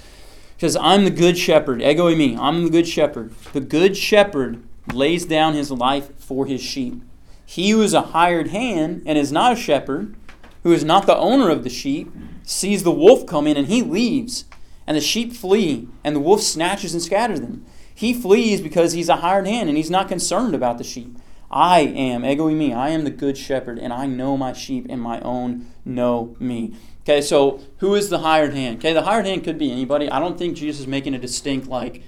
Because 0.65 0.77
I'm 0.77 1.03
the 1.03 1.11
good 1.11 1.37
shepherd, 1.37 1.79
ego 1.79 2.09
eimi, 2.09 2.35
I'm 2.39 2.63
the 2.63 2.71
good 2.71 2.87
shepherd. 2.87 3.35
The 3.53 3.61
good 3.61 3.95
shepherd 3.95 4.63
lays 4.91 5.23
down 5.23 5.53
his 5.53 5.69
life 5.69 6.17
for 6.17 6.47
his 6.47 6.59
sheep. 6.59 7.03
He 7.45 7.69
who 7.69 7.83
is 7.83 7.93
a 7.93 8.01
hired 8.01 8.47
hand 8.47 9.03
and 9.05 9.15
is 9.15 9.31
not 9.31 9.53
a 9.53 9.55
shepherd, 9.55 10.15
who 10.63 10.73
is 10.73 10.83
not 10.83 11.05
the 11.05 11.15
owner 11.15 11.51
of 11.51 11.63
the 11.63 11.69
sheep, 11.69 12.11
sees 12.41 12.81
the 12.81 12.89
wolf 12.89 13.27
come 13.27 13.45
in 13.45 13.57
and 13.57 13.67
he 13.67 13.83
leaves. 13.83 14.45
And 14.87 14.97
the 14.97 15.01
sheep 15.01 15.33
flee, 15.33 15.87
and 16.03 16.15
the 16.15 16.19
wolf 16.19 16.41
snatches 16.41 16.93
and 16.93 17.03
scatters 17.03 17.41
them. 17.41 17.63
He 17.93 18.11
flees 18.11 18.59
because 18.59 18.93
he's 18.93 19.07
a 19.07 19.17
hired 19.17 19.45
hand 19.45 19.69
and 19.69 19.77
he's 19.77 19.91
not 19.91 20.07
concerned 20.07 20.55
about 20.55 20.79
the 20.79 20.83
sheep. 20.83 21.15
I 21.51 21.81
am, 21.81 22.25
ego 22.25 22.49
eimi, 22.49 22.75
I 22.75 22.89
am 22.89 23.03
the 23.03 23.11
good 23.11 23.37
shepherd, 23.37 23.77
and 23.77 23.93
I 23.93 24.07
know 24.07 24.35
my 24.35 24.51
sheep, 24.51 24.87
and 24.89 24.99
my 24.99 25.19
own 25.19 25.67
know 25.85 26.35
me. 26.39 26.73
Okay, 27.05 27.21
so 27.21 27.61
who 27.77 27.93
is 27.93 28.09
the 28.09 28.19
hired 28.19 28.55
hand? 28.55 28.79
Okay, 28.79 28.91
the 28.91 29.03
hired 29.03 29.27
hand 29.27 29.43
could 29.43 29.59
be 29.59 29.71
anybody. 29.71 30.09
I 30.09 30.19
don't 30.19 30.39
think 30.39 30.57
Jesus 30.57 30.81
is 30.81 30.87
making 30.87 31.13
a 31.13 31.19
distinct, 31.19 31.67
like, 31.67 32.01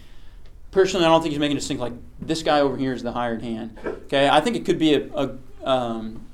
personally, 0.72 1.06
I 1.06 1.10
don't 1.10 1.22
think 1.22 1.34
he's 1.34 1.40
making 1.40 1.56
a 1.56 1.60
distinct, 1.60 1.82
like, 1.82 1.94
this 2.20 2.42
guy 2.42 2.62
over 2.62 2.76
here 2.78 2.94
is 2.94 3.04
the 3.04 3.12
hired 3.12 3.44
hand. 3.44 3.78
Okay, 3.86 4.28
I 4.28 4.42
think 4.42 4.56
it 4.56 4.66
could 4.66 4.80
be 4.80 4.96
a, 4.96 5.08
a 5.14 5.38
um, 5.64 6.26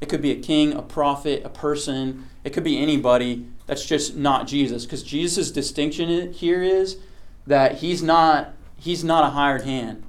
it 0.00 0.08
could 0.08 0.20
be 0.20 0.32
a 0.32 0.40
king, 0.40 0.72
a 0.72 0.82
prophet, 0.82 1.42
a 1.44 1.48
person. 1.48 2.28
It 2.42 2.50
could 2.50 2.64
be 2.64 2.76
anybody 2.76 3.46
that's 3.66 3.86
just 3.86 4.16
not 4.16 4.48
Jesus. 4.48 4.84
Because 4.84 5.04
Jesus' 5.04 5.52
distinction 5.52 6.32
here 6.32 6.60
is 6.60 6.98
that 7.46 7.76
he's 7.76 8.02
not 8.02 8.52
he's 8.76 9.04
not 9.04 9.24
a 9.24 9.30
hired 9.30 9.62
hand. 9.62 10.02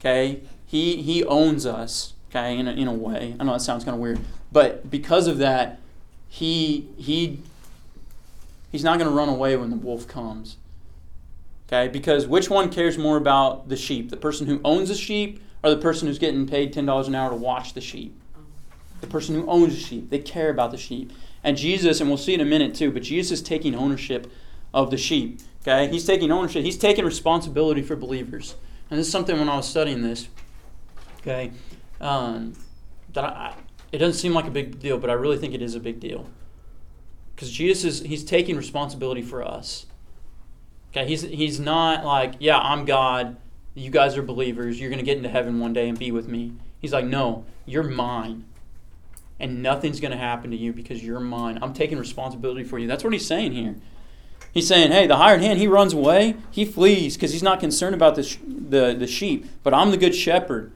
Okay, 0.00 0.40
he 0.64 1.02
he 1.02 1.22
owns 1.24 1.66
us. 1.66 2.14
Okay, 2.30 2.56
in 2.56 2.66
a, 2.66 2.72
in 2.72 2.88
a 2.88 2.94
way. 2.94 3.34
I 3.38 3.44
know 3.44 3.52
that 3.52 3.60
sounds 3.60 3.84
kind 3.84 3.94
of 3.94 4.00
weird, 4.00 4.20
but 4.52 4.88
because 4.88 5.26
of 5.26 5.36
that, 5.38 5.80
he 6.30 6.88
he 6.96 7.40
he's 8.72 8.82
not 8.82 8.98
going 8.98 9.10
to 9.10 9.14
run 9.14 9.28
away 9.28 9.54
when 9.56 9.68
the 9.68 9.76
wolf 9.76 10.08
comes. 10.08 10.56
Okay, 11.68 11.88
because 11.88 12.26
which 12.26 12.48
one 12.48 12.70
cares 12.70 12.96
more 12.96 13.18
about 13.18 13.68
the 13.68 13.76
sheep? 13.76 14.08
The 14.08 14.16
person 14.16 14.46
who 14.46 14.62
owns 14.64 14.88
the 14.88 14.94
sheep 14.94 15.42
or 15.62 15.68
the 15.68 15.76
person 15.76 16.08
who's 16.08 16.18
getting 16.18 16.46
paid 16.46 16.72
ten 16.72 16.86
dollars 16.86 17.06
an 17.06 17.14
hour 17.14 17.28
to 17.28 17.36
watch 17.36 17.74
the 17.74 17.82
sheep? 17.82 18.16
the 19.00 19.06
person 19.06 19.34
who 19.34 19.46
owns 19.46 19.74
the 19.74 19.80
sheep. 19.80 20.10
They 20.10 20.18
care 20.18 20.50
about 20.50 20.70
the 20.70 20.76
sheep. 20.76 21.12
And 21.42 21.56
Jesus, 21.56 22.00
and 22.00 22.08
we'll 22.08 22.18
see 22.18 22.34
in 22.34 22.40
a 22.40 22.44
minute 22.44 22.74
too, 22.74 22.90
but 22.90 23.02
Jesus 23.02 23.40
is 23.40 23.42
taking 23.42 23.74
ownership 23.74 24.30
of 24.72 24.90
the 24.90 24.96
sheep. 24.96 25.40
Okay? 25.62 25.88
He's 25.88 26.04
taking 26.04 26.30
ownership. 26.30 26.64
He's 26.64 26.78
taking 26.78 27.04
responsibility 27.04 27.82
for 27.82 27.96
believers. 27.96 28.54
And 28.90 28.98
this 28.98 29.06
is 29.06 29.12
something 29.12 29.38
when 29.38 29.48
I 29.48 29.56
was 29.56 29.68
studying 29.68 30.02
this, 30.02 30.28
okay, 31.20 31.52
um, 32.00 32.54
that 33.12 33.24
I, 33.24 33.54
it 33.92 33.98
doesn't 33.98 34.18
seem 34.20 34.32
like 34.32 34.46
a 34.46 34.50
big 34.50 34.78
deal, 34.78 34.98
but 34.98 35.10
I 35.10 35.14
really 35.14 35.38
think 35.38 35.54
it 35.54 35.62
is 35.62 35.74
a 35.74 35.80
big 35.80 36.00
deal. 36.00 36.28
Because 37.34 37.50
Jesus 37.50 38.00
is, 38.00 38.06
he's 38.06 38.24
taking 38.24 38.56
responsibility 38.56 39.22
for 39.22 39.42
us. 39.42 39.86
Okay, 40.90 41.06
he's, 41.06 41.22
he's 41.22 41.60
not 41.60 42.04
like, 42.04 42.34
yeah, 42.38 42.58
I'm 42.58 42.84
God, 42.84 43.36
you 43.74 43.90
guys 43.90 44.16
are 44.16 44.22
believers, 44.22 44.80
you're 44.80 44.90
going 44.90 44.98
to 44.98 45.04
get 45.04 45.16
into 45.16 45.28
heaven 45.28 45.60
one 45.60 45.72
day 45.72 45.88
and 45.88 45.98
be 45.98 46.10
with 46.10 46.28
me. 46.28 46.54
He's 46.80 46.92
like, 46.92 47.04
no, 47.04 47.44
you're 47.66 47.82
mine 47.82 48.44
and 49.40 49.62
nothing's 49.62 49.98
going 50.00 50.12
to 50.12 50.18
happen 50.18 50.50
to 50.50 50.56
you 50.56 50.72
because 50.72 51.02
you're 51.02 51.18
mine. 51.18 51.58
I'm 51.62 51.72
taking 51.72 51.98
responsibility 51.98 52.62
for 52.62 52.78
you. 52.78 52.86
That's 52.86 53.02
what 53.02 53.14
he's 53.14 53.26
saying 53.26 53.52
here. 53.52 53.76
He's 54.52 54.68
saying, 54.68 54.92
hey, 54.92 55.06
the 55.06 55.16
hired 55.16 55.40
hand, 55.40 55.58
he 55.58 55.66
runs 55.66 55.92
away, 55.94 56.36
he 56.50 56.64
flees 56.64 57.16
because 57.16 57.32
he's 57.32 57.42
not 57.42 57.58
concerned 57.58 57.94
about 57.94 58.16
the, 58.16 58.36
the, 58.46 58.94
the 58.94 59.06
sheep, 59.06 59.46
but 59.62 59.72
I'm 59.72 59.90
the 59.90 59.96
good 59.96 60.14
shepherd. 60.14 60.72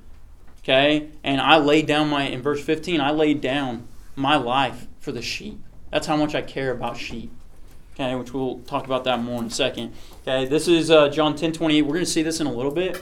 Okay? 0.64 1.11
And 1.22 1.40
I 1.40 1.59
laid 1.59 1.87
down 1.87 2.09
my, 2.09 2.24
in 2.24 2.42
verse 2.42 2.62
15, 2.64 3.00
I 3.00 3.11
laid 3.11 3.40
down 3.40 3.87
my 4.16 4.37
life 4.37 4.87
for 4.98 5.12
the 5.12 5.22
sheep. 5.22 5.61
That's 5.90 6.07
how 6.07 6.16
much 6.16 6.35
I 6.35 6.42
care 6.42 6.72
about 6.72 6.96
sheep. 6.96 7.31
Okay, 7.94 8.16
which 8.16 8.35
we'll 8.35 8.59
talk 8.61 8.87
about 8.87 9.05
that 9.05 9.22
more 9.22 9.40
in 9.40 9.46
a 9.46 9.50
second. 9.50 9.92
Okay, 10.22 10.46
this 10.46 10.66
is 10.66 10.90
uh, 10.90 11.09
John 11.11 11.37
10 11.37 11.53
28. 11.53 11.83
We're 11.83 11.92
going 11.92 12.05
to 12.05 12.11
see 12.11 12.22
this 12.22 12.40
in 12.40 12.48
a 12.48 12.53
little 12.53 12.72
bit. 12.72 13.00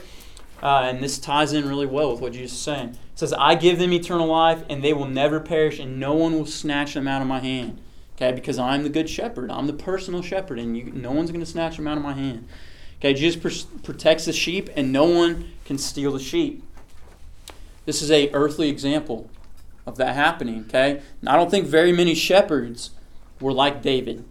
Uh, 0.61 0.83
and 0.85 1.03
this 1.03 1.17
ties 1.17 1.51
in 1.51 1.67
really 1.67 1.87
well 1.87 2.11
with 2.11 2.21
what 2.21 2.33
Jesus 2.33 2.53
is 2.53 2.59
saying. 2.59 2.89
It 2.89 3.19
says, 3.19 3.33
I 3.33 3.55
give 3.55 3.79
them 3.79 3.91
eternal 3.91 4.27
life, 4.27 4.63
and 4.69 4.83
they 4.83 4.93
will 4.93 5.07
never 5.07 5.39
perish, 5.39 5.79
and 5.79 5.99
no 5.99 6.13
one 6.13 6.33
will 6.33 6.45
snatch 6.45 6.93
them 6.93 7.07
out 7.07 7.21
of 7.21 7.27
my 7.27 7.39
hand. 7.39 7.81
Okay, 8.15 8.31
because 8.31 8.59
I'm 8.59 8.83
the 8.83 8.89
good 8.89 9.09
shepherd. 9.09 9.51
I'm 9.51 9.67
the 9.67 9.73
personal 9.73 10.21
shepherd, 10.21 10.59
and 10.59 10.77
you, 10.77 10.85
no 10.85 11.11
one's 11.11 11.31
going 11.31 11.43
to 11.43 11.45
snatch 11.45 11.77
them 11.77 11.87
out 11.87 11.97
of 11.97 12.03
my 12.03 12.13
hand. 12.13 12.47
Okay, 12.99 13.13
Jesus 13.13 13.41
pr- 13.41 13.81
protects 13.83 14.25
the 14.25 14.31
sheep, 14.31 14.69
and 14.75 14.93
no 14.93 15.05
one 15.05 15.51
can 15.65 15.77
steal 15.77 16.11
the 16.11 16.19
sheep. 16.19 16.63
This 17.85 18.01
is 18.01 18.11
a 18.11 18.31
earthly 18.31 18.69
example 18.69 19.29
of 19.85 19.97
that 19.97 20.15
happening. 20.15 20.65
Okay, 20.67 21.01
and 21.19 21.29
I 21.29 21.35
don't 21.35 21.51
think 21.51 21.67
very 21.67 21.91
many 21.91 22.15
shepherds 22.15 22.91
were 23.39 23.53
like 23.53 23.81
David. 23.81 24.25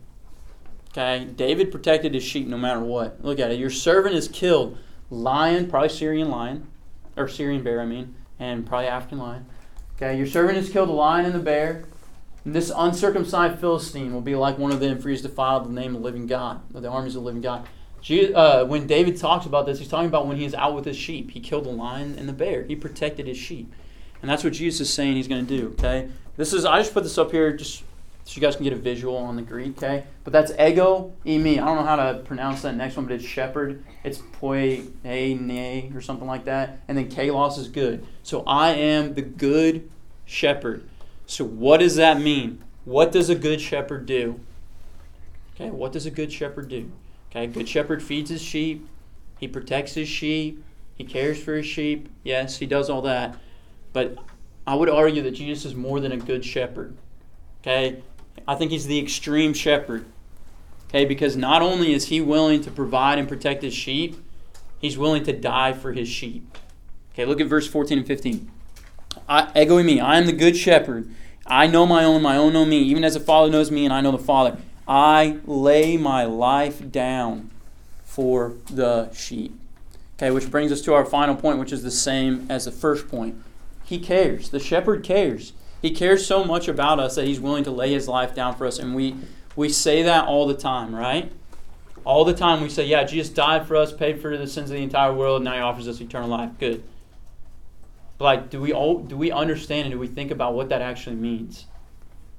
Okay, 0.90 1.24
David 1.24 1.72
protected 1.72 2.14
his 2.14 2.22
sheep 2.22 2.46
no 2.46 2.58
matter 2.58 2.80
what. 2.80 3.24
Look 3.24 3.38
at 3.38 3.50
it. 3.50 3.58
Your 3.58 3.70
servant 3.70 4.14
is 4.14 4.28
killed 4.28 4.78
lion, 5.10 5.68
probably 5.68 5.88
Syrian 5.88 6.30
lion, 6.30 6.66
or 7.16 7.28
Syrian 7.28 7.62
bear, 7.62 7.80
I 7.80 7.86
mean, 7.86 8.14
and 8.38 8.66
probably 8.66 8.88
African 8.88 9.18
lion. 9.18 9.46
Okay, 9.96 10.16
your 10.16 10.26
servant 10.26 10.56
has 10.56 10.68
killed 10.68 10.88
the 10.88 10.94
lion 10.94 11.26
and 11.26 11.34
the 11.34 11.38
bear. 11.38 11.84
And 12.44 12.54
this 12.54 12.72
uncircumcised 12.74 13.60
Philistine 13.60 14.12
will 14.12 14.20
be 14.20 14.34
like 14.34 14.58
one 14.58 14.72
of 14.72 14.80
them, 14.80 15.00
for 15.00 15.08
he 15.08 15.14
has 15.14 15.22
defiled 15.22 15.64
the 15.64 15.72
name 15.72 15.94
of 15.94 16.02
the 16.02 16.06
living 16.06 16.26
God, 16.26 16.60
of 16.74 16.82
the 16.82 16.88
armies 16.88 17.14
of 17.14 17.22
the 17.22 17.26
living 17.26 17.42
God. 17.42 17.66
Uh, 18.10 18.64
when 18.64 18.86
David 18.86 19.16
talks 19.16 19.46
about 19.46 19.66
this, 19.66 19.78
he's 19.78 19.88
talking 19.88 20.08
about 20.08 20.26
when 20.26 20.36
he's 20.36 20.54
out 20.54 20.74
with 20.74 20.84
his 20.84 20.96
sheep. 20.96 21.30
He 21.30 21.40
killed 21.40 21.64
the 21.64 21.70
lion 21.70 22.16
and 22.18 22.28
the 22.28 22.32
bear. 22.32 22.64
He 22.64 22.74
protected 22.74 23.26
his 23.26 23.36
sheep. 23.36 23.72
And 24.20 24.30
that's 24.30 24.44
what 24.44 24.52
Jesus 24.52 24.88
is 24.88 24.92
saying 24.92 25.14
he's 25.14 25.28
going 25.28 25.46
to 25.46 25.56
do, 25.58 25.68
okay? 25.78 26.08
This 26.36 26.52
is, 26.52 26.64
I 26.64 26.78
just 26.78 26.94
put 26.94 27.02
this 27.02 27.18
up 27.18 27.30
here 27.30 27.52
just 27.56 27.84
so 28.24 28.36
you 28.36 28.40
guys 28.40 28.54
can 28.54 28.64
get 28.64 28.72
a 28.72 28.76
visual 28.76 29.16
on 29.16 29.36
the 29.36 29.42
Greek, 29.42 29.76
okay? 29.76 30.04
But 30.24 30.32
that's 30.32 30.52
ego 30.52 31.12
eimi. 31.26 31.54
I 31.54 31.64
don't 31.64 31.76
know 31.76 31.84
how 31.84 31.96
to 31.96 32.20
pronounce 32.20 32.62
that 32.62 32.76
next 32.76 32.96
one, 32.96 33.06
but 33.06 33.14
it's 33.14 33.24
shepherd. 33.24 33.84
It's 34.04 34.18
poi 34.18 34.84
ne 35.04 35.90
or 35.94 36.00
something 36.00 36.26
like 36.26 36.44
that. 36.44 36.80
And 36.86 36.96
then 36.96 37.10
kalos 37.10 37.58
is 37.58 37.68
good. 37.68 38.06
So 38.22 38.44
I 38.46 38.70
am 38.70 39.14
the 39.14 39.22
good 39.22 39.90
shepherd. 40.24 40.88
So 41.26 41.44
what 41.44 41.78
does 41.78 41.96
that 41.96 42.20
mean? 42.20 42.62
What 42.84 43.10
does 43.12 43.28
a 43.28 43.34
good 43.34 43.60
shepherd 43.60 44.06
do? 44.06 44.40
Okay, 45.54 45.70
what 45.70 45.92
does 45.92 46.06
a 46.06 46.10
good 46.10 46.32
shepherd 46.32 46.68
do? 46.68 46.90
Okay, 47.34 47.46
good 47.46 47.66
shepherd 47.66 48.02
feeds 48.02 48.28
his 48.28 48.42
sheep. 48.42 48.86
He 49.40 49.48
protects 49.48 49.94
his 49.94 50.06
sheep. 50.06 50.62
He 50.94 51.04
cares 51.04 51.42
for 51.42 51.54
his 51.54 51.64
sheep. 51.64 52.10
Yes, 52.22 52.58
he 52.58 52.66
does 52.66 52.90
all 52.90 53.00
that. 53.02 53.38
But 53.94 54.16
I 54.66 54.74
would 54.74 54.90
argue 54.90 55.22
that 55.22 55.30
Jesus 55.30 55.64
is 55.64 55.74
more 55.74 55.98
than 55.98 56.12
a 56.12 56.18
good 56.18 56.44
shepherd. 56.44 56.94
Okay, 57.62 58.02
I 58.46 58.54
think 58.54 58.70
he's 58.70 58.86
the 58.86 58.98
extreme 58.98 59.54
shepherd. 59.54 60.04
Okay, 60.88 61.06
because 61.06 61.34
not 61.34 61.62
only 61.62 61.94
is 61.94 62.08
he 62.08 62.20
willing 62.20 62.60
to 62.64 62.70
provide 62.70 63.18
and 63.18 63.26
protect 63.26 63.62
his 63.62 63.72
sheep, 63.72 64.16
he's 64.78 64.98
willing 64.98 65.24
to 65.24 65.32
die 65.32 65.72
for 65.72 65.92
his 65.92 66.08
sheep. 66.08 66.58
Okay, 67.14 67.24
look 67.24 67.40
at 67.40 67.46
verse 67.46 67.66
14 67.66 67.98
and 67.98 68.06
15. 68.06 68.50
I, 69.26 69.50
ego 69.56 69.78
eimi, 69.78 70.02
I 70.02 70.18
am 70.18 70.26
the 70.26 70.32
good 70.32 70.54
shepherd. 70.54 71.08
I 71.46 71.66
know 71.66 71.86
my 71.86 72.04
own, 72.04 72.20
my 72.20 72.36
own 72.36 72.52
know 72.52 72.66
me, 72.66 72.78
even 72.82 73.04
as 73.04 73.14
the 73.14 73.20
Father 73.20 73.50
knows 73.50 73.70
me, 73.70 73.86
and 73.86 73.94
I 73.94 74.02
know 74.02 74.12
the 74.12 74.18
Father. 74.18 74.58
I 74.86 75.38
lay 75.46 75.96
my 75.96 76.24
life 76.24 76.90
down 76.90 77.50
for 78.04 78.54
the 78.70 79.12
sheep. 79.12 79.58
Okay, 80.16 80.30
which 80.30 80.50
brings 80.50 80.70
us 80.70 80.82
to 80.82 80.94
our 80.94 81.04
final 81.04 81.34
point, 81.34 81.58
which 81.58 81.72
is 81.72 81.82
the 81.82 81.90
same 81.90 82.46
as 82.48 82.64
the 82.64 82.72
first 82.72 83.08
point. 83.08 83.42
He 83.84 83.98
cares. 83.98 84.50
The 84.50 84.60
shepherd 84.60 85.02
cares. 85.02 85.52
He 85.80 85.90
cares 85.90 86.26
so 86.26 86.44
much 86.44 86.68
about 86.68 87.00
us 87.00 87.16
that 87.16 87.26
he's 87.26 87.40
willing 87.40 87.64
to 87.64 87.70
lay 87.70 87.92
his 87.92 88.06
life 88.06 88.34
down 88.34 88.54
for 88.54 88.66
us. 88.66 88.78
And 88.78 88.94
we, 88.94 89.16
we 89.56 89.68
say 89.68 90.02
that 90.02 90.26
all 90.26 90.46
the 90.46 90.54
time, 90.54 90.94
right? 90.94 91.32
All 92.04 92.24
the 92.24 92.34
time 92.34 92.60
we 92.62 92.68
say, 92.68 92.86
yeah, 92.86 93.04
Jesus 93.04 93.32
died 93.32 93.66
for 93.66 93.76
us, 93.76 93.92
paid 93.92 94.20
for 94.20 94.36
the 94.36 94.46
sins 94.46 94.70
of 94.70 94.76
the 94.76 94.82
entire 94.82 95.12
world, 95.12 95.36
and 95.36 95.44
now 95.44 95.54
he 95.54 95.60
offers 95.60 95.88
us 95.88 96.00
eternal 96.00 96.28
life. 96.28 96.50
Good. 96.58 96.82
But 98.18 98.24
like, 98.24 98.50
do 98.50 98.60
we 98.60 98.72
all 98.72 98.98
do 98.98 99.16
we 99.16 99.32
understand 99.32 99.86
and 99.86 99.92
do 99.92 99.98
we 99.98 100.06
think 100.06 100.30
about 100.30 100.54
what 100.54 100.68
that 100.68 100.82
actually 100.82 101.16
means? 101.16 101.66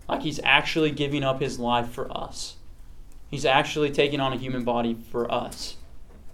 Like 0.08 0.22
he's 0.22 0.40
actually 0.44 0.92
giving 0.92 1.24
up 1.24 1.40
his 1.40 1.60
life 1.60 1.90
for 1.90 2.16
us. 2.16 2.56
He's 3.30 3.46
actually 3.46 3.92
taking 3.92 4.20
on 4.20 4.34
a 4.34 4.38
human 4.38 4.64
body 4.64 4.98
for 5.12 5.32
us. 5.32 5.78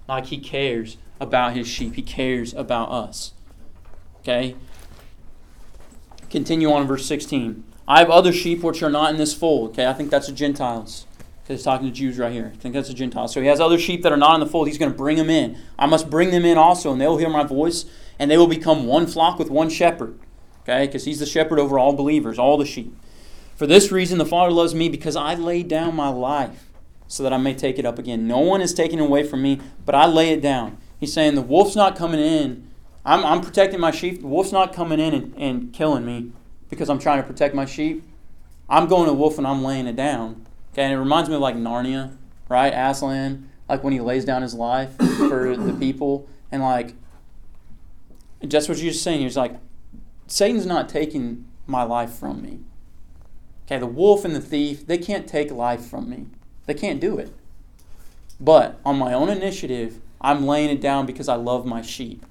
Like 0.07 0.27
he 0.27 0.37
cares 0.37 0.97
about 1.19 1.53
his 1.55 1.67
sheep. 1.67 1.95
He 1.95 2.01
cares 2.01 2.53
about 2.53 2.91
us. 2.91 3.33
Okay? 4.21 4.55
Continue 6.29 6.71
on 6.71 6.87
verse 6.87 7.05
16. 7.05 7.63
I 7.87 7.99
have 7.99 8.09
other 8.09 8.31
sheep 8.31 8.61
which 8.61 8.83
are 8.83 8.89
not 8.89 9.11
in 9.11 9.17
this 9.17 9.33
fold. 9.33 9.71
Okay, 9.71 9.87
I 9.87 9.93
think 9.93 10.11
that's 10.11 10.27
the 10.27 10.33
Gentiles. 10.33 11.07
Because 11.41 11.59
he's 11.59 11.63
talking 11.63 11.87
to 11.87 11.93
Jews 11.93 12.19
right 12.19 12.31
here. 12.31 12.51
I 12.53 12.57
think 12.57 12.75
that's 12.75 12.87
the 12.87 12.93
Gentiles. 12.93 13.33
So 13.33 13.41
he 13.41 13.47
has 13.47 13.59
other 13.59 13.79
sheep 13.79 14.03
that 14.03 14.11
are 14.11 14.17
not 14.17 14.35
in 14.35 14.39
the 14.39 14.45
fold. 14.45 14.67
He's 14.67 14.77
going 14.77 14.91
to 14.91 14.97
bring 14.97 15.17
them 15.17 15.29
in. 15.29 15.57
I 15.79 15.87
must 15.87 16.09
bring 16.09 16.29
them 16.29 16.45
in 16.45 16.57
also, 16.57 16.91
and 16.91 17.01
they 17.01 17.07
will 17.07 17.17
hear 17.17 17.29
my 17.29 17.43
voice, 17.43 17.85
and 18.19 18.29
they 18.29 18.37
will 18.37 18.47
become 18.47 18.85
one 18.85 19.07
flock 19.07 19.39
with 19.39 19.49
one 19.49 19.69
shepherd. 19.69 20.19
Okay, 20.61 20.85
because 20.85 21.05
he's 21.05 21.19
the 21.19 21.25
shepherd 21.25 21.57
over 21.57 21.79
all 21.79 21.93
believers, 21.93 22.37
all 22.37 22.57
the 22.57 22.65
sheep. 22.65 22.95
For 23.59 23.67
this 23.67 23.91
reason, 23.91 24.19
the 24.19 24.25
Father 24.25 24.53
loves 24.53 24.73
me 24.73 24.87
because 24.87 25.17
I 25.17 25.35
lay 25.35 25.63
down 25.63 25.93
my 25.93 26.07
life 26.07 26.69
so 27.07 27.23
that 27.23 27.33
I 27.33 27.37
may 27.37 27.53
take 27.53 27.77
it 27.77 27.85
up 27.85 27.99
again. 27.99 28.25
No 28.25 28.39
one 28.39 28.61
is 28.61 28.73
taking 28.73 28.99
it 28.99 29.01
away 29.01 29.21
from 29.21 29.41
me, 29.41 29.59
but 29.85 29.93
I 29.93 30.05
lay 30.05 30.29
it 30.29 30.41
down. 30.41 30.77
He's 30.97 31.11
saying 31.11 31.35
the 31.35 31.41
wolf's 31.41 31.75
not 31.75 31.97
coming 31.97 32.21
in. 32.21 32.71
I'm, 33.03 33.25
I'm 33.25 33.41
protecting 33.41 33.81
my 33.81 33.91
sheep. 33.91 34.21
The 34.21 34.27
wolf's 34.27 34.53
not 34.53 34.71
coming 34.71 35.01
in 35.01 35.13
and, 35.13 35.35
and 35.35 35.73
killing 35.73 36.05
me 36.05 36.31
because 36.69 36.89
I'm 36.89 36.99
trying 36.99 37.21
to 37.21 37.27
protect 37.27 37.53
my 37.53 37.65
sheep. 37.65 38.01
I'm 38.69 38.87
going 38.87 39.07
to 39.07 39.13
wolf 39.13 39.37
and 39.37 39.45
I'm 39.45 39.61
laying 39.61 39.87
it 39.87 39.97
down. 39.97 40.45
Okay, 40.71 40.83
and 40.83 40.93
it 40.93 40.97
reminds 40.97 41.27
me 41.27 41.35
of 41.35 41.41
like 41.41 41.57
Narnia, 41.57 42.15
right? 42.47 42.71
Aslan, 42.73 43.49
like 43.67 43.83
when 43.83 43.91
he 43.91 43.99
lays 43.99 44.23
down 44.23 44.41
his 44.41 44.53
life 44.53 44.95
for 45.17 45.57
the 45.57 45.75
people, 45.77 46.29
and 46.49 46.63
like 46.63 46.93
just 48.47 48.69
what 48.69 48.77
you're 48.77 48.93
saying. 48.93 49.19
He's 49.19 49.35
like, 49.35 49.57
Satan's 50.27 50.65
not 50.65 50.87
taking 50.87 51.43
my 51.67 51.83
life 51.83 52.11
from 52.13 52.41
me. 52.41 52.59
Okay, 53.69 53.77
the 53.77 53.85
wolf 53.85 54.25
and 54.25 54.35
the 54.35 54.41
thief, 54.41 54.87
they 54.87 54.97
can't 54.97 55.27
take 55.27 55.51
life 55.51 55.85
from 55.85 56.09
me. 56.09 56.25
They 56.65 56.73
can't 56.73 56.99
do 56.99 57.19
it. 57.19 57.31
But 58.39 58.79
on 58.83 58.97
my 58.97 59.13
own 59.13 59.29
initiative, 59.29 59.99
I'm 60.19 60.47
laying 60.47 60.71
it 60.71 60.81
down 60.81 61.05
because 61.05 61.29
I 61.29 61.35
love 61.35 61.67
my 61.67 61.83
sheep. 61.83 62.25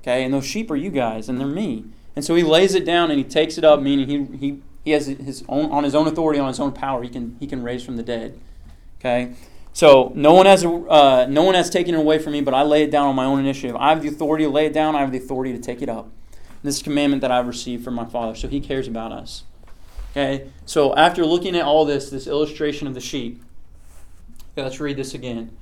Okay, 0.00 0.24
and 0.24 0.32
those 0.32 0.46
sheep 0.46 0.70
are 0.70 0.76
you 0.76 0.88
guys, 0.88 1.28
and 1.28 1.38
they're 1.38 1.46
me. 1.46 1.84
And 2.14 2.24
so 2.24 2.34
he 2.34 2.42
lays 2.42 2.74
it 2.74 2.86
down 2.86 3.10
and 3.10 3.18
he 3.18 3.24
takes 3.24 3.58
it 3.58 3.64
up, 3.64 3.82
meaning 3.82 4.08
he, 4.08 4.38
he, 4.38 4.62
he 4.86 4.90
has 4.92 5.06
his 5.06 5.44
own 5.50 5.70
on 5.70 5.84
his 5.84 5.94
own 5.94 6.06
authority, 6.06 6.40
on 6.40 6.48
his 6.48 6.60
own 6.60 6.72
power, 6.72 7.02
he 7.02 7.10
can 7.10 7.36
he 7.38 7.46
can 7.46 7.62
raise 7.62 7.84
from 7.84 7.96
the 7.96 8.02
dead. 8.02 8.40
Okay? 8.98 9.34
So 9.74 10.12
no 10.14 10.32
one 10.32 10.46
has 10.46 10.64
uh, 10.64 11.26
no 11.28 11.42
one 11.42 11.54
has 11.54 11.68
taken 11.68 11.94
it 11.94 11.98
away 11.98 12.18
from 12.18 12.32
me, 12.32 12.40
but 12.40 12.54
I 12.54 12.62
lay 12.62 12.84
it 12.84 12.90
down 12.90 13.06
on 13.06 13.14
my 13.16 13.26
own 13.26 13.38
initiative. 13.38 13.76
I 13.76 13.90
have 13.90 14.00
the 14.00 14.08
authority 14.08 14.44
to 14.44 14.50
lay 14.50 14.64
it 14.64 14.72
down. 14.72 14.96
I 14.96 15.00
have 15.00 15.12
the 15.12 15.18
authority 15.18 15.52
to 15.52 15.58
take 15.58 15.82
it 15.82 15.90
up. 15.90 16.04
And 16.04 16.62
this 16.62 16.76
is 16.76 16.80
a 16.80 16.84
commandment 16.84 17.20
that 17.20 17.30
I've 17.30 17.46
received 17.46 17.84
from 17.84 17.92
my 17.92 18.06
Father. 18.06 18.34
So 18.34 18.48
He 18.48 18.60
cares 18.60 18.88
about 18.88 19.12
us. 19.12 19.44
Okay, 20.16 20.48
so 20.64 20.94
after 20.96 21.26
looking 21.26 21.54
at 21.54 21.66
all 21.66 21.84
this, 21.84 22.08
this 22.08 22.26
illustration 22.26 22.86
of 22.86 22.94
the 22.94 23.02
sheep, 23.02 23.42
okay, 24.52 24.62
let's 24.62 24.80
read 24.80 24.96
this 24.96 25.12
again. 25.12 25.54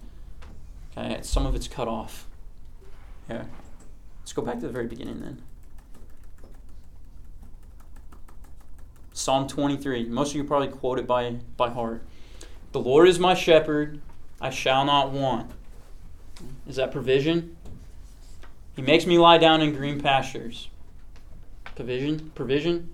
Okay, 0.96 1.18
some 1.22 1.44
of 1.44 1.56
it's 1.56 1.66
cut 1.66 1.88
off. 1.88 2.28
Yeah, 3.28 3.46
let's 4.20 4.32
go 4.32 4.42
back 4.42 4.60
to 4.60 4.66
the 4.68 4.72
very 4.72 4.86
beginning 4.86 5.20
then. 5.20 5.42
Psalm 9.12 9.48
23. 9.48 10.04
Most 10.04 10.30
of 10.30 10.36
you 10.36 10.44
probably 10.44 10.68
quote 10.68 11.00
it 11.00 11.06
by, 11.08 11.30
by 11.56 11.70
heart. 11.70 12.04
The 12.70 12.78
Lord 12.78 13.08
is 13.08 13.18
my 13.18 13.34
shepherd, 13.34 14.00
I 14.40 14.50
shall 14.50 14.84
not 14.84 15.10
want. 15.10 15.50
Is 16.68 16.76
that 16.76 16.92
provision? 16.92 17.56
He 18.76 18.82
makes 18.82 19.04
me 19.04 19.18
lie 19.18 19.38
down 19.38 19.62
in 19.62 19.74
green 19.74 20.00
pastures. 20.00 20.68
Provision? 21.74 22.30
Provision? 22.36 22.93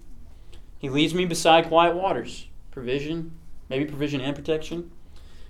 He 0.80 0.88
leads 0.88 1.12
me 1.12 1.26
beside 1.26 1.68
quiet 1.68 1.94
waters. 1.94 2.48
Provision, 2.70 3.32
maybe 3.68 3.84
provision 3.84 4.22
and 4.22 4.34
protection. 4.34 4.90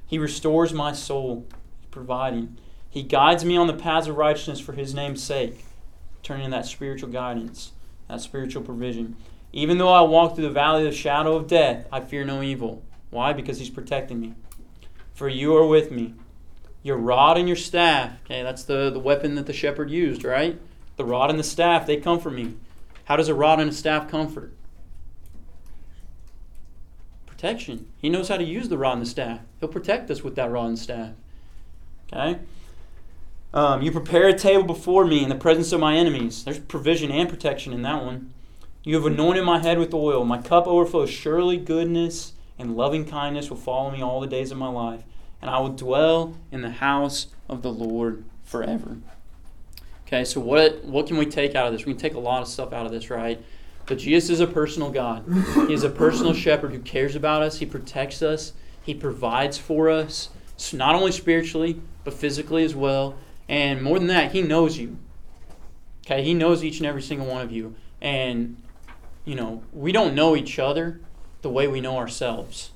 He 0.05 0.19
restores 0.19 0.73
my 0.73 0.93
soul, 0.93 1.47
providing. 1.93 2.59
He 2.89 3.05
guides 3.05 3.45
me 3.45 3.57
on 3.57 3.69
the 3.69 3.73
paths 3.73 4.09
of 4.09 4.17
righteousness 4.17 4.59
for 4.59 4.73
his 4.73 4.93
name's 4.93 5.23
sake, 5.23 5.65
turning 6.25 6.51
that 6.51 6.67
spiritual 6.67 7.11
guidance, 7.11 7.71
that 8.09 8.21
spiritual 8.21 8.65
provision. 8.65 9.17
Even 9.53 9.79
though 9.79 9.93
I 9.93 10.01
walk 10.01 10.35
through 10.35 10.49
the 10.49 10.51
valley 10.51 10.85
of 10.85 10.91
the 10.91 10.97
shadow 10.97 11.37
of 11.37 11.47
death, 11.47 11.87
I 11.93 12.01
fear 12.01 12.25
no 12.25 12.43
evil. 12.43 12.83
Why? 13.11 13.33
Because 13.33 13.61
he's 13.61 13.71
protecting 13.71 14.21
me. 14.21 14.35
For 15.15 15.29
you 15.29 15.57
are 15.57 15.67
with 15.67 15.93
me. 15.93 16.15
Your 16.83 16.97
rod 16.97 17.39
and 17.39 17.47
your 17.47 17.57
staff, 17.57 18.19
okay, 18.25 18.43
that's 18.43 18.65
the, 18.65 18.91
the 18.91 18.99
weapon 18.99 19.37
that 19.37 19.47
the 19.47 19.53
shepherd 19.53 19.91
used, 19.91 20.25
right? 20.25 20.59
The 20.97 21.05
rod 21.05 21.31
and 21.31 21.39
the 21.39 21.45
staff, 21.45 21.87
they 21.87 21.99
comfort 21.99 22.33
me. 22.33 22.57
How 23.05 23.15
does 23.15 23.29
a 23.29 23.35
rod 23.35 23.61
and 23.61 23.71
a 23.71 23.73
staff 23.73 24.11
comfort? 24.11 24.55
Protection. 27.41 27.87
He 27.97 28.11
knows 28.11 28.29
how 28.29 28.37
to 28.37 28.45
use 28.45 28.69
the 28.69 28.77
rod 28.77 28.99
and 28.99 29.03
the 29.03 29.07
staff. 29.07 29.41
He'll 29.61 29.71
protect 29.71 30.11
us 30.11 30.23
with 30.23 30.35
that 30.37 30.51
rod 30.51 30.67
and 30.67 30.79
staff. 30.79 31.13
Okay? 32.13 32.39
Um, 33.55 33.81
you 33.81 33.91
prepare 33.91 34.29
a 34.29 34.39
table 34.39 34.63
before 34.63 35.07
me 35.07 35.23
in 35.23 35.31
the 35.31 35.35
presence 35.35 35.73
of 35.73 35.81
my 35.81 35.97
enemies. 35.97 36.45
There's 36.45 36.59
provision 36.59 37.11
and 37.11 37.31
protection 37.31 37.73
in 37.73 37.81
that 37.83 38.05
one. 38.05 38.35
You 38.85 38.95
have 38.97 39.07
anointed 39.07 39.45
my 39.45 39.59
head 39.59 39.79
with 39.79 39.95
oil. 39.95 40.25
My 40.27 40.37
cup 40.37 40.67
overflows. 40.67 41.09
Surely 41.09 41.57
goodness 41.57 42.35
and 42.59 42.77
loving 42.77 43.07
kindness 43.07 43.49
will 43.49 43.57
follow 43.57 43.91
me 43.91 44.03
all 44.03 44.21
the 44.21 44.27
days 44.27 44.53
of 44.53 44.59
my 44.59 44.69
life, 44.69 45.03
and 45.41 45.51
I 45.51 45.61
will 45.61 45.71
dwell 45.71 46.37
in 46.53 46.61
the 46.61 46.71
house 46.71 47.29
of 47.49 47.63
the 47.63 47.73
Lord 47.73 48.23
forever. 48.45 48.99
Okay, 50.07 50.25
so 50.25 50.41
what 50.41 50.85
what 50.85 51.07
can 51.07 51.17
we 51.17 51.25
take 51.25 51.55
out 51.55 51.67
of 51.67 51.73
this? 51.73 51.87
We 51.87 51.95
can 51.95 52.01
take 52.01 52.15
a 52.15 52.21
lot 52.21 52.43
of 52.43 52.49
stuff 52.49 52.73
out 52.73 52.85
of 52.85 52.93
this, 52.93 53.09
right? 53.09 53.43
But 53.87 53.99
Jesus 53.99 54.31
is 54.31 54.41
a 54.41 54.47
personal 54.47 54.91
God. 54.91 55.25
He 55.67 55.73
is 55.73 55.83
a 55.83 55.91
personal 55.91 56.33
shepherd 56.33 56.73
who 56.73 56.79
cares 56.79 57.17
about 57.17 57.43
us, 57.43 57.59
He 57.59 57.67
protects 57.67 58.23
us, 58.23 58.53
He 58.83 58.95
provides 58.95 59.59
for 59.59 59.91
us, 59.91 60.29
not 60.73 60.95
only 60.95 61.13
spiritually, 61.13 61.81
but 62.05 62.15
physically 62.15 62.65
as 62.65 62.75
well. 62.75 63.17
And 63.49 63.83
more 63.83 63.99
than 63.99 64.09
that, 64.09 64.33
He 64.33 64.43
knows 64.43 64.79
you. 64.79 64.99
Okay, 66.07 66.23
He 66.23 66.35
knows 66.35 66.63
each 66.63 66.79
and 66.79 66.87
every 66.87 67.03
single 67.03 67.27
one 67.27 67.43
of 67.43 67.51
you. 67.51 67.75
And, 68.01 68.63
you 69.25 69.35
know, 69.35 69.63
we 69.73 69.93
don't 69.93 70.15
know 70.15 70.37
each 70.37 70.59
other 70.59 71.01
the 71.43 71.51
way 71.51 71.67
we 71.67 71.81
know 71.81 71.97
ourselves. 71.97 72.71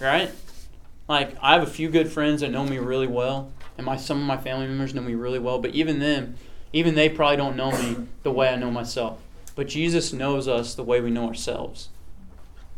Right? 0.00 0.30
Like, 1.08 1.36
I 1.42 1.54
have 1.54 1.62
a 1.62 1.70
few 1.70 1.88
good 1.88 2.10
friends 2.10 2.40
that 2.40 2.50
know 2.50 2.64
me 2.64 2.78
really 2.78 3.06
well, 3.06 3.52
and 3.76 3.84
my 3.84 3.96
some 3.96 4.20
of 4.20 4.26
my 4.26 4.36
family 4.36 4.66
members 4.66 4.94
know 4.94 5.02
me 5.02 5.14
really 5.14 5.38
well, 5.38 5.58
but 5.58 5.72
even 5.72 5.98
them, 5.98 6.36
even 6.72 6.94
they 6.94 7.08
probably 7.08 7.36
don't 7.36 7.56
know 7.56 7.70
me 7.70 8.06
the 8.22 8.30
way 8.30 8.48
I 8.48 8.56
know 8.56 8.70
myself. 8.70 9.18
But 9.54 9.68
Jesus 9.68 10.12
knows 10.12 10.48
us 10.48 10.74
the 10.74 10.82
way 10.82 11.00
we 11.00 11.10
know 11.10 11.28
ourselves. 11.28 11.90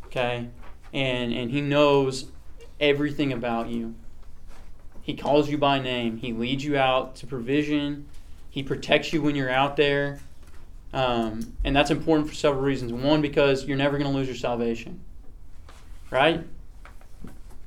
Okay? 0.07 0.49
And 0.93 1.33
and 1.33 1.51
he 1.51 1.61
knows 1.61 2.27
everything 2.81 3.33
about 3.33 3.69
you. 3.69 3.95
He 5.03 5.15
calls 5.15 5.49
you 5.49 5.57
by 5.57 5.79
name. 5.79 6.19
He 6.19 6.33
leads 6.33 6.65
you 6.65 6.77
out 6.77 7.17
to 7.17 7.27
provision. 7.27 8.07
He 8.51 8.63
protects 8.63 9.13
you 9.13 9.23
when 9.23 9.37
you're 9.37 9.51
out 9.51 9.77
there. 9.77 10.19
Um, 10.93 11.57
and 11.63 11.77
that's 11.77 11.91
important 11.91 12.29
for 12.29 12.35
several 12.35 12.63
reasons. 12.63 12.93
One, 12.93 13.21
because 13.21 13.65
you're 13.67 13.77
never 13.77 13.99
going 13.99 14.11
to 14.11 14.17
lose 14.17 14.27
your 14.27 14.37
salvation. 14.37 15.01
Right? 16.11 16.43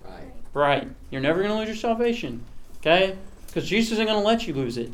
Right. 0.04 0.34
Right. 0.54 0.88
You're 1.12 1.22
never 1.22 1.40
going 1.40 1.52
to 1.52 1.58
lose 1.58 1.68
your 1.68 1.78
salvation. 1.78 2.44
Okay? 2.78 3.16
Because 3.48 3.68
Jesus 3.68 3.94
isn't 3.94 4.06
going 4.06 4.20
to 4.20 4.26
let 4.26 4.48
you 4.48 4.54
lose 4.54 4.78
it. 4.78 4.92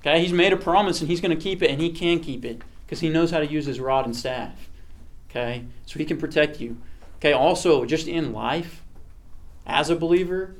Okay? 0.00 0.20
He's 0.20 0.32
made 0.32 0.52
a 0.52 0.56
promise 0.56 1.00
and 1.00 1.08
he's 1.08 1.20
going 1.20 1.36
to 1.36 1.42
keep 1.42 1.62
it 1.62 1.70
and 1.70 1.80
he 1.80 1.90
can 1.90 2.20
keep 2.20 2.44
it 2.44 2.62
because 2.86 3.00
he 3.00 3.08
knows 3.08 3.32
how 3.32 3.40
to 3.40 3.46
use 3.46 3.66
his 3.66 3.80
rod 3.80 4.06
and 4.06 4.16
staff. 4.16 4.70
Okay? 5.28 5.64
So 5.84 5.98
he 5.98 6.04
can 6.04 6.18
protect 6.18 6.60
you. 6.60 6.76
Okay, 7.16 7.32
also, 7.32 7.84
just 7.84 8.06
in 8.06 8.32
life, 8.32 8.82
as 9.66 9.90
a 9.90 9.96
believer, 9.96 10.54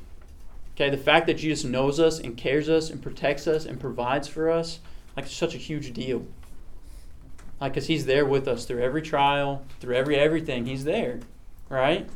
okay, 0.74 0.91
the 0.91 0.97
fact 0.97 1.27
that 1.27 1.35
Jesus 1.35 1.64
knows 1.64 2.01
us 2.01 2.18
and 2.18 2.37
cares 2.37 2.68
us 2.68 2.91
and 2.91 3.03
protects 3.03 3.47
us 3.47 3.66
and 3.66 3.79
provides 3.79 4.27
for 4.27 4.51
us, 4.51 4.81
like, 5.16 5.27
such 5.27 5.55
a 5.55 5.59
huge 5.59 5.93
deal. 5.93 6.27
Like, 7.61 7.74
because 7.74 7.87
he's 7.87 8.07
there 8.07 8.27
with 8.27 8.49
us 8.49 8.64
through 8.64 8.83
every 8.83 9.03
trial, 9.03 9.64
through 9.81 9.97
every 9.97 10.16
everything. 10.16 10.66
He's 10.66 10.85
there, 10.85 11.20
right? 11.68 12.09